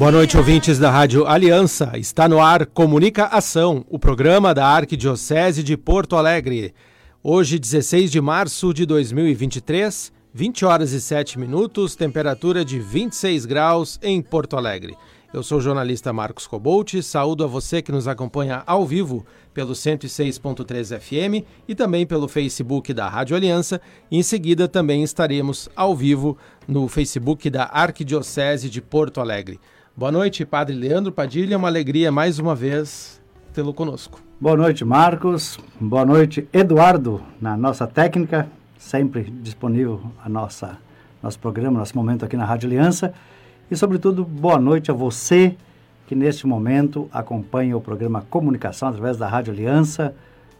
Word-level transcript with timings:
Boa 0.00 0.12
noite, 0.12 0.34
ouvintes 0.34 0.78
da 0.78 0.90
Rádio 0.90 1.26
Aliança. 1.26 1.92
Está 1.98 2.26
no 2.26 2.40
ar 2.40 2.64
Comunica 2.64 3.26
Ação, 3.26 3.84
o 3.86 3.98
programa 3.98 4.54
da 4.54 4.66
Arquidiocese 4.66 5.62
de 5.62 5.76
Porto 5.76 6.16
Alegre. 6.16 6.72
Hoje, 7.22 7.58
16 7.58 8.10
de 8.10 8.18
março 8.18 8.72
de 8.72 8.86
2023, 8.86 10.10
20 10.32 10.64
horas 10.64 10.92
e 10.92 11.02
7 11.02 11.38
minutos, 11.38 11.94
temperatura 11.94 12.64
de 12.64 12.80
26 12.80 13.44
graus 13.44 14.00
em 14.02 14.22
Porto 14.22 14.56
Alegre. 14.56 14.96
Eu 15.34 15.42
sou 15.42 15.58
o 15.58 15.60
jornalista 15.60 16.14
Marcos 16.14 16.46
Cobolt, 16.46 16.94
saúdo 17.02 17.44
a 17.44 17.46
você 17.46 17.82
que 17.82 17.92
nos 17.92 18.08
acompanha 18.08 18.62
ao 18.66 18.86
vivo 18.86 19.26
pelo 19.52 19.74
106.3 19.74 20.98
FM 20.98 21.46
e 21.68 21.74
também 21.74 22.06
pelo 22.06 22.26
Facebook 22.26 22.94
da 22.94 23.06
Rádio 23.06 23.36
Aliança. 23.36 23.78
Em 24.10 24.22
seguida 24.22 24.66
também 24.66 25.02
estaremos 25.02 25.68
ao 25.76 25.94
vivo 25.94 26.38
no 26.66 26.88
Facebook 26.88 27.50
da 27.50 27.68
Arquidiocese 27.70 28.70
de 28.70 28.80
Porto 28.80 29.20
Alegre. 29.20 29.60
Boa 30.00 30.10
noite, 30.10 30.46
Padre 30.46 30.74
Leandro 30.74 31.12
Padilha, 31.12 31.58
uma 31.58 31.68
alegria 31.68 32.10
mais 32.10 32.38
uma 32.38 32.54
vez 32.54 33.20
tê-lo 33.52 33.74
conosco. 33.74 34.18
Boa 34.40 34.56
noite, 34.56 34.82
Marcos. 34.82 35.58
Boa 35.78 36.06
noite, 36.06 36.48
Eduardo, 36.54 37.20
na 37.38 37.54
nossa 37.54 37.86
técnica, 37.86 38.48
sempre 38.78 39.24
disponível 39.24 40.00
a 40.24 40.26
nossa 40.26 40.78
nosso 41.22 41.38
programa, 41.38 41.80
nosso 41.80 41.94
momento 41.94 42.24
aqui 42.24 42.34
na 42.34 42.46
Rádio 42.46 42.66
Aliança. 42.66 43.12
E, 43.70 43.76
sobretudo, 43.76 44.24
boa 44.24 44.58
noite 44.58 44.90
a 44.90 44.94
você 44.94 45.54
que 46.06 46.14
neste 46.14 46.46
momento 46.46 47.06
acompanha 47.12 47.76
o 47.76 47.80
programa 47.82 48.24
Comunicação 48.30 48.88
através 48.88 49.18
da 49.18 49.28
Rádio 49.28 49.52
Aliança, 49.52 50.14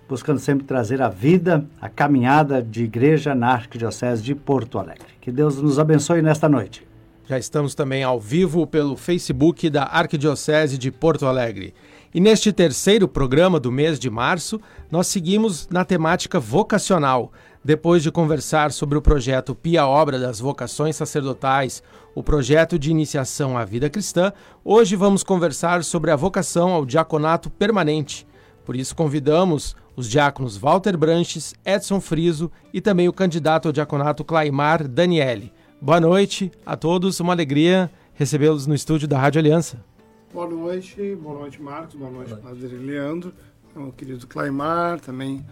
buscando 0.07 0.39
sempre 0.39 0.67
trazer 0.67 1.01
a 1.01 1.09
vida, 1.09 1.65
a 1.81 1.89
caminhada 1.89 2.63
de 2.63 2.85
igreja 2.85 3.35
na 3.35 3.53
Arquidiocese 3.53 4.23
de 4.23 4.35
Porto 4.35 4.79
Alegre. 4.79 5.15
Que 5.19 5.33
Deus 5.33 5.57
nos 5.63 5.79
abençoe 5.79 6.21
nesta 6.21 6.47
noite. 6.47 6.90
Já 7.31 7.39
estamos 7.39 7.77
também 7.77 8.03
ao 8.03 8.19
vivo 8.19 8.67
pelo 8.67 8.97
Facebook 8.97 9.71
da 9.71 9.85
Arquidiocese 9.85 10.77
de 10.77 10.91
Porto 10.91 11.27
Alegre. 11.27 11.73
E 12.13 12.19
neste 12.19 12.53
terceiro 12.53 13.07
programa 13.07 13.61
do 13.61 13.71
mês 13.71 14.01
de 14.01 14.11
março, 14.11 14.61
nós 14.91 15.07
seguimos 15.07 15.69
na 15.69 15.85
temática 15.85 16.41
vocacional, 16.41 17.33
depois 17.65 18.03
de 18.03 18.11
conversar 18.11 18.73
sobre 18.73 18.99
o 18.99 19.01
projeto 19.01 19.55
Pia 19.55 19.87
Obra 19.87 20.19
das 20.19 20.41
Vocações 20.41 20.97
Sacerdotais, 20.97 21.85
o 22.17 22.21
projeto 22.21 22.77
de 22.77 22.91
iniciação 22.91 23.57
à 23.57 23.65
vida 23.65 23.89
cristã, 23.89 24.33
hoje 24.65 24.97
vamos 24.97 25.23
conversar 25.23 25.85
sobre 25.85 26.11
a 26.11 26.17
vocação 26.17 26.73
ao 26.73 26.85
diaconato 26.85 27.49
permanente. 27.49 28.27
Por 28.65 28.75
isso 28.75 28.97
convidamos 28.97 29.77
os 29.95 30.11
diáconos 30.11 30.57
Walter 30.57 30.97
Branches, 30.97 31.55
Edson 31.65 32.01
Friso 32.01 32.51
e 32.75 32.81
também 32.81 33.09
o 33.09 33.13
candidato 33.13 33.67
ao 33.67 33.73
diaconato 33.73 34.25
Claimar 34.25 34.89
Daniele. 34.89 35.53
Boa 35.83 35.99
noite 35.99 36.53
a 36.67 36.77
todos, 36.77 37.21
uma 37.21 37.33
alegria 37.33 37.91
recebê-los 38.13 38.67
no 38.67 38.75
estúdio 38.75 39.09
da 39.09 39.19
Rádio 39.19 39.39
Aliança. 39.39 39.83
Boa 40.31 40.47
noite, 40.47 41.17
boa 41.17 41.39
noite 41.39 41.63
Marcos, 41.63 41.95
boa 41.95 42.11
noite 42.11 42.35
Padre 42.37 42.77
Leandro, 42.77 43.33
o 43.75 43.91
querido 43.91 44.27
Claimar, 44.27 45.01
também 45.01 45.43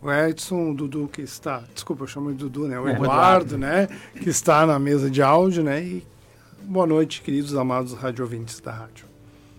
o 0.00 0.10
Edson, 0.10 0.70
o 0.70 0.74
Dudu 0.74 1.06
que 1.06 1.20
está, 1.20 1.64
desculpa, 1.74 2.04
eu 2.04 2.06
chamo 2.06 2.30
de 2.30 2.38
Dudu, 2.38 2.66
né? 2.66 2.80
O 2.80 2.88
Eduardo, 2.88 3.58
né? 3.58 3.86
Que 4.22 4.30
está 4.30 4.64
na 4.66 4.78
mesa 4.78 5.10
de 5.10 5.20
áudio, 5.20 5.62
né? 5.62 5.82
E 5.84 6.06
boa 6.62 6.86
noite, 6.86 7.20
queridos 7.20 7.54
amados 7.54 7.92
rádio 7.92 8.24
ouvintes 8.24 8.58
da 8.60 8.72
rádio. 8.72 9.13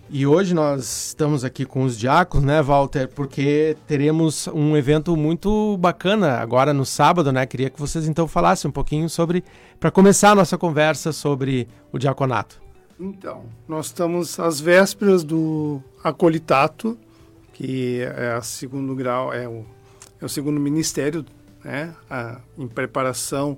E 0.10 0.26
hoje 0.26 0.54
nós 0.54 1.08
estamos 1.08 1.44
aqui 1.44 1.66
com 1.66 1.84
os 1.84 1.98
diáconos, 1.98 2.46
né, 2.46 2.62
Walter? 2.62 3.08
Porque 3.08 3.76
teremos 3.88 4.48
um 4.48 4.78
evento 4.78 5.18
muito 5.18 5.78
bacana 5.78 6.38
agora 6.38 6.74
no 6.74 6.86
sábado, 6.86 7.32
né? 7.32 7.46
Queria 7.46 7.70
que 7.70 7.80
vocês 7.80 8.08
então 8.08 8.28
falassem 8.28 8.70
um 8.70 8.72
pouquinho 8.72 9.10
sobre, 9.10 9.44
para 9.80 9.90
começar 9.90 10.32
a 10.32 10.36
nossa 10.36 10.58
conversa 10.58 11.12
sobre 11.12 11.68
o 11.92 11.98
diaconato. 11.98 12.62
Então, 13.00 13.46
nós 13.68 13.88
estamos 13.88 14.40
às 14.40 14.60
vésperas 14.60 15.24
do 15.24 15.82
acolitato, 16.04 16.98
que 17.52 18.02
é 18.02 18.38
o 18.38 18.44
segundo 18.44 18.96
grau, 18.96 19.34
é 19.34 19.48
o 19.48 19.66
é 20.22 20.26
o 20.26 20.30
segundo 20.30 20.60
ministério, 20.60 21.26
né, 21.64 21.94
a, 22.10 22.40
em 22.58 22.68
preparação 22.68 23.58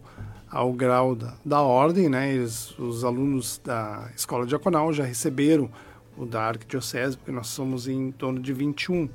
ao 0.50 0.72
grau 0.74 1.16
da, 1.16 1.34
da 1.46 1.62
ordem, 1.62 2.10
né, 2.10 2.34
eles, 2.34 2.78
os 2.80 3.04
alunos 3.04 3.62
da 3.64 4.10
escola 4.16 4.46
diaconal 4.46 4.92
já 4.94 5.04
receberam 5.04 5.70
o 6.18 6.26
da 6.26 6.42
arquidiocese, 6.44 7.16
porque 7.16 7.32
nós 7.32 7.48
somos 7.48 7.88
em 7.88 8.12
torno 8.12 8.40
de 8.40 8.52
21, 8.52 9.10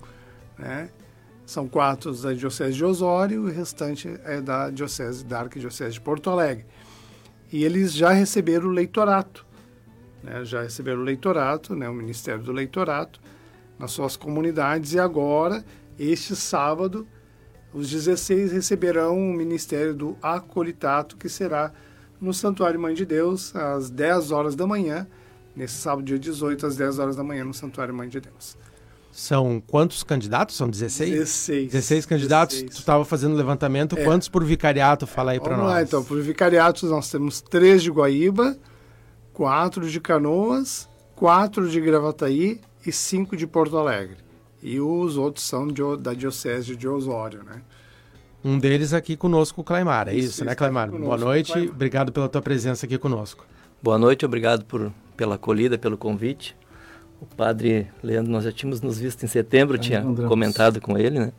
né, 0.58 0.90
são 1.44 1.68
quatro 1.68 2.14
da 2.14 2.32
diocese 2.32 2.76
de 2.76 2.84
Osório 2.84 3.48
e 3.48 3.50
o 3.50 3.52
restante 3.52 4.08
é 4.24 4.40
da 4.40 4.70
diocese 4.70 5.24
da 5.24 5.40
arquidiocese 5.40 5.94
de 5.94 6.00
Porto 6.00 6.30
Alegre. 6.30 6.64
E 7.52 7.64
eles 7.64 7.92
já 7.92 8.10
receberam 8.10 8.68
o 8.68 8.70
leitorato, 8.70 9.44
né, 10.22 10.44
já 10.44 10.62
receberam 10.62 11.00
o 11.00 11.04
leitorato, 11.04 11.74
né, 11.74 11.88
o 11.88 11.94
ministério 11.94 12.42
do 12.42 12.52
leitorato 12.52 13.20
nas 13.78 13.90
suas 13.90 14.16
comunidades. 14.16 14.92
E 14.94 14.98
agora 14.98 15.64
este 15.98 16.34
sábado 16.36 17.06
os 17.74 17.90
16 17.90 18.52
receberão 18.52 19.18
o 19.18 19.32
ministério 19.32 19.94
do 19.94 20.16
acolitato, 20.22 21.16
que 21.16 21.28
será 21.28 21.72
no 22.20 22.32
Santuário 22.32 22.78
Mãe 22.78 22.94
de 22.94 23.06
Deus, 23.06 23.54
às 23.56 23.90
10 23.90 24.30
horas 24.30 24.54
da 24.54 24.66
manhã, 24.66 25.06
nesse 25.54 25.74
sábado, 25.74 26.04
dia 26.04 26.18
18, 26.18 26.66
às 26.66 26.76
10 26.76 26.98
horas 26.98 27.16
da 27.16 27.24
manhã, 27.24 27.44
no 27.44 27.54
Santuário 27.54 27.94
Mãe 27.94 28.08
de 28.08 28.20
Deus. 28.20 28.56
São 29.10 29.62
quantos 29.66 30.02
candidatos? 30.02 30.56
São 30.56 30.70
16? 30.70 31.10
16. 31.10 31.72
16 31.72 32.06
candidatos. 32.06 32.56
16. 32.56 32.74
Tu 32.74 32.80
estava 32.80 33.04
fazendo 33.04 33.34
levantamento. 33.36 33.98
É. 33.98 34.04
Quantos 34.04 34.28
por 34.28 34.42
vicariato? 34.42 35.06
Fala 35.06 35.32
aí 35.32 35.40
para 35.40 35.50
nós. 35.50 35.58
Vamos 35.58 35.72
lá, 35.72 35.82
então. 35.82 36.02
Por 36.02 36.20
vicariatos, 36.22 36.90
nós 36.90 37.10
temos 37.10 37.42
três 37.42 37.82
de 37.82 37.90
Guaíba, 37.90 38.56
quatro 39.34 39.88
de 39.88 40.00
Canoas, 40.00 40.88
quatro 41.14 41.68
de 41.68 41.78
Gravataí 41.80 42.60
e 42.86 42.90
cinco 42.90 43.36
de 43.36 43.46
Porto 43.46 43.76
Alegre 43.76 44.22
e 44.62 44.80
os 44.80 45.16
outros 45.16 45.44
são 45.44 45.66
de, 45.66 45.82
da 45.98 46.14
Diocese 46.14 46.76
de 46.76 46.86
Osório, 46.86 47.42
né? 47.42 47.60
Um 48.44 48.58
deles 48.58 48.92
aqui 48.92 49.16
conosco, 49.16 49.60
o 49.60 49.64
Claimar, 49.64 50.08
é 50.08 50.14
isso, 50.14 50.28
isso 50.28 50.44
né, 50.44 50.54
Claimar? 50.54 50.88
Conosco, 50.88 51.06
Boa 51.06 51.18
noite, 51.18 51.52
Claimar. 51.52 51.74
obrigado 51.74 52.12
pela 52.12 52.28
tua 52.28 52.42
presença 52.42 52.86
aqui 52.86 52.96
conosco. 52.96 53.44
Boa 53.82 53.98
noite, 53.98 54.24
obrigado 54.24 54.64
por, 54.64 54.92
pela 55.22 55.36
acolhida, 55.36 55.78
pelo 55.78 55.96
convite. 55.96 56.56
O 57.20 57.26
padre 57.26 57.86
Leandro, 58.02 58.32
nós 58.32 58.42
já 58.42 58.50
tínhamos 58.50 58.80
nos 58.80 58.98
visto 58.98 59.22
em 59.22 59.28
setembro, 59.28 59.78
tinha 59.78 60.02
comentado 60.26 60.80
com 60.80 60.98
ele, 60.98 61.20
né? 61.20 61.32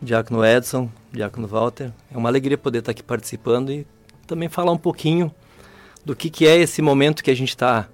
Diácono 0.00 0.42
Edson, 0.42 0.88
Diácono 1.12 1.46
Walter. 1.46 1.92
É 2.10 2.16
uma 2.16 2.30
alegria 2.30 2.56
poder 2.56 2.78
estar 2.78 2.92
aqui 2.92 3.02
participando 3.02 3.70
e 3.70 3.86
também 4.26 4.48
falar 4.48 4.72
um 4.72 4.78
pouquinho 4.78 5.30
do 6.02 6.16
que, 6.16 6.30
que 6.30 6.46
é 6.46 6.56
esse 6.56 6.80
momento 6.80 7.22
que 7.22 7.30
a 7.30 7.36
gente 7.36 7.50
está 7.50 7.90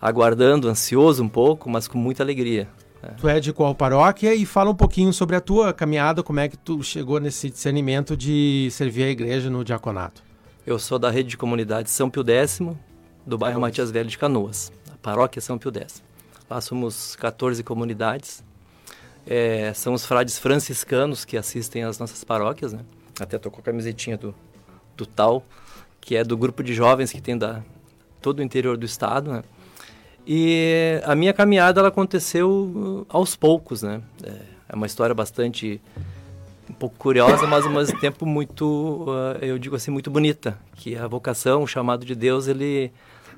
aguardando, 0.00 0.68
ansioso 0.68 1.24
um 1.24 1.28
pouco, 1.28 1.68
mas 1.68 1.88
com 1.88 1.98
muita 1.98 2.22
alegria. 2.22 2.68
É. 3.02 3.08
Tu 3.08 3.28
é 3.28 3.40
de 3.40 3.52
qual 3.52 3.74
paróquia 3.74 4.32
e 4.32 4.46
fala 4.46 4.70
um 4.70 4.76
pouquinho 4.76 5.12
sobre 5.12 5.34
a 5.34 5.40
tua 5.40 5.72
caminhada, 5.72 6.22
como 6.22 6.38
é 6.38 6.48
que 6.48 6.56
tu 6.56 6.84
chegou 6.84 7.18
nesse 7.18 7.50
discernimento 7.50 8.16
de 8.16 8.68
servir 8.70 9.02
a 9.02 9.10
igreja 9.10 9.50
no 9.50 9.64
diaconato. 9.64 10.22
Eu 10.64 10.78
sou 10.78 11.00
da 11.00 11.10
rede 11.10 11.30
de 11.30 11.36
comunidade 11.36 11.90
São 11.90 12.08
Pio 12.08 12.24
X, 12.24 12.60
do 13.26 13.36
bairro 13.36 13.60
Matias 13.60 13.90
Velho 13.90 14.08
de 14.08 14.16
Canoas, 14.16 14.72
a 14.92 14.96
paróquia 14.98 15.42
São 15.42 15.58
Pio 15.58 15.72
X. 15.76 16.02
Lá 16.48 16.60
somos 16.60 17.16
14 17.16 17.62
comunidades. 17.64 18.44
É, 19.26 19.72
são 19.74 19.92
os 19.92 20.06
frades 20.06 20.38
franciscanos 20.38 21.24
que 21.24 21.36
assistem 21.36 21.82
às 21.82 21.98
nossas 21.98 22.22
paróquias, 22.22 22.72
né? 22.72 22.80
Até 23.18 23.36
tô 23.36 23.50
com 23.50 23.60
a 23.60 23.62
camisetinha 23.62 24.16
do, 24.16 24.32
do 24.96 25.04
tal, 25.04 25.44
que 26.00 26.14
é 26.14 26.22
do 26.22 26.36
grupo 26.36 26.62
de 26.62 26.72
jovens 26.72 27.10
que 27.10 27.20
tem 27.20 27.36
da 27.36 27.62
todo 28.22 28.38
o 28.38 28.42
interior 28.42 28.76
do 28.76 28.86
estado, 28.86 29.32
né? 29.32 29.42
E 30.24 31.00
a 31.04 31.14
minha 31.14 31.32
caminhada 31.32 31.80
ela 31.80 31.88
aconteceu 31.88 32.48
uh, 32.50 33.06
aos 33.08 33.34
poucos, 33.34 33.82
né? 33.82 34.00
É, 34.22 34.30
é 34.68 34.74
uma 34.74 34.86
história 34.86 35.14
bastante 35.14 35.80
um 36.68 36.74
pouco 36.74 36.96
curiosa, 36.96 37.46
mas 37.46 37.64
ao 37.64 37.72
mesmo 37.72 37.98
tempo 37.98 38.26
muito, 38.26 39.04
uh, 39.08 39.38
eu 39.40 39.58
digo 39.58 39.74
assim, 39.76 39.90
muito 39.90 40.10
bonita. 40.10 40.58
Que 40.76 40.96
a 40.96 41.06
vocação, 41.06 41.62
o 41.62 41.66
chamado 41.66 42.04
de 42.04 42.14
Deus, 42.14 42.48
ele 42.48 42.92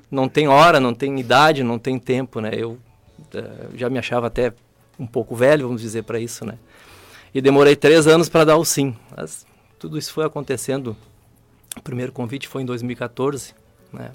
não 0.09 0.27
tem 0.27 0.47
hora, 0.47 0.79
não 0.79 0.93
tem 0.93 1.19
idade, 1.19 1.63
não 1.63 1.77
tem 1.77 1.99
tempo, 1.99 2.39
né? 2.39 2.51
Eu 2.53 2.71
uh, 2.71 3.75
já 3.75 3.89
me 3.89 3.99
achava 3.99 4.27
até 4.27 4.53
um 4.99 5.05
pouco 5.07 5.35
velho, 5.35 5.67
vamos 5.67 5.81
dizer, 5.81 6.03
para 6.03 6.19
isso, 6.19 6.45
né? 6.45 6.57
E 7.33 7.41
demorei 7.41 7.75
três 7.75 8.07
anos 8.07 8.27
para 8.27 8.45
dar 8.45 8.57
o 8.57 8.65
sim. 8.65 8.95
Mas 9.15 9.45
tudo 9.77 9.97
isso 9.97 10.11
foi 10.11 10.25
acontecendo. 10.25 10.95
O 11.77 11.81
primeiro 11.81 12.11
convite 12.11 12.47
foi 12.47 12.63
em 12.63 12.65
2014, 12.65 13.53
né? 13.93 14.11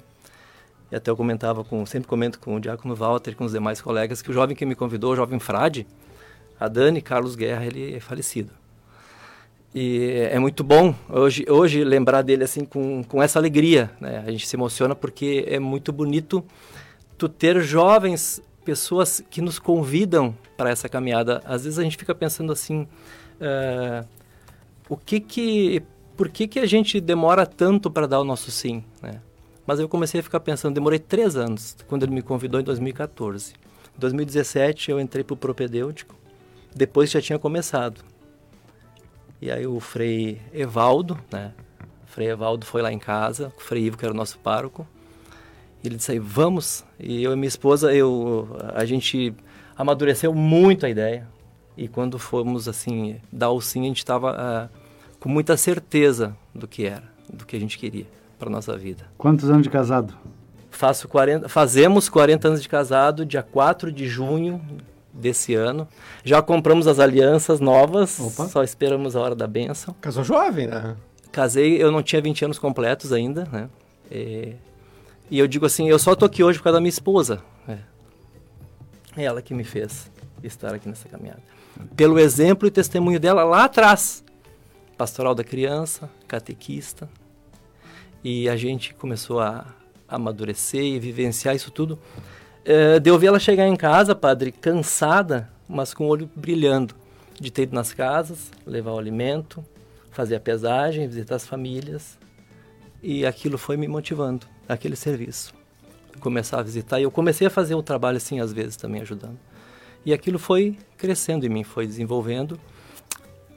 E 0.91 0.95
até 0.95 1.09
eu 1.09 1.17
comentava 1.17 1.63
com, 1.63 1.85
sempre 1.85 2.07
comento 2.07 2.39
com 2.39 2.55
o 2.55 2.59
Diácono 2.59 2.95
Walter 2.95 3.31
e 3.31 3.35
com 3.35 3.45
os 3.45 3.53
demais 3.53 3.81
colegas 3.81 4.21
que 4.21 4.29
o 4.29 4.33
jovem 4.33 4.55
que 4.55 4.65
me 4.65 4.75
convidou, 4.75 5.13
o 5.13 5.15
jovem 5.15 5.39
frade, 5.39 5.87
a 6.59 6.67
Dani 6.67 7.01
Carlos 7.01 7.35
Guerra, 7.35 7.65
ele 7.65 7.95
é 7.95 7.99
falecido. 7.99 8.51
E 9.77 10.29
é 10.31 10.39
muito 10.39 10.63
bom 10.63 10.95
hoje, 11.09 11.45
hoje 11.49 11.83
lembrar 11.83 12.21
dele 12.21 12.45
assim 12.45 12.63
com, 12.63 13.03
com 13.03 13.21
essa 13.21 13.37
alegria, 13.37 13.91
né? 13.99 14.23
A 14.25 14.31
gente 14.31 14.47
se 14.47 14.55
emociona 14.55 14.95
porque 14.95 15.43
é 15.49 15.59
muito 15.59 15.91
bonito 15.91 16.41
tu 17.17 17.27
ter 17.27 17.59
jovens, 17.59 18.41
pessoas 18.63 19.21
que 19.29 19.41
nos 19.41 19.59
convidam 19.59 20.33
para 20.55 20.69
essa 20.69 20.87
caminhada. 20.87 21.41
Às 21.43 21.65
vezes 21.65 21.77
a 21.77 21.83
gente 21.83 21.97
fica 21.97 22.15
pensando 22.15 22.53
assim, 22.53 22.87
uh, 23.41 24.07
o 24.87 24.95
que 24.95 25.19
que, 25.19 25.83
por 26.15 26.29
que 26.29 26.47
que 26.47 26.59
a 26.59 26.65
gente 26.65 27.01
demora 27.01 27.45
tanto 27.45 27.91
para 27.91 28.07
dar 28.07 28.21
o 28.21 28.23
nosso 28.23 28.51
sim, 28.51 28.81
né? 29.01 29.19
Mas 29.67 29.81
eu 29.81 29.89
comecei 29.89 30.21
a 30.21 30.23
ficar 30.23 30.39
pensando, 30.39 30.73
demorei 30.73 30.99
três 30.99 31.35
anos, 31.35 31.75
quando 31.85 32.03
ele 32.03 32.13
me 32.13 32.21
convidou 32.21 32.61
em 32.61 32.63
2014. 32.63 33.51
Em 33.97 33.99
2017 33.99 34.91
eu 34.91 35.01
entrei 35.01 35.25
para 35.25 35.33
o 35.33 35.37
propedêutico, 35.37 36.15
depois 36.73 37.11
já 37.11 37.21
tinha 37.21 37.37
começado. 37.37 38.14
E 39.41 39.51
aí 39.51 39.67
o 39.67 39.79
Frei 39.79 40.41
Evaldo, 40.53 41.19
né? 41.31 41.51
O 42.03 42.07
Frei 42.07 42.29
Evaldo 42.29 42.65
foi 42.65 42.81
lá 42.81 42.91
em 42.91 42.99
casa, 42.99 43.51
o 43.57 43.61
Frei 43.61 43.83
Ivo, 43.83 43.97
que 43.97 44.05
era 44.05 44.13
o 44.13 44.17
nosso 44.17 44.39
pároco, 44.39 44.87
ele 45.87 45.97
disse 45.97 46.11
aí, 46.11 46.19
vamos. 46.19 46.83
E 46.99 47.23
eu 47.23 47.31
e 47.33 47.35
minha 47.35 47.47
esposa, 47.47 47.93
eu, 47.93 48.57
a 48.73 48.85
gente 48.85 49.33
amadureceu 49.77 50.33
muito 50.33 50.85
a 50.85 50.89
ideia. 50.89 51.27
E 51.77 51.87
quando 51.87 52.17
fomos, 52.17 52.67
assim, 52.67 53.17
dar 53.31 53.51
o 53.51 53.61
sim, 53.61 53.81
a 53.81 53.87
gente 53.87 53.97
estava 53.97 54.31
uh, 54.31 54.35
ah, 54.37 54.69
com 55.19 55.27
muita 55.27 55.57
certeza 55.57 56.35
do 56.53 56.67
que 56.67 56.85
era, 56.85 57.03
do 57.31 57.45
que 57.45 57.55
a 57.55 57.59
gente 57.59 57.77
queria 57.77 58.07
para 58.39 58.49
nossa 58.49 58.77
vida. 58.77 59.03
Quantos 59.17 59.49
anos 59.49 59.63
de 59.63 59.69
casado? 59.69 60.13
Faço 60.69 61.07
40, 61.07 61.49
fazemos 61.49 62.09
40 62.09 62.47
anos 62.47 62.61
de 62.61 62.69
casado, 62.69 63.25
dia 63.25 63.43
4 63.43 63.91
de 63.91 64.07
junho 64.07 64.61
desse 65.15 65.55
ano. 65.55 65.87
Já 66.23 66.41
compramos 66.41 66.87
as 66.87 66.99
alianças 66.99 67.59
novas, 67.59 68.19
Opa. 68.19 68.47
só 68.47 68.63
esperamos 68.63 69.15
a 69.15 69.21
hora 69.21 69.35
da 69.35 69.47
benção. 69.47 69.95
Casou 70.01 70.23
jovem, 70.23 70.67
né? 70.67 70.95
Casei, 71.31 71.81
eu 71.81 71.91
não 71.91 72.03
tinha 72.03 72.21
20 72.21 72.45
anos 72.45 72.59
completos 72.59 73.11
ainda, 73.11 73.47
né? 73.51 73.69
E, 74.11 74.53
e 75.29 75.39
eu 75.39 75.47
digo 75.47 75.65
assim, 75.65 75.89
eu 75.89 75.97
só 75.97 76.15
tô 76.15 76.25
aqui 76.25 76.43
hoje 76.43 76.59
por 76.59 76.65
causa 76.65 76.77
da 76.77 76.81
minha 76.81 76.89
esposa. 76.89 77.41
É. 77.67 77.77
é 79.17 79.23
ela 79.23 79.41
que 79.41 79.53
me 79.53 79.63
fez 79.63 80.11
estar 80.43 80.73
aqui 80.73 80.87
nessa 80.87 81.09
caminhada. 81.09 81.41
Pelo 81.95 82.19
exemplo 82.19 82.67
e 82.67 82.71
testemunho 82.71 83.19
dela 83.19 83.43
lá 83.43 83.65
atrás. 83.65 84.23
Pastoral 84.97 85.35
da 85.35 85.43
criança, 85.43 86.09
catequista. 86.27 87.09
E 88.23 88.47
a 88.47 88.55
gente 88.55 88.93
começou 88.93 89.39
a 89.39 89.65
amadurecer 90.07 90.83
e 90.83 90.99
vivenciar 90.99 91.55
isso 91.55 91.71
tudo. 91.71 91.99
É, 92.65 92.99
de 92.99 93.11
ouvir 93.11 93.27
ela 93.27 93.39
chegar 93.39 93.67
em 93.67 93.75
casa, 93.75 94.15
padre, 94.15 94.51
cansada, 94.51 95.47
mas 95.69 95.93
com 95.93 96.05
o 96.05 96.07
olho 96.07 96.27
brilhando, 96.35 96.95
de 97.39 97.51
ter 97.51 97.63
ido 97.63 97.75
nas 97.75 97.93
casas, 97.93 98.51
levar 98.65 98.91
o 98.93 98.97
alimento, 98.97 99.63
fazer 100.09 100.35
a 100.35 100.39
pesagem, 100.39 101.07
visitar 101.07 101.35
as 101.35 101.45
famílias. 101.45 102.17
E 103.03 103.23
aquilo 103.23 103.55
foi 103.57 103.77
me 103.77 103.87
motivando 103.87 104.47
aquele 104.67 104.95
serviço. 104.95 105.53
Começar 106.19 106.59
a 106.59 106.63
visitar. 106.63 106.99
E 106.99 107.03
eu 107.03 107.11
comecei 107.11 107.45
a 107.45 107.51
fazer 107.51 107.75
o 107.75 107.83
trabalho 107.83 108.17
assim, 108.17 108.39
às 108.39 108.51
vezes, 108.51 108.75
também 108.77 109.01
ajudando. 109.01 109.37
E 110.03 110.11
aquilo 110.11 110.39
foi 110.39 110.75
crescendo 110.97 111.45
em 111.45 111.49
mim, 111.49 111.63
foi 111.63 111.85
desenvolvendo. 111.85 112.59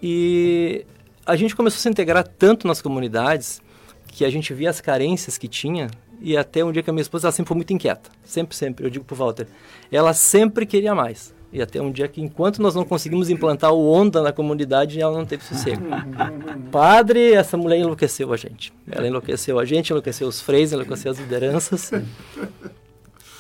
E 0.03 0.85
a 1.25 1.35
gente 1.35 1.57
começou 1.57 1.79
a 1.79 1.81
se 1.81 1.89
integrar 1.89 2.29
tanto 2.29 2.67
nas 2.67 2.83
comunidades 2.83 3.63
que 4.07 4.25
a 4.25 4.31
gente 4.31 4.53
via 4.53 4.69
as 4.69 4.83
carências 4.83 5.39
que 5.39 5.49
tinha 5.49 5.89
e 6.21 6.37
até 6.37 6.65
um 6.65 6.73
dia 6.73 6.83
que 6.83 6.91
a 6.91 6.93
minha 6.93 7.03
esposa 7.03 7.27
ela 7.27 7.33
sempre 7.33 7.49
foi 7.49 7.57
muito 7.57 7.73
inquieta. 7.73 8.11
Sempre, 8.25 8.57
sempre. 8.57 8.87
Eu 8.87 8.91
digo 8.91 9.05
pro 9.05 9.17
Walter, 9.17 9.47
ela 9.91 10.13
sempre 10.13 10.67
queria 10.67 10.95
mais. 10.95 11.35
E 11.51 11.63
até 11.63 11.81
um 11.81 11.91
dia 11.91 12.07
que, 12.07 12.21
enquanto 12.21 12.61
nós 12.61 12.75
não 12.75 12.85
conseguimos 12.85 13.31
implantar 13.31 13.73
o 13.73 13.91
Onda 13.91 14.21
na 14.21 14.33
comunidade, 14.33 15.01
ela 15.01 15.17
não 15.17 15.25
teve 15.25 15.43
sossego. 15.45 15.83
Padre, 16.71 17.33
essa 17.33 17.57
mulher 17.57 17.79
enlouqueceu 17.79 18.33
a 18.33 18.37
gente. 18.37 18.73
Ela 18.91 19.07
enlouqueceu 19.07 19.59
a 19.59 19.65
gente, 19.65 19.91
enlouqueceu 19.91 20.29
os 20.29 20.41
freios, 20.43 20.73
enlouqueceu 20.73 21.11
as 21.11 21.19
lideranças. 21.19 21.91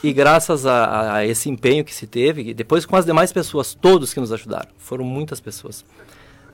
E 0.02 0.12
graças 0.12 0.64
a, 0.64 1.16
a, 1.16 1.26
esse 1.26 1.50
empenho 1.50 1.84
que 1.84 1.94
se 1.94 2.06
teve, 2.06 2.54
depois 2.54 2.86
com 2.86 2.96
as 2.96 3.04
demais 3.04 3.32
pessoas, 3.32 3.74
todos 3.74 4.14
que 4.14 4.20
nos 4.20 4.32
ajudaram, 4.32 4.70
foram 4.78 5.04
muitas 5.04 5.40
pessoas. 5.40 5.84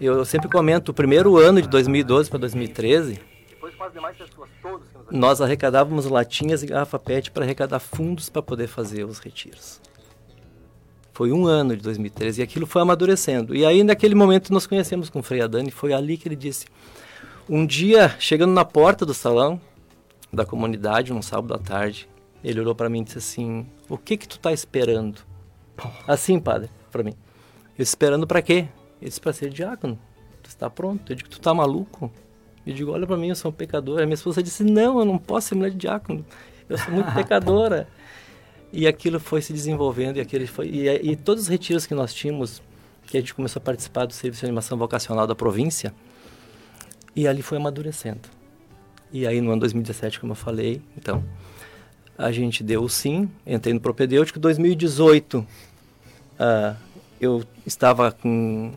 Eu 0.01 0.25
sempre 0.25 0.49
comento, 0.49 0.91
o 0.91 0.95
primeiro 0.95 1.37
ano 1.37 1.63
de 1.63 1.69
2012 1.69 2.31
para 2.31 2.41
2013, 2.41 3.21
depois 3.51 3.75
com 3.77 3.85
as 3.85 3.93
demais 3.93 4.17
pessoas, 4.17 4.49
todos 4.61 4.89
que 4.89 4.94
nos 4.94 4.94
ajudaram, 4.94 4.94
nós 5.15 5.41
arrecadávamos 5.41 6.07
latinhas 6.07 6.65
e 6.65 6.67
garrafa 6.67 6.99
PET 6.99 7.31
para 7.31 7.45
arrecadar 7.45 7.79
fundos 7.79 8.29
para 8.29 8.43
poder 8.43 8.67
fazer 8.67 9.05
os 9.05 9.21
retiros. 9.21 9.81
Foi 11.13 11.31
um 11.31 11.47
ano 11.47 11.77
de 11.77 11.83
2013 11.85 12.41
e 12.41 12.43
aquilo 12.43 12.67
foi 12.67 12.83
amadurecendo. 12.83 13.55
E 13.55 13.65
aí, 13.65 13.85
naquele 13.85 14.17
momento, 14.17 14.53
nós 14.53 14.67
conhecemos 14.67 15.09
com 15.09 15.21
o 15.21 15.23
Frei 15.23 15.41
Adani. 15.41 15.71
Foi 15.71 15.93
ali 15.93 16.17
que 16.17 16.27
ele 16.27 16.35
disse: 16.35 16.67
Um 17.49 17.65
dia, 17.65 18.17
chegando 18.19 18.53
na 18.53 18.65
porta 18.65 19.07
do 19.07 19.15
salão 19.15 19.61
da 20.33 20.45
comunidade, 20.45 21.13
num 21.13 21.23
sábado 21.23 21.55
à 21.55 21.59
tarde, 21.59 22.09
ele 22.43 22.59
olhou 22.59 22.75
para 22.75 22.89
mim 22.89 23.03
e 23.03 23.05
disse 23.05 23.19
assim: 23.19 23.65
O 23.89 23.97
que 23.97 24.17
que 24.17 24.27
tu 24.27 24.41
tá 24.41 24.53
esperando? 24.53 25.21
Assim, 26.09 26.41
padre, 26.41 26.69
para 26.91 27.05
mim. 27.05 27.15
Eu 27.79 27.85
esperando 27.85 28.27
para 28.27 28.43
quê? 28.43 28.67
Ele 29.01 29.09
disse: 29.11 29.21
Para 29.21 29.33
ser 29.33 29.51
diácono. 29.51 29.97
Tu 30.43 30.49
está 30.49 30.69
pronto? 30.69 31.13
Eu 31.13 31.15
digo: 31.15 31.29
Tu 31.29 31.41
tá 31.41 31.55
maluco? 31.55 32.11
Eu 32.67 32.75
digo: 32.75 32.93
Olha 32.93 33.07
para 33.07 33.17
mim, 33.17 33.29
eu 33.29 33.37
sou 33.37 33.51
um 33.51 33.55
pecador. 33.55 34.01
A 34.01 34.05
minha 34.05 34.15
esposa 34.15 34.43
disse: 34.43 34.65
Não, 34.65 34.99
eu 34.99 35.05
não 35.05 35.19
posso 35.19 35.49
ser 35.49 35.55
mulher 35.55 35.71
de 35.71 35.77
diácono. 35.77 36.25
Eu 36.69 36.79
sou 36.79 36.93
muito 36.93 37.13
pecadora. 37.15 37.89
E 38.73 38.89
aquilo 38.89 39.21
foi 39.21 39.41
se 39.41 39.53
desenvolvendo 39.53 40.17
e 40.17 40.21
aquele 40.21 40.49
foi 40.49 40.67
e, 40.67 40.89
e, 41.13 41.15
todos 41.15 41.45
os 41.45 41.49
retiros 41.49 41.87
que 41.87 41.95
nós 41.95 42.13
tínhamos, 42.13 42.61
que 43.07 43.17
a 43.17 43.21
gente 43.21 43.33
começou 43.33 43.61
a 43.61 43.63
participar 43.63 44.05
do 44.05 44.13
serviço 44.13 44.41
de 44.41 44.47
animação 44.47 44.77
vocacional 44.77 45.29
da 45.29 45.35
província, 45.35 45.95
e 47.15 47.29
ali 47.29 47.41
foi 47.41 47.59
amadurecendo. 47.59 48.29
E 49.13 49.29
aí 49.29 49.41
no 49.41 49.53
ano 49.53 49.61
2017, 49.61 50.19
como 50.19 50.33
eu 50.33 50.37
falei, 50.37 50.83
então 50.99 51.23
a 52.19 52.33
gente 52.33 52.65
deu 52.65 52.83
o 52.83 52.89
sim, 52.89 53.31
entrei 53.47 53.73
no 53.73 53.81
propedêutico. 53.81 54.41
2018, 54.41 55.39
uh, 55.39 55.47
ah, 56.37 56.77
eu 57.21 57.45
estava 57.65 58.11
com 58.11 58.73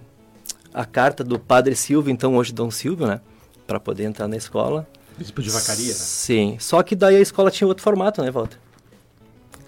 a 0.71 0.85
carta 0.85 1.23
do 1.23 1.39
Padre 1.39 1.75
Silvio, 1.75 2.11
então 2.11 2.35
hoje 2.35 2.53
Dom 2.53 2.69
Silvio, 2.69 3.07
né, 3.07 3.19
para 3.67 3.79
poder 3.79 4.05
entrar 4.05 4.27
na 4.27 4.37
escola. 4.37 4.87
Bispo 5.17 5.41
de 5.41 5.49
Vacaria, 5.49 5.87
né? 5.87 5.93
Sim, 5.93 6.57
só 6.59 6.81
que 6.81 6.95
daí 6.95 7.17
a 7.17 7.19
escola 7.19 7.51
tinha 7.51 7.67
outro 7.67 7.83
formato, 7.83 8.23
né, 8.23 8.31
Walter? 8.31 8.57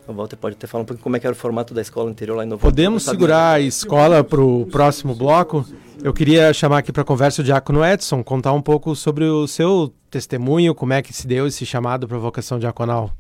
O 0.08 0.14
Walter 0.14 0.38
pode 0.38 0.56
até 0.56 0.66
falar 0.66 0.84
um 0.84 0.86
pouco 0.86 1.04
como 1.04 1.16
é 1.18 1.20
que 1.20 1.28
era 1.28 1.36
o 1.36 1.38
formato 1.38 1.72
da 1.72 1.82
escola 1.82 2.10
anterior 2.10 2.36
lá 2.36 2.44
em 2.44 2.48
Novo 2.48 2.62
Podemos 2.62 3.04
segurar 3.04 3.54
a 3.54 3.60
escola 3.60 4.24
para 4.24 4.42
o 4.42 4.66
próximo 4.66 5.14
bloco? 5.14 5.64
Eu 6.02 6.12
queria 6.14 6.52
chamar 6.52 6.80
aqui 6.80 6.92
para 6.92 7.04
conversa 7.04 7.42
o 7.42 7.46
Diácono 7.46 7.86
Edson, 7.86 8.24
contar 8.24 8.54
um 8.54 8.62
pouco 8.62 8.96
sobre 8.96 9.26
o 9.26 9.46
seu 9.48 9.94
testemunho, 10.10 10.74
como 10.74 10.94
é 10.94 11.04
que 11.04 11.14
se 11.14 11.28
deu 11.28 11.46
esse 11.46 11.64
chamado 11.64 12.08
para 12.08 12.18
vocação 12.18 12.58
diaconal. 12.58 13.14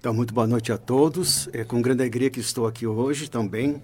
Então, 0.00 0.12
muito 0.12 0.34
boa 0.34 0.46
noite 0.46 0.72
a 0.72 0.78
todos. 0.78 1.48
É 1.52 1.62
com 1.62 1.80
grande 1.80 2.02
alegria 2.02 2.30
que 2.30 2.40
estou 2.40 2.66
aqui 2.66 2.86
hoje 2.86 3.30
também. 3.30 3.80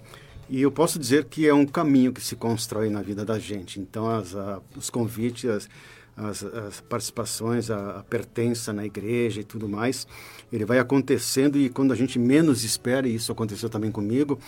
E 0.49 0.61
eu 0.61 0.71
posso 0.71 0.99
dizer 0.99 1.25
que 1.25 1.47
é 1.47 1.53
um 1.53 1.65
caminho 1.65 2.11
que 2.11 2.21
se 2.21 2.35
constrói 2.35 2.89
na 2.89 3.01
vida 3.01 3.23
da 3.23 3.39
gente. 3.39 3.79
Então, 3.79 4.09
as, 4.09 4.35
a, 4.35 4.59
os 4.75 4.89
convites, 4.89 5.49
as, 5.49 5.69
as, 6.15 6.43
as 6.43 6.81
participações, 6.81 7.69
a, 7.69 7.99
a, 7.99 8.03
pertença 8.03 8.71
na 8.71 8.85
igreja 8.85 9.41
e 9.41 9.43
tudo 9.43 9.67
mais, 9.67 10.07
ele 10.51 10.65
vai 10.65 10.79
acontecendo 10.79 11.57
e 11.57 11.69
quando 11.69 11.91
a 11.91 11.95
gente 11.95 12.19
menos 12.19 12.63
espera, 12.63 13.07
e 13.07 13.15
isso 13.15 13.31
aconteceu 13.31 13.69
também 13.69 13.91
comigo, 13.91 14.39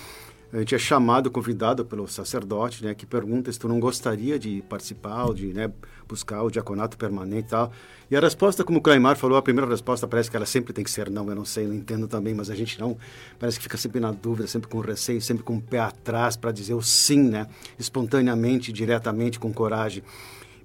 a 0.54 0.60
gente 0.60 0.76
é 0.76 0.78
chamado, 0.78 1.30
convidado 1.30 1.84
pelo 1.84 2.08
sacerdote, 2.08 2.84
né, 2.86 2.94
que 2.94 3.06
pergunta 3.06 3.52
se 3.52 3.60
tu 3.60 3.68
não 3.68 3.80
gostaria 3.80 4.40
de 4.40 4.64
participar 4.70 5.34
de 5.34 5.48
né, 5.48 5.72
buscar 6.08 6.44
o 6.44 6.52
diaconato 6.52 6.98
permanente 6.98 7.48
e 7.48 7.50
tal. 7.50 7.72
E 8.10 8.16
a 8.16 8.20
resposta, 8.22 8.64
como 8.64 8.78
o 8.78 8.82
Claimar 8.82 9.18
falou, 9.18 9.38
a 9.38 9.42
primeira 9.42 9.70
resposta 9.70 10.08
parece 10.08 10.30
que 10.30 10.38
ela 10.38 10.46
sempre 10.46 10.72
tem 10.72 10.84
que 10.84 10.92
ser 10.92 11.10
não, 11.10 11.28
eu 11.28 11.36
não 11.36 11.44
sei, 11.44 11.68
não 11.68 11.74
entendo 11.74 12.08
também, 12.08 12.34
mas 12.34 12.50
a 12.50 12.56
gente 12.56 12.80
não, 12.80 12.96
parece 13.40 13.58
que 13.58 13.64
fica 13.64 13.76
sempre 13.76 14.00
na 14.00 14.12
dúvida, 14.12 14.48
sempre 14.48 14.70
com 14.70 14.80
receio, 14.80 15.20
sempre 15.20 15.44
com 15.44 15.58
o 15.58 15.62
pé 15.62 15.80
atrás 15.80 16.38
para 16.38 16.52
dizer 16.52 16.76
o 16.76 16.82
sim, 16.82 17.24
né, 17.24 17.48
espontaneamente, 17.78 18.72
diretamente, 18.72 19.40
com 19.40 19.52
coragem 19.52 20.04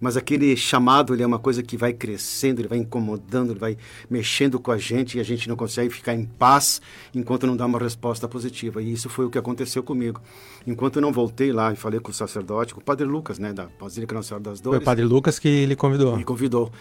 mas 0.00 0.16
aquele 0.16 0.56
chamado 0.56 1.14
ele 1.14 1.22
é 1.22 1.26
uma 1.26 1.38
coisa 1.38 1.62
que 1.62 1.76
vai 1.76 1.92
crescendo, 1.92 2.60
ele 2.60 2.68
vai 2.68 2.78
incomodando, 2.78 3.52
ele 3.52 3.58
vai 3.58 3.76
mexendo 4.08 4.58
com 4.58 4.72
a 4.72 4.78
gente 4.78 5.18
e 5.18 5.20
a 5.20 5.24
gente 5.24 5.48
não 5.48 5.56
consegue 5.56 5.90
ficar 5.90 6.14
em 6.14 6.24
paz 6.24 6.80
enquanto 7.14 7.46
não 7.46 7.56
dá 7.56 7.66
uma 7.66 7.78
resposta 7.78 8.26
positiva. 8.26 8.82
E 8.82 8.92
isso 8.92 9.08
foi 9.08 9.26
o 9.26 9.30
que 9.30 9.38
aconteceu 9.38 9.82
comigo. 9.82 10.20
Enquanto 10.66 10.96
eu 10.96 11.02
não 11.02 11.12
voltei 11.12 11.52
lá 11.52 11.72
e 11.72 11.76
falei 11.76 12.00
com 12.00 12.10
o 12.10 12.14
sacerdote, 12.14 12.74
com 12.74 12.80
o 12.80 12.84
padre 12.84 13.06
Lucas, 13.06 13.38
né, 13.38 13.52
da 13.52 13.68
Basílica 13.78 14.14
Nossa 14.14 14.28
Senhora 14.28 14.44
das 14.44 14.60
Dores. 14.60 14.78
Foi 14.78 14.82
o 14.82 14.84
padre 14.84 15.04
Lucas 15.04 15.38
que 15.38 15.48
ele 15.48 15.76
convidou. 15.76 16.16
Me 16.16 16.24
convidou. 16.24 16.72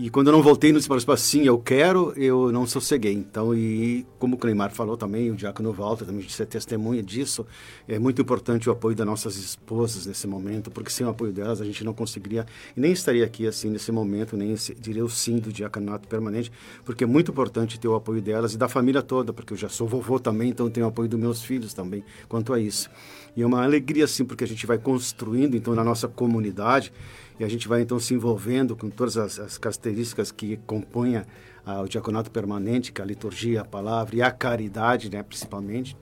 E 0.00 0.08
quando 0.08 0.28
eu 0.28 0.32
não 0.32 0.40
voltei 0.40 0.70
no 0.70 0.78
espaço 0.78 1.10
assim, 1.10 1.42
eu 1.42 1.58
quero, 1.58 2.12
eu 2.16 2.52
não 2.52 2.64
sosseguei. 2.68 3.12
Então, 3.12 3.52
e 3.52 4.06
como 4.16 4.36
o 4.36 4.38
Cleimar 4.38 4.70
falou 4.70 4.96
também, 4.96 5.28
o 5.28 5.34
Diácono 5.34 5.72
Walter 5.72 6.04
também 6.04 6.24
disse, 6.24 6.40
é 6.40 6.46
testemunha 6.46 7.02
disso, 7.02 7.44
é 7.88 7.98
muito 7.98 8.22
importante 8.22 8.68
o 8.68 8.72
apoio 8.72 8.94
das 8.94 9.04
nossas 9.04 9.36
esposas 9.36 10.06
nesse 10.06 10.24
momento, 10.28 10.70
porque 10.70 10.88
sem 10.88 11.04
o 11.04 11.10
apoio 11.10 11.32
delas 11.32 11.60
a 11.60 11.64
gente 11.64 11.82
não 11.82 11.92
conseguiria, 11.92 12.46
nem 12.76 12.92
estaria 12.92 13.24
aqui 13.24 13.44
assim 13.44 13.70
nesse 13.70 13.90
momento, 13.90 14.36
nem 14.36 14.54
diria 14.78 15.04
o 15.04 15.10
sim 15.10 15.38
do 15.40 15.52
diaconato 15.52 16.06
permanente, 16.06 16.52
porque 16.84 17.02
é 17.02 17.06
muito 17.06 17.32
importante 17.32 17.80
ter 17.80 17.88
o 17.88 17.96
apoio 17.96 18.22
delas 18.22 18.54
e 18.54 18.56
da 18.56 18.68
família 18.68 19.02
toda, 19.02 19.32
porque 19.32 19.52
eu 19.52 19.56
já 19.56 19.68
sou 19.68 19.88
vovô 19.88 20.20
também, 20.20 20.50
então 20.50 20.70
tenho 20.70 20.86
o 20.86 20.90
apoio 20.90 21.08
dos 21.08 21.18
meus 21.18 21.42
filhos 21.42 21.74
também 21.74 22.04
quanto 22.28 22.52
a 22.52 22.60
isso. 22.60 22.88
E 23.36 23.42
é 23.42 23.46
uma 23.46 23.62
alegria, 23.62 24.04
assim, 24.04 24.24
porque 24.24 24.44
a 24.44 24.46
gente 24.46 24.66
vai 24.66 24.78
construindo, 24.78 25.56
então, 25.56 25.74
na 25.74 25.84
nossa 25.84 26.08
comunidade, 26.08 26.92
e 27.38 27.44
a 27.44 27.48
gente 27.48 27.68
vai 27.68 27.82
então 27.82 27.98
se 27.98 28.14
envolvendo 28.14 28.74
com 28.74 28.90
todas 28.90 29.16
as, 29.16 29.38
as 29.38 29.58
características 29.58 30.32
que 30.32 30.56
compõem 30.66 31.22
a, 31.64 31.82
o 31.82 31.88
diaconato 31.88 32.30
permanente, 32.30 32.92
que 32.92 33.00
é 33.00 33.04
a 33.04 33.06
liturgia, 33.06 33.60
a 33.60 33.64
palavra 33.64 34.16
e 34.16 34.22
a 34.22 34.30
caridade, 34.30 35.10
né, 35.10 35.22
principalmente. 35.22 35.96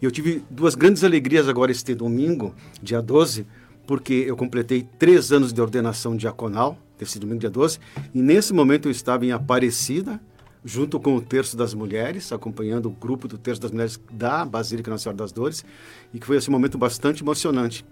E 0.00 0.04
eu 0.04 0.10
tive 0.10 0.42
duas 0.50 0.74
grandes 0.74 1.02
alegrias 1.02 1.48
agora 1.48 1.72
este 1.72 1.94
domingo, 1.94 2.54
dia 2.82 3.00
12, 3.00 3.46
porque 3.86 4.12
eu 4.12 4.36
completei 4.36 4.86
três 4.98 5.32
anos 5.32 5.52
de 5.52 5.60
ordenação 5.60 6.16
diaconal, 6.16 6.78
desse 6.98 7.18
domingo, 7.18 7.40
dia 7.40 7.50
12, 7.50 7.78
e 8.14 8.22
nesse 8.22 8.52
momento 8.52 8.88
eu 8.88 8.92
estava 8.92 9.24
em 9.24 9.32
Aparecida, 9.32 10.20
junto 10.64 10.98
com 10.98 11.14
o 11.14 11.20
Terço 11.20 11.56
das 11.56 11.74
Mulheres, 11.74 12.32
acompanhando 12.32 12.86
o 12.86 12.90
grupo 12.90 13.28
do 13.28 13.38
Terço 13.38 13.60
das 13.60 13.70
Mulheres 13.70 14.00
da 14.10 14.44
Basílica 14.44 14.90
Nossa 14.90 15.04
Senhora 15.04 15.18
das 15.18 15.30
Dores, 15.30 15.64
e 16.12 16.18
que 16.18 16.26
foi 16.26 16.38
assim, 16.38 16.50
um 16.50 16.54
momento 16.54 16.76
bastante 16.76 17.22
emocionante. 17.22 17.84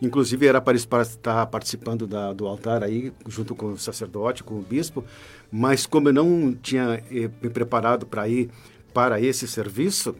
Inclusive 0.00 0.46
era 0.46 0.60
para 0.60 0.76
estar 0.76 1.46
participando 1.46 2.06
da, 2.06 2.32
do 2.32 2.46
altar 2.46 2.84
aí, 2.84 3.12
junto 3.26 3.54
com 3.54 3.72
o 3.72 3.78
sacerdote, 3.78 4.44
com 4.44 4.54
o 4.54 4.62
bispo, 4.62 5.04
mas 5.50 5.86
como 5.86 6.08
eu 6.08 6.12
não 6.12 6.54
tinha 6.54 7.02
eh, 7.10 7.30
me 7.42 7.50
preparado 7.50 8.06
para 8.06 8.28
ir 8.28 8.48
para 8.94 9.20
esse 9.20 9.48
serviço, 9.48 10.14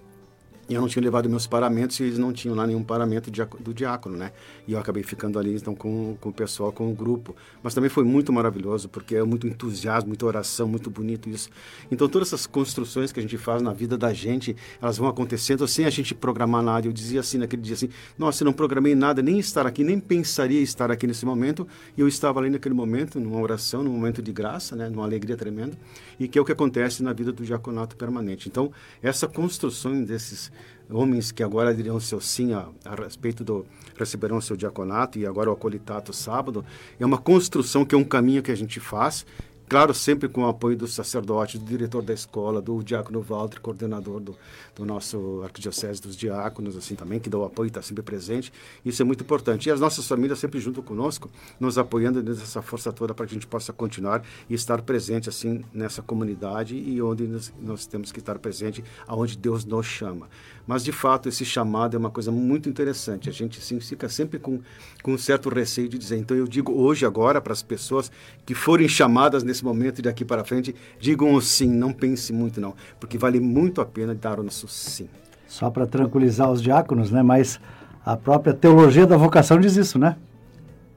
e 0.69 0.75
eu 0.75 0.81
não 0.81 0.89
tinha 0.89 1.03
levado 1.03 1.29
meus 1.31 1.47
paramentos 1.47 1.99
e 1.99 2.03
eles 2.03 2.19
não 2.19 2.33
tinham 2.33 2.55
lá 2.55 2.67
nenhum 2.67 2.83
paramento 2.83 3.31
do 3.31 3.73
diácono, 3.73 4.19
né? 4.19 4.33
E 4.67 4.73
eu 4.73 4.79
acabei 4.79 5.03
ficando 5.03 5.39
ali, 5.39 5.55
então, 5.55 5.75
com, 5.75 6.17
com 6.21 6.29
o 6.29 6.33
pessoal, 6.33 6.71
com 6.71 6.91
o 6.91 6.95
grupo. 6.95 7.35
Mas 7.63 7.73
também 7.73 7.89
foi 7.89 8.05
muito 8.05 8.33
maravilhoso, 8.33 8.89
porque 8.89 9.17
é 9.17 9.25
muito 9.25 9.47
entusiasmo, 9.47 10.09
muita 10.09 10.27
oração, 10.27 10.69
muito 10.69 10.91
bonito 10.91 11.29
isso. 11.31 11.49
Então, 11.91 12.07
todas 12.07 12.29
essas 12.29 12.47
construções 12.47 13.13
que 13.13 13.19
a 13.19 13.23
gente 13.23 13.39
faz 13.39 13.63
na 13.63 13.73
vida 13.73 13.97
da 13.97 14.13
gente, 14.13 14.55
elas 14.81 14.99
vão 14.99 15.09
acontecendo 15.09 15.67
sem 15.67 15.87
a 15.87 15.91
gente 15.91 16.15
programar 16.15 16.63
nada. 16.63 16.87
Eu 16.87 16.93
dizia 16.93 17.21
assim, 17.21 17.39
naquele 17.39 17.63
dia 17.63 17.75
assim, 17.75 17.89
nossa, 18.19 18.43
eu 18.43 18.45
não 18.45 18.53
programei 18.53 18.95
nada, 18.95 19.23
nem 19.23 19.39
estar 19.39 19.67
aqui, 19.67 19.83
nem 19.83 19.99
pensaria 19.99 20.61
estar 20.61 20.91
aqui 20.91 21.07
nesse 21.07 21.25
momento. 21.25 21.67
E 21.97 22.01
eu 22.03 22.09
estava 22.09 22.41
ali 22.41 22.51
naquele 22.51 22.75
momento, 22.75 23.19
numa 23.19 23.41
oração, 23.41 23.83
num 23.83 23.93
momento 23.93 24.21
de 24.21 24.33
graça, 24.33 24.77
né? 24.77 24.91
Numa 24.91 25.05
alegria 25.05 25.37
tremenda. 25.37 25.79
E 26.19 26.27
que 26.27 26.39
é 26.39 26.43
o 26.43 26.45
que 26.45 26.53
acontece 26.53 27.03
na 27.03 27.13
vida 27.13 27.33
do 27.33 27.45
diaconato 27.45 27.97
permanente. 27.97 28.49
Então, 28.49 28.73
essa 29.03 29.29
construção 29.29 30.03
desses 30.03 30.51
homens 30.91 31.31
que 31.31 31.43
agora 31.43 31.75
dirão 31.75 32.01
seu 32.01 32.21
sim 32.21 32.53
a, 32.53 32.69
a 32.85 32.95
respeito 32.95 33.45
do 33.45 33.65
receberão 33.97 34.41
seu 34.41 34.57
diaconato 34.57 35.19
e 35.19 35.27
agora 35.27 35.51
o 35.51 35.53
acolitato 35.53 36.13
sábado, 36.13 36.65
é 36.99 37.05
uma 37.05 37.19
construção 37.19 37.85
que 37.85 37.95
é 37.95 37.99
um 37.99 38.05
caminho 38.05 38.43
que 38.43 38.51
a 38.51 38.57
gente 38.57 38.81
faz 38.81 39.25
Claro, 39.69 39.93
sempre 39.93 40.31
com 40.31 40.45
o 40.45 40.49
apoio 40.49 40.79
do 40.79 40.87
sacerdote, 40.87 41.59
do 41.59 41.65
diretor 41.67 42.01
da 42.01 42.15
escola, 42.15 42.63
do 42.63 42.83
diácono 42.83 43.21
Walter, 43.21 43.61
coordenador 43.61 44.19
do, 44.19 44.35
do 44.79 44.85
nosso 44.85 45.43
arquidiocese 45.43 46.01
dos 46.01 46.17
diáconos, 46.17 46.77
assim 46.77 46.95
também, 46.95 47.19
que 47.19 47.29
dá 47.29 47.37
o 47.37 47.45
apoio 47.45 47.67
e 47.67 47.69
está 47.69 47.83
sempre 47.83 48.03
presente. 48.03 48.53
Isso 48.85 49.03
é 49.03 49.05
muito 49.05 49.25
importante. 49.25 49.69
E 49.69 49.73
as 49.73 49.81
nossas 49.81 50.07
famílias 50.07 50.39
sempre 50.39 50.61
junto 50.61 50.83
conosco, 50.83 51.29
nos 51.59 51.77
apoiando 51.77 52.23
nessa 52.23 52.63
força 52.63 52.93
toda 52.93 53.13
para 53.13 53.27
que 53.27 53.33
a 53.33 53.35
gente 53.35 53.47
possa 53.47 53.73
continuar 53.73 54.23
e 54.49 54.55
estar 54.55 54.81
presente, 54.83 55.29
assim, 55.29 55.65
nessa 55.75 56.01
comunidade 56.01 56.77
e 56.77 57.03
onde 57.03 57.25
nós, 57.25 57.53
nós 57.61 57.87
temos 57.87 58.13
que 58.13 58.21
estar 58.21 58.39
presente, 58.39 58.85
aonde 59.07 59.37
Deus 59.37 59.65
nos 59.65 59.87
chama. 59.87 60.29
Mas, 60.65 60.85
de 60.85 60.93
fato, 60.93 61.29
esse 61.29 61.45
chamado 61.45 61.97
é 61.97 61.99
uma 61.99 62.11
coisa 62.11 62.31
muito 62.31 62.69
interessante. 62.69 63.29
A 63.29 63.33
gente, 63.33 63.61
sim, 63.61 63.81
fica 63.81 64.09
sempre 64.09 64.39
com, 64.39 64.61
com 65.03 65.15
um 65.15 65.19
certo 65.19 65.49
receio 65.49 65.89
de 65.89 65.99
dizer. 65.99 66.19
Então, 66.19 66.37
eu 66.37 66.47
digo 66.47 66.73
hoje, 66.73 67.07
agora, 67.07 67.41
para 67.41 67.55
as 67.55 67.63
pessoas 67.63 68.13
que 68.45 68.55
forem 68.55 68.87
chamadas 68.87 69.43
nesse 69.43 69.65
momento 69.65 70.01
e 70.01 70.03
daqui 70.03 70.27
para 70.27 70.45
frente, 70.45 70.75
digam 71.01 71.41
sim, 71.41 71.69
não 71.69 71.93
pense 71.93 72.33
muito 72.33 72.61
não, 72.61 72.75
porque 73.01 73.17
vale 73.17 73.41
muito 73.41 73.81
a 73.81 73.87
pena 73.87 74.15
dar 74.15 74.39
o 74.39 74.43
nosso 74.43 74.68
sim. 74.69 75.09
Só 75.47 75.71
para 75.71 75.87
tranquilizar 75.87 76.51
os 76.51 76.63
diáconos, 76.63 77.11
né? 77.11 77.23
Mas 77.23 77.59
a 78.05 78.17
própria 78.17 78.55
teologia 78.55 79.07
da 79.07 79.17
vocação 79.17 79.59
diz 79.59 79.77
isso, 79.77 79.99
né? 79.99 80.17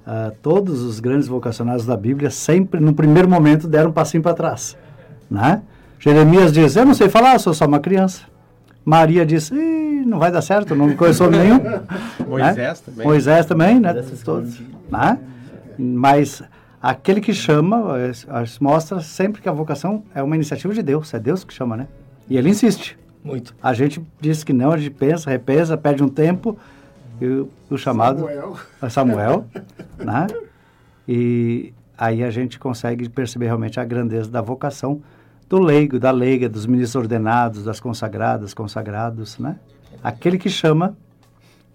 Uh, 0.05 0.31
todos 0.41 0.81
os 0.81 0.99
grandes 0.99 1.27
vocacionados 1.27 1.85
da 1.85 1.95
Bíblia 1.95 2.29
sempre, 2.29 2.79
no 2.79 2.93
primeiro 2.93 3.29
momento, 3.29 3.67
deram 3.67 3.91
um 3.91 3.93
passinho 3.93 4.23
para 4.23 4.33
trás, 4.33 4.75
né? 5.29 5.61
Jeremias 5.99 6.51
diz, 6.51 6.75
eu 6.75 6.85
não 6.85 6.95
sei 6.95 7.07
falar, 7.07 7.37
sou 7.37 7.53
só 7.53 7.65
uma 7.65 7.79
criança. 7.79 8.21
Maria 8.83 9.23
disse, 9.23 9.53
não 9.53 10.17
vai 10.17 10.31
dar 10.31 10.41
certo, 10.41 10.75
não 10.75 10.95
conheço 10.95 11.29
nenhum. 11.29 11.59
Moisés 12.27 12.57
né? 12.57 12.73
também. 12.85 13.07
Moisés 13.07 13.45
também, 13.45 13.79
né? 13.79 13.93
Todos, 14.25 14.59
né? 14.89 15.19
Mas 15.77 16.41
aquele 16.81 17.21
que 17.21 17.33
chama, 17.33 17.97
mostra 18.59 18.99
sempre 19.01 19.41
que 19.41 19.47
a 19.47 19.51
vocação 19.51 20.03
é 20.15 20.23
uma 20.23 20.35
iniciativa 20.35 20.73
de 20.73 20.81
Deus, 20.81 21.13
é 21.13 21.19
Deus 21.19 21.43
que 21.43 21.53
chama, 21.53 21.77
né? 21.77 21.87
E 22.27 22.37
ele 22.37 22.49
insiste. 22.49 22.97
Muito. 23.23 23.55
A 23.61 23.73
gente 23.73 24.01
diz 24.19 24.43
que 24.43 24.53
não, 24.53 24.71
a 24.71 24.77
gente 24.77 24.91
pensa, 24.91 25.29
repensa, 25.29 25.77
perde 25.77 26.03
um 26.03 26.09
tempo, 26.09 26.57
e 27.19 27.25
o, 27.25 27.49
o 27.69 27.77
chamado 27.77 28.19
Samuel, 28.19 28.57
é 28.81 28.89
Samuel 28.89 29.45
né? 29.99 30.27
E 31.07 31.73
aí 31.97 32.23
a 32.23 32.31
gente 32.31 32.57
consegue 32.57 33.07
perceber 33.09 33.45
realmente 33.45 33.79
a 33.79 33.85
grandeza 33.85 34.29
da 34.29 34.41
vocação 34.41 35.01
do 35.47 35.59
leigo, 35.59 35.99
da 35.99 36.11
leiga, 36.11 36.49
dos 36.49 36.65
ministros 36.65 36.95
ordenados, 36.95 37.65
das 37.65 37.79
consagradas, 37.79 38.53
consagrados, 38.53 39.37
né? 39.37 39.59
Aquele 40.03 40.37
que 40.37 40.49
chama, 40.49 40.97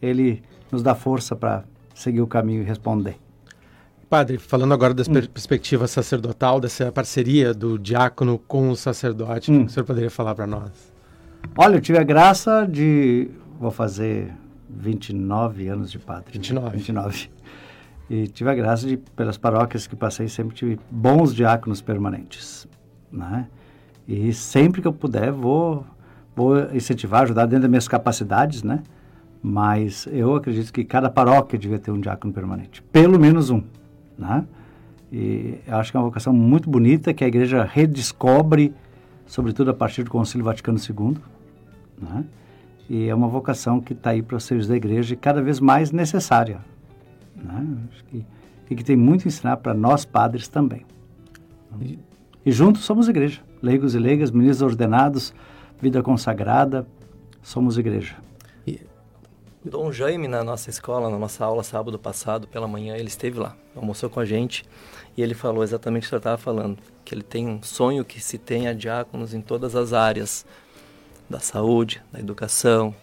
ele 0.03 0.43
nos 0.73 0.83
dá 0.83 0.95
força 0.95 1.37
para 1.37 1.63
seguir 1.95 2.23
o 2.23 2.27
caminho 2.27 2.63
e 2.63 2.65
responder. 2.65 3.17
Padre, 4.09 4.39
falando 4.39 4.73
agora 4.73 4.95
da 4.95 5.03
hum. 5.03 5.27
perspectiva 5.33 5.87
sacerdotal, 5.87 6.61
dessa 6.61 6.91
parceria 6.91 7.53
do 7.53 7.79
diácono 7.79 8.39
com 8.39 8.71
o 8.71 8.77
sacerdote, 8.77 9.51
hum. 9.51 9.57
o 9.57 9.61
que 9.61 9.67
o 9.67 9.71
senhor 9.71 9.85
poderia 9.85 10.11
falar 10.11 10.35
para 10.35 10.47
nós? 10.47 10.96
Olha, 11.57 11.77
eu 11.77 11.81
tive 11.81 11.99
a 11.99 12.03
graça 12.03 12.67
de. 12.67 13.31
Vou 13.59 13.71
fazer 13.71 14.33
29 14.69 15.69
anos 15.69 15.91
de 15.91 15.99
padre. 15.99 16.33
29. 16.33 16.77
29. 16.77 17.31
E 18.09 18.29
tive 18.29 18.51
a 18.51 18.55
graça 18.55 18.87
de, 18.87 18.97
pelas 18.97 19.37
paróquias 19.37 19.87
que 19.87 19.97
passei, 19.97 20.29
sempre 20.29 20.55
tive 20.55 20.79
bons 20.91 21.35
diáconos 21.35 21.81
permanentes. 21.81 22.67
Né? 23.11 23.49
E 24.07 24.33
sempre 24.33 24.81
que 24.81 24.87
eu 24.87 24.93
puder, 24.93 25.33
vou, 25.33 25.85
vou 26.35 26.59
incentivar, 26.75 27.23
ajudar 27.23 27.47
dentro 27.47 27.63
das 27.63 27.71
minhas 27.71 27.89
capacidades, 27.89 28.63
né? 28.63 28.83
Mas 29.43 30.07
eu 30.11 30.35
acredito 30.37 30.73
que 30.73 30.85
cada 30.85 31.11
paróquia 31.11 31.59
devia 31.59 31.79
ter 31.79 31.91
um 31.91 32.01
diácono 32.01 32.33
permanente. 32.33 32.83
Pelo 32.83 33.19
menos 33.19 33.51
um 33.51 33.63
né? 34.19 34.45
E 35.13 35.59
acho 35.69 35.91
que 35.91 35.97
é 35.97 36.01
uma 36.01 36.07
vocação 36.07 36.33
muito 36.33 36.69
bonita 36.69 37.15
que 37.15 37.23
a 37.23 37.29
igreja 37.29 37.63
redescobre, 37.65 38.75
sobretudo 39.27 39.71
a 39.71 39.75
partir 39.75 40.03
do 40.03 40.11
Concílio 40.11 40.45
Vaticano 40.45 40.79
II, 40.79 41.17
né? 42.01 42.25
E 42.89 43.09
é 43.09 43.15
uma 43.15 43.29
vocação 43.29 43.81
que 43.81 43.93
está 43.93 44.11
aí 44.11 44.23
para 44.23 44.37
os 44.37 44.45
serviços 44.45 44.69
da 44.69 44.77
igreja 44.77 45.15
e 45.15 45.17
cada 45.17 45.43
vez 45.43 45.59
mais 45.59 45.91
necessária, 45.91 46.61
né? 47.35 47.67
Acho 47.93 48.05
que, 48.05 48.25
e 48.71 48.77
que 48.77 48.85
tem 48.85 48.97
muito 48.97 49.25
a 49.25 49.29
ensinar 49.29 49.57
para 49.59 49.75
nós 49.75 50.05
padres 50.05 50.49
também. 50.49 50.85
E, 51.81 51.99
e 52.45 52.53
juntos 52.53 52.85
somos 52.85 53.09
igreja, 53.09 53.41
leigos 53.61 53.95
e 53.95 53.99
leigas, 53.99 54.31
ministros 54.31 54.63
ordenados, 54.63 55.35
vida 55.81 56.03
consagrada, 56.03 56.87
somos 57.43 57.77
igreja. 57.77 58.17
Dom 59.69 59.91
Jaime, 59.91 60.29
na 60.29 60.45
nossa 60.45 60.71
escola, 60.71 61.11
na 61.11 61.19
nossa 61.19 61.45
aula 61.45 61.65
sábado 61.65 61.99
passado, 61.99 62.47
pela 62.47 62.69
manhã, 62.69 62.95
ele 62.95 63.09
esteve 63.09 63.41
lá, 63.41 63.57
almoçou 63.75 64.09
com 64.09 64.21
a 64.21 64.25
gente 64.25 64.65
e 65.17 65.23
ele 65.23 65.35
falou 65.35 65.65
exatamente 65.65 66.05
o 66.05 66.07
que 66.07 66.11
você 66.11 66.17
estava 66.19 66.39
falando, 66.39 66.79
que 67.05 67.13
ele 67.13 67.25
tem 67.25 67.49
um 67.49 67.61
sonho 67.61 68.05
que 68.05 68.21
se 68.21 68.39
tenha 68.39 68.73
diáconos 68.73 69.35
em 69.35 69.41
todas 69.41 69.75
as 69.75 69.93
áreas 69.93 70.47
da 71.29 71.41
saúde, 71.41 72.03
da 72.13 72.21
educação, 72.21 72.95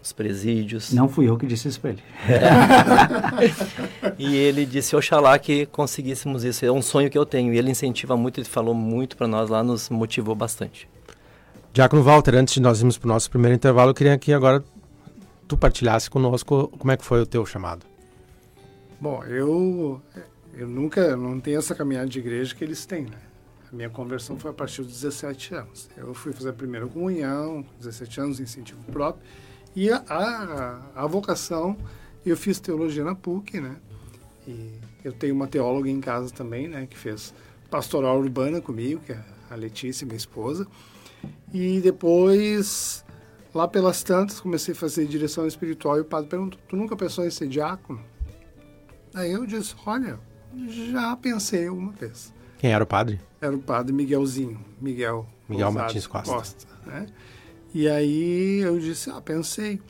dos 0.00 0.12
presídios. 0.12 0.92
Não 0.92 1.08
fui 1.08 1.28
eu 1.28 1.36
que 1.36 1.46
disse 1.46 1.68
isso 1.68 1.80
para 1.80 1.90
ele. 1.90 2.02
É. 2.28 4.12
e 4.18 4.36
ele 4.36 4.66
disse, 4.66 4.94
oxalá 4.94 5.38
que 5.38 5.66
conseguíssemos 5.66 6.44
isso, 6.44 6.64
é 6.64 6.70
um 6.70 6.82
sonho 6.82 7.10
que 7.10 7.16
eu 7.16 7.24
tenho. 7.24 7.52
E 7.54 7.58
ele 7.58 7.70
incentiva 7.70 8.16
muito, 8.16 8.38
ele 8.38 8.48
falou 8.48 8.74
muito 8.74 9.16
para 9.16 9.26
nós 9.26 9.48
lá, 9.48 9.62
nos 9.62 9.88
motivou 9.88 10.34
bastante. 10.34 10.88
Diácono 11.72 12.02
Walter, 12.02 12.36
antes 12.36 12.54
de 12.54 12.60
nós 12.60 12.80
irmos 12.80 12.98
para 12.98 13.06
o 13.06 13.12
nosso 13.12 13.30
primeiro 13.30 13.54
intervalo, 13.54 13.90
eu 13.90 13.94
queria 13.94 14.14
aqui 14.14 14.32
agora 14.32 14.62
tu 15.48 15.56
partilhasse 15.56 16.08
conosco 16.08 16.68
como 16.78 16.92
é 16.92 16.96
que 16.96 17.04
foi 17.04 17.20
o 17.20 17.26
teu 17.26 17.44
chamado. 17.44 17.84
Bom, 19.00 19.24
eu 19.24 20.00
eu 20.56 20.68
nunca 20.68 21.16
não 21.16 21.40
tenho 21.40 21.58
essa 21.58 21.74
caminhada 21.74 22.08
de 22.08 22.18
igreja 22.18 22.54
que 22.54 22.62
eles 22.62 22.86
têm, 22.86 23.04
né? 23.04 23.18
Minha 23.74 23.90
conversão 23.90 24.38
foi 24.38 24.50
a 24.50 24.54
partir 24.54 24.82
dos 24.82 24.92
17 24.92 25.54
anos. 25.54 25.90
Eu 25.96 26.14
fui 26.14 26.32
fazer 26.32 26.50
a 26.50 26.52
primeira 26.52 26.86
comunhão, 26.86 27.64
17 27.78 28.20
anos, 28.20 28.40
incentivo 28.40 28.82
próprio. 28.84 29.24
E 29.74 29.90
a, 29.90 30.02
a, 30.08 31.02
a 31.02 31.06
vocação, 31.06 31.76
eu 32.24 32.36
fiz 32.36 32.60
teologia 32.60 33.04
na 33.04 33.14
PUC, 33.14 33.60
né? 33.60 33.76
E 34.46 34.78
eu 35.02 35.12
tenho 35.12 35.34
uma 35.34 35.48
teóloga 35.48 35.90
em 35.90 36.00
casa 36.00 36.32
também, 36.32 36.68
né? 36.68 36.86
Que 36.86 36.96
fez 36.96 37.34
pastoral 37.68 38.18
urbana 38.18 38.60
comigo, 38.60 39.00
que 39.00 39.12
é 39.12 39.24
a 39.50 39.56
Letícia, 39.56 40.06
minha 40.06 40.16
esposa. 40.16 40.66
E 41.52 41.80
depois 41.80 43.04
Lá 43.54 43.68
pelas 43.68 44.02
tantas, 44.02 44.40
comecei 44.40 44.74
a 44.74 44.76
fazer 44.76 45.06
direção 45.06 45.46
espiritual 45.46 45.96
e 45.96 46.00
o 46.00 46.04
padre 46.04 46.28
perguntou: 46.28 46.58
Tu 46.68 46.74
nunca 46.74 46.96
pensou 46.96 47.24
em 47.24 47.30
ser 47.30 47.46
diácono? 47.46 48.04
Aí 49.14 49.30
eu 49.30 49.46
disse: 49.46 49.76
Olha, 49.86 50.18
já 50.66 51.14
pensei 51.14 51.68
uma 51.68 51.92
vez. 51.92 52.33
Quem 52.58 52.72
era 52.72 52.82
o 52.82 52.86
padre? 52.86 53.20
Era 53.40 53.54
o 53.54 53.58
padre 53.58 53.92
Miguelzinho, 53.92 54.58
Miguel. 54.80 55.26
Miguel 55.48 55.72
Martins 55.72 56.06
Costa. 56.06 56.32
Costa 56.32 56.74
né? 56.86 57.06
E 57.74 57.88
aí 57.88 58.60
eu 58.60 58.78
disse: 58.78 59.10
Ah, 59.10 59.20
pensei. 59.20 59.80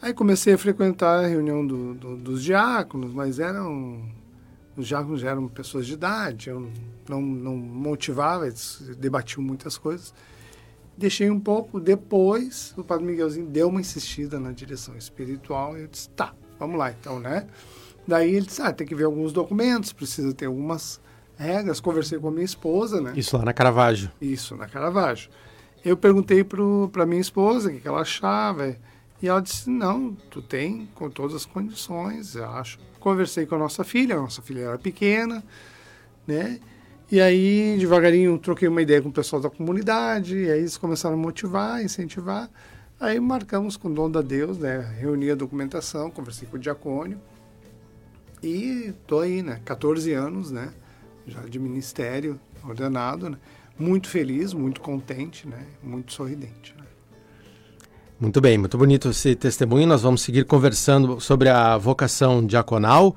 Aí 0.00 0.14
comecei 0.14 0.54
a 0.54 0.58
frequentar 0.58 1.24
a 1.24 1.26
reunião 1.26 1.66
do, 1.66 1.94
do, 1.94 2.16
dos 2.16 2.42
diáconos, 2.42 3.12
mas 3.12 3.38
eram. 3.38 4.08
Os 4.76 4.86
diáconos 4.86 5.22
eram 5.24 5.46
pessoas 5.48 5.86
de 5.86 5.92
idade, 5.92 6.48
eu 6.48 6.70
não, 7.08 7.20
não 7.20 7.56
motivava, 7.56 8.46
eles 8.46 8.80
debatiam 8.98 9.42
muitas 9.42 9.76
coisas. 9.76 10.14
Deixei 10.96 11.28
um 11.28 11.40
pouco, 11.40 11.80
depois 11.80 12.72
o 12.78 12.84
Padre 12.84 13.04
Miguelzinho 13.04 13.46
deu 13.46 13.68
uma 13.68 13.80
insistida 13.80 14.38
na 14.38 14.52
direção 14.52 14.96
espiritual 14.96 15.76
e 15.76 15.82
eu 15.82 15.86
disse, 15.88 16.08
tá, 16.10 16.32
vamos 16.58 16.78
lá 16.78 16.92
então, 16.92 17.18
né? 17.18 17.46
Daí 18.06 18.34
ele 18.34 18.46
disse, 18.46 18.62
ah, 18.62 18.72
tem 18.72 18.86
que 18.86 18.94
ver 18.94 19.04
alguns 19.04 19.32
documentos, 19.32 19.92
precisa 19.92 20.32
ter 20.32 20.46
algumas 20.46 21.00
regras, 21.40 21.80
conversei 21.80 22.18
com 22.18 22.28
a 22.28 22.30
minha 22.30 22.44
esposa, 22.44 23.00
né? 23.00 23.12
Isso 23.16 23.36
lá 23.36 23.44
na 23.44 23.52
Caravaggio. 23.52 24.10
Isso, 24.20 24.54
na 24.54 24.68
Caravaggio. 24.68 25.30
Eu 25.82 25.96
perguntei 25.96 26.44
para 26.44 27.06
minha 27.06 27.20
esposa 27.20 27.70
o 27.70 27.72
que, 27.72 27.80
que 27.80 27.88
ela 27.88 28.02
achava, 28.02 28.76
e 29.22 29.28
ela 29.28 29.40
disse, 29.40 29.70
não, 29.70 30.14
tu 30.30 30.42
tem 30.42 30.88
com 30.94 31.08
todas 31.08 31.34
as 31.34 31.46
condições, 31.46 32.34
eu 32.34 32.44
acho. 32.44 32.78
Conversei 32.98 33.46
com 33.46 33.54
a 33.54 33.58
nossa 33.58 33.82
filha, 33.82 34.16
a 34.16 34.20
nossa 34.20 34.42
filha 34.42 34.60
era 34.60 34.78
pequena, 34.78 35.42
né? 36.26 36.60
E 37.10 37.20
aí, 37.20 37.76
devagarinho, 37.78 38.38
troquei 38.38 38.68
uma 38.68 38.82
ideia 38.82 39.00
com 39.00 39.08
o 39.08 39.12
pessoal 39.12 39.40
da 39.40 39.48
comunidade, 39.48 40.36
e 40.36 40.50
aí 40.50 40.60
eles 40.60 40.76
começaram 40.76 41.16
a 41.16 41.18
motivar, 41.18 41.82
incentivar. 41.82 42.50
Aí 43.00 43.18
marcamos 43.18 43.78
com 43.78 43.88
o 43.88 43.94
dono 43.94 44.12
da 44.12 44.20
Deus, 44.20 44.58
né? 44.58 44.78
Reuni 44.98 45.30
a 45.30 45.34
documentação, 45.34 46.10
conversei 46.10 46.46
com 46.46 46.56
o 46.58 46.60
diacônio. 46.60 47.18
E 48.42 48.92
tô 49.06 49.20
aí, 49.20 49.42
né? 49.42 49.60
14 49.64 50.12
anos, 50.12 50.50
né? 50.50 50.72
Já 51.26 51.40
de 51.42 51.58
ministério 51.58 52.40
ordenado, 52.64 53.30
né? 53.30 53.38
Muito 53.78 54.08
feliz, 54.08 54.52
muito 54.52 54.80
contente, 54.80 55.48
né? 55.48 55.66
Muito 55.82 56.12
sorridente. 56.12 56.74
Né? 56.76 56.84
Muito 58.20 58.40
bem, 58.40 58.58
muito 58.58 58.76
bonito 58.76 59.08
esse 59.08 59.34
testemunho. 59.34 59.86
Nós 59.86 60.02
vamos 60.02 60.20
seguir 60.22 60.44
conversando 60.44 61.20
sobre 61.20 61.48
a 61.48 61.78
vocação 61.78 62.44
diaconal. 62.44 63.16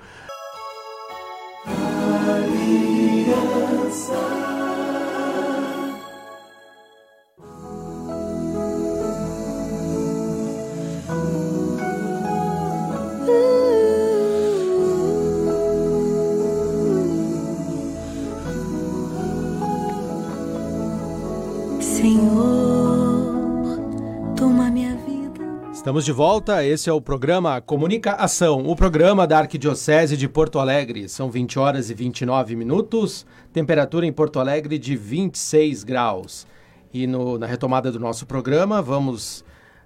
Estamos 25.93 26.05
de 26.05 26.11
volta, 26.11 26.65
esse 26.65 26.89
é 26.89 26.91
o 26.91 26.99
programa 26.99 27.61
Comunica 27.61 28.13
Ação, 28.13 28.65
o 28.65 28.75
programa 28.75 29.27
da 29.27 29.37
Arquidiocese 29.37 30.17
de 30.17 30.27
Porto 30.27 30.57
Alegre. 30.57 31.07
São 31.07 31.29
20 31.29 31.59
horas 31.59 31.91
e 31.91 31.93
29 31.93 32.55
minutos, 32.55 33.27
temperatura 33.53 34.03
em 34.03 34.11
Porto 34.11 34.39
Alegre 34.39 34.79
de 34.79 34.95
26 34.95 35.83
graus. 35.83 36.47
E 36.91 37.05
no, 37.05 37.37
na 37.37 37.45
retomada 37.45 37.91
do 37.91 37.99
nosso 37.99 38.25
programa, 38.25 38.81
vamos 38.81 39.45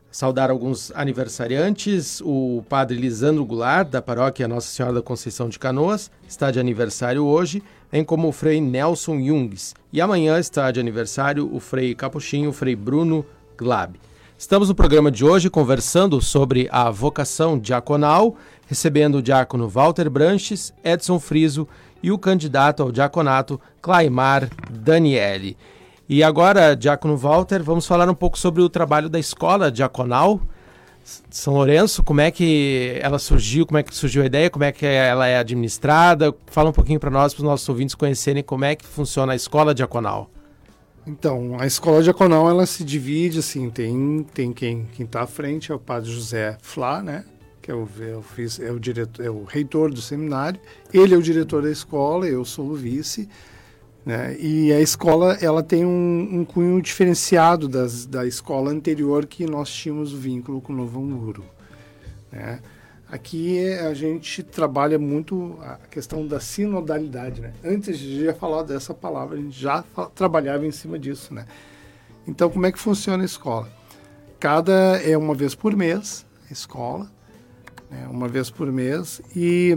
saudar 0.10 0.50
alguns 0.50 0.94
aniversariantes. 0.96 2.22
O 2.22 2.64
padre 2.70 2.96
Lisandro 2.96 3.44
Goulart, 3.44 3.90
da 3.90 4.02
paróquia 4.02 4.48
Nossa 4.48 4.70
Senhora 4.70 4.96
da 4.96 5.02
Conceição 5.02 5.50
de 5.50 5.60
Canoas, 5.60 6.10
está 6.26 6.52
de 6.52 6.58
aniversário 6.58 7.26
hoje, 7.26 7.62
bem 7.92 8.06
como 8.06 8.30
o 8.30 8.32
frei 8.32 8.62
Nelson 8.62 9.20
Jungs. 9.20 9.76
E 9.92 10.00
amanhã 10.00 10.40
está 10.40 10.72
de 10.72 10.80
aniversário 10.80 11.54
o 11.54 11.60
frei 11.60 11.94
Capuchinho, 11.94 12.52
o 12.52 12.54
frei 12.54 12.78
Bruno 12.78 13.26
Glab. 13.58 14.00
Estamos 14.38 14.70
no 14.70 14.76
programa 14.76 15.10
de 15.10 15.26
hoje 15.26 15.50
conversando 15.50 16.22
sobre 16.22 16.70
a 16.72 16.92
vocação 16.92 17.58
diaconal, 17.58 18.36
recebendo 18.68 19.16
o 19.16 19.22
diácono 19.22 19.68
Walter 19.68 20.12
Branches, 20.12 20.72
Edson 20.84 21.20
Friso 21.20 21.68
e 22.04 22.12
o 22.12 22.20
candidato 22.20 22.84
ao 22.84 22.92
diaconato 22.92 23.60
Claimar 23.82 24.48
Daniele. 24.70 25.58
E 26.08 26.24
agora, 26.24 26.76
diácono 26.76 27.18
Walter, 27.18 27.64
vamos 27.64 27.88
falar 27.88 28.08
um 28.08 28.14
pouco 28.14 28.38
sobre 28.38 28.62
o 28.62 28.70
trabalho 28.70 29.10
da 29.10 29.18
escola 29.18 29.72
diaconal 29.72 30.40
São 31.32 31.56
Lourenço, 31.56 32.04
como 32.04 32.22
é 32.22 32.30
que 32.30 33.00
ela 33.02 33.18
surgiu, 33.18 33.66
como 33.66 33.80
é 33.80 33.84
que 33.84 33.94
surgiu 33.94 34.22
a 34.22 34.28
ideia, 34.28 34.52
como 34.52 34.64
é 34.64 34.72
que 34.72 34.86
ela 34.86 35.26
é 35.26 35.40
administrada. 35.40 36.32
Fala 36.46 36.70
um 36.70 36.74
pouquinho 36.74 37.00
para 37.00 37.10
nós, 37.10 37.34
para 37.34 37.42
os 37.42 37.46
nossos 37.46 37.68
ouvintes 37.68 37.96
conhecerem 37.96 38.44
como 38.44 38.66
é 38.66 38.76
que 38.76 38.86
funciona 38.86 39.34
a 39.34 39.36
escola 39.36 39.74
diaconal. 39.74 40.30
Então, 41.08 41.56
a 41.58 41.66
escola 41.66 42.04
diaconal 42.04 42.50
ela 42.50 42.66
se 42.66 42.84
divide 42.84 43.40
assim, 43.40 43.70
tem 43.70 44.26
tem 44.34 44.52
quem 44.52 44.86
quem 44.94 45.06
está 45.06 45.22
à 45.22 45.28
frente 45.28 45.72
é 45.72 45.76
o 45.76 45.80
padre 45.80 46.12
José 46.12 46.58
Flá, 46.62 47.02
né? 47.02 47.24
Que 47.62 47.72
é 47.72 47.74
o, 47.74 47.88
eu 47.98 48.22
fiz, 48.22 48.60
é 48.60 48.72
o 48.72 48.80
diretor, 48.80 49.26
é 49.26 49.30
o 49.30 49.46
reitor 49.46 49.90
do 49.94 50.02
seminário. 50.02 50.60
Ele 50.94 51.16
é 51.16 51.18
o 51.18 51.22
diretor 51.22 51.62
da 51.62 51.72
escola, 51.72 52.28
eu 52.28 52.44
sou 52.44 52.72
o 52.72 52.76
vice. 52.76 53.30
Né? 54.06 54.38
E 54.38 54.74
a 54.74 54.82
escola 54.82 55.38
ela 55.42 55.64
tem 55.64 55.86
um, 55.86 56.40
um 56.40 56.46
cunho 56.46 56.82
diferenciado 56.82 57.70
das, 57.70 58.06
da 58.06 58.26
escola 58.26 58.72
anterior 58.72 59.26
que 59.26 59.46
nós 59.46 59.70
tínhamos 59.70 60.14
o 60.14 60.18
vínculo 60.18 60.62
com 60.62 60.74
o 60.74 60.76
Novo 60.76 61.02
Muro. 61.02 61.44
Né? 62.32 62.60
Aqui 63.10 63.70
a 63.74 63.94
gente 63.94 64.44
trabalha 64.44 65.00
muito 65.00 65.58
a 65.62 65.78
questão 65.90 66.28
da 66.28 66.42
sinodalidade, 66.42 67.40
né? 67.40 67.54
Antes 67.64 67.98
de 67.98 68.32
falar 68.34 68.64
dessa 68.64 68.94
palavra, 68.94 69.38
a 69.38 69.42
gente 69.42 69.58
já 69.58 69.82
trabalhava 70.14 70.66
em 70.66 70.72
cima 70.72 71.00
disso, 71.00 71.34
né? 71.34 71.46
Então, 72.28 72.50
como 72.50 72.66
é 72.66 72.72
que 72.72 72.78
funciona 72.78 73.24
a 73.24 73.26
escola? 73.26 73.72
Cada 74.38 75.02
é 75.02 75.18
uma 75.18 75.34
vez 75.34 75.56
por 75.56 75.74
mês, 75.74 76.26
a 76.50 76.54
escola, 76.54 77.10
né? 77.90 78.06
uma 78.10 78.28
vez 78.28 78.50
por 78.50 78.70
mês, 78.72 79.22
e 79.34 79.76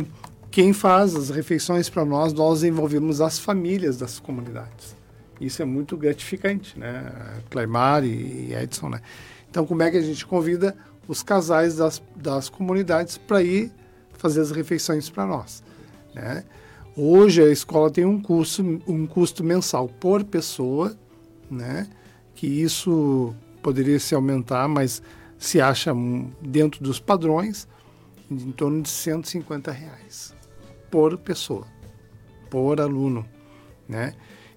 quem 0.51 0.73
faz 0.73 1.14
as 1.14 1.31
refeições 1.31 1.88
para 1.88 2.05
nós, 2.05 2.33
nós 2.33 2.64
envolvemos 2.64 3.21
as 3.21 3.38
famílias 3.38 3.97
das 3.97 4.19
comunidades. 4.19 4.97
Isso 5.40 5.62
é 5.62 5.64
muito 5.64 5.97
gratificante, 5.97 6.77
né? 6.77 7.40
Claymar 7.49 8.05
e 8.05 8.53
Edson, 8.53 8.88
né? 8.88 9.01
Então, 9.49 9.64
como 9.64 9.83
é 9.83 9.90
que 9.90 9.97
a 9.97 10.03
gente 10.03 10.27
convida 10.27 10.77
os 11.11 11.25
casais 11.25 11.75
das, 11.75 12.01
das 12.14 12.49
comunidades 12.49 13.18
para 13.18 13.42
ir 13.42 13.73
fazer 14.12 14.42
as 14.42 14.53
refeições 14.53 15.11
para 15.11 15.27
nós. 15.27 15.61
Né? 16.14 16.44
Hoje 16.96 17.42
a 17.42 17.51
escola 17.51 17.90
tem 17.90 18.05
um 18.05 18.23
custo, 18.23 18.62
um 18.87 19.09
custo 19.09 19.42
mensal 19.42 19.88
por 19.88 20.23
pessoa, 20.23 20.96
né? 21.51 21.88
que 22.33 22.46
isso 22.46 23.35
poderia 23.61 23.99
se 23.99 24.14
aumentar, 24.14 24.68
mas 24.68 25.03
se 25.37 25.61
acha 25.61 25.92
dentro 26.40 26.81
dos 26.81 27.01
padrões 27.01 27.66
em 28.31 28.53
torno 28.53 28.81
de 28.81 28.88
150 28.88 29.73
reais 29.73 30.33
por 30.92 31.18
pessoa, 31.18 31.66
por 32.49 32.81
aluno. 32.81 33.27
Né? 33.88 34.14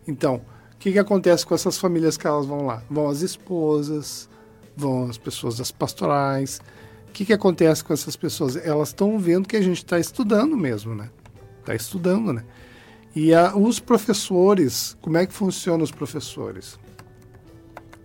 Então, 0.08 0.36
o 0.76 0.78
que, 0.78 0.92
que 0.92 1.00
acontece 1.00 1.48
com 1.48 1.56
essas 1.56 1.80
famílias 1.80 2.16
que 2.16 2.28
elas 2.28 2.46
vão 2.46 2.68
lá? 2.68 2.84
Vão 2.92 3.10
as 3.10 3.22
esposas, 3.22 4.30
vão 4.76 5.10
as 5.10 5.18
pessoas 5.18 5.58
das 5.58 5.72
pastorais. 5.72 6.62
O 7.08 7.12
que, 7.12 7.26
que 7.26 7.34
acontece 7.34 7.84
com 7.84 7.94
essas 7.94 8.16
pessoas? 8.16 8.56
Elas 8.56 8.90
estão 8.90 9.18
vendo 9.20 9.48
que 9.48 9.56
a 9.56 9.62
gente 9.62 9.78
está 9.78 10.00
estudando 10.00 10.58
mesmo, 10.58 10.96
né? 10.96 11.10
Está 11.60 11.76
estudando, 11.76 12.34
né? 12.34 12.44
E 13.16 13.34
a, 13.34 13.56
os 13.56 13.80
professores, 13.80 14.98
como 15.02 15.18
é 15.18 15.26
que 15.26 15.34
funcionam 15.34 15.84
os 15.84 15.92
professores? 15.92 16.80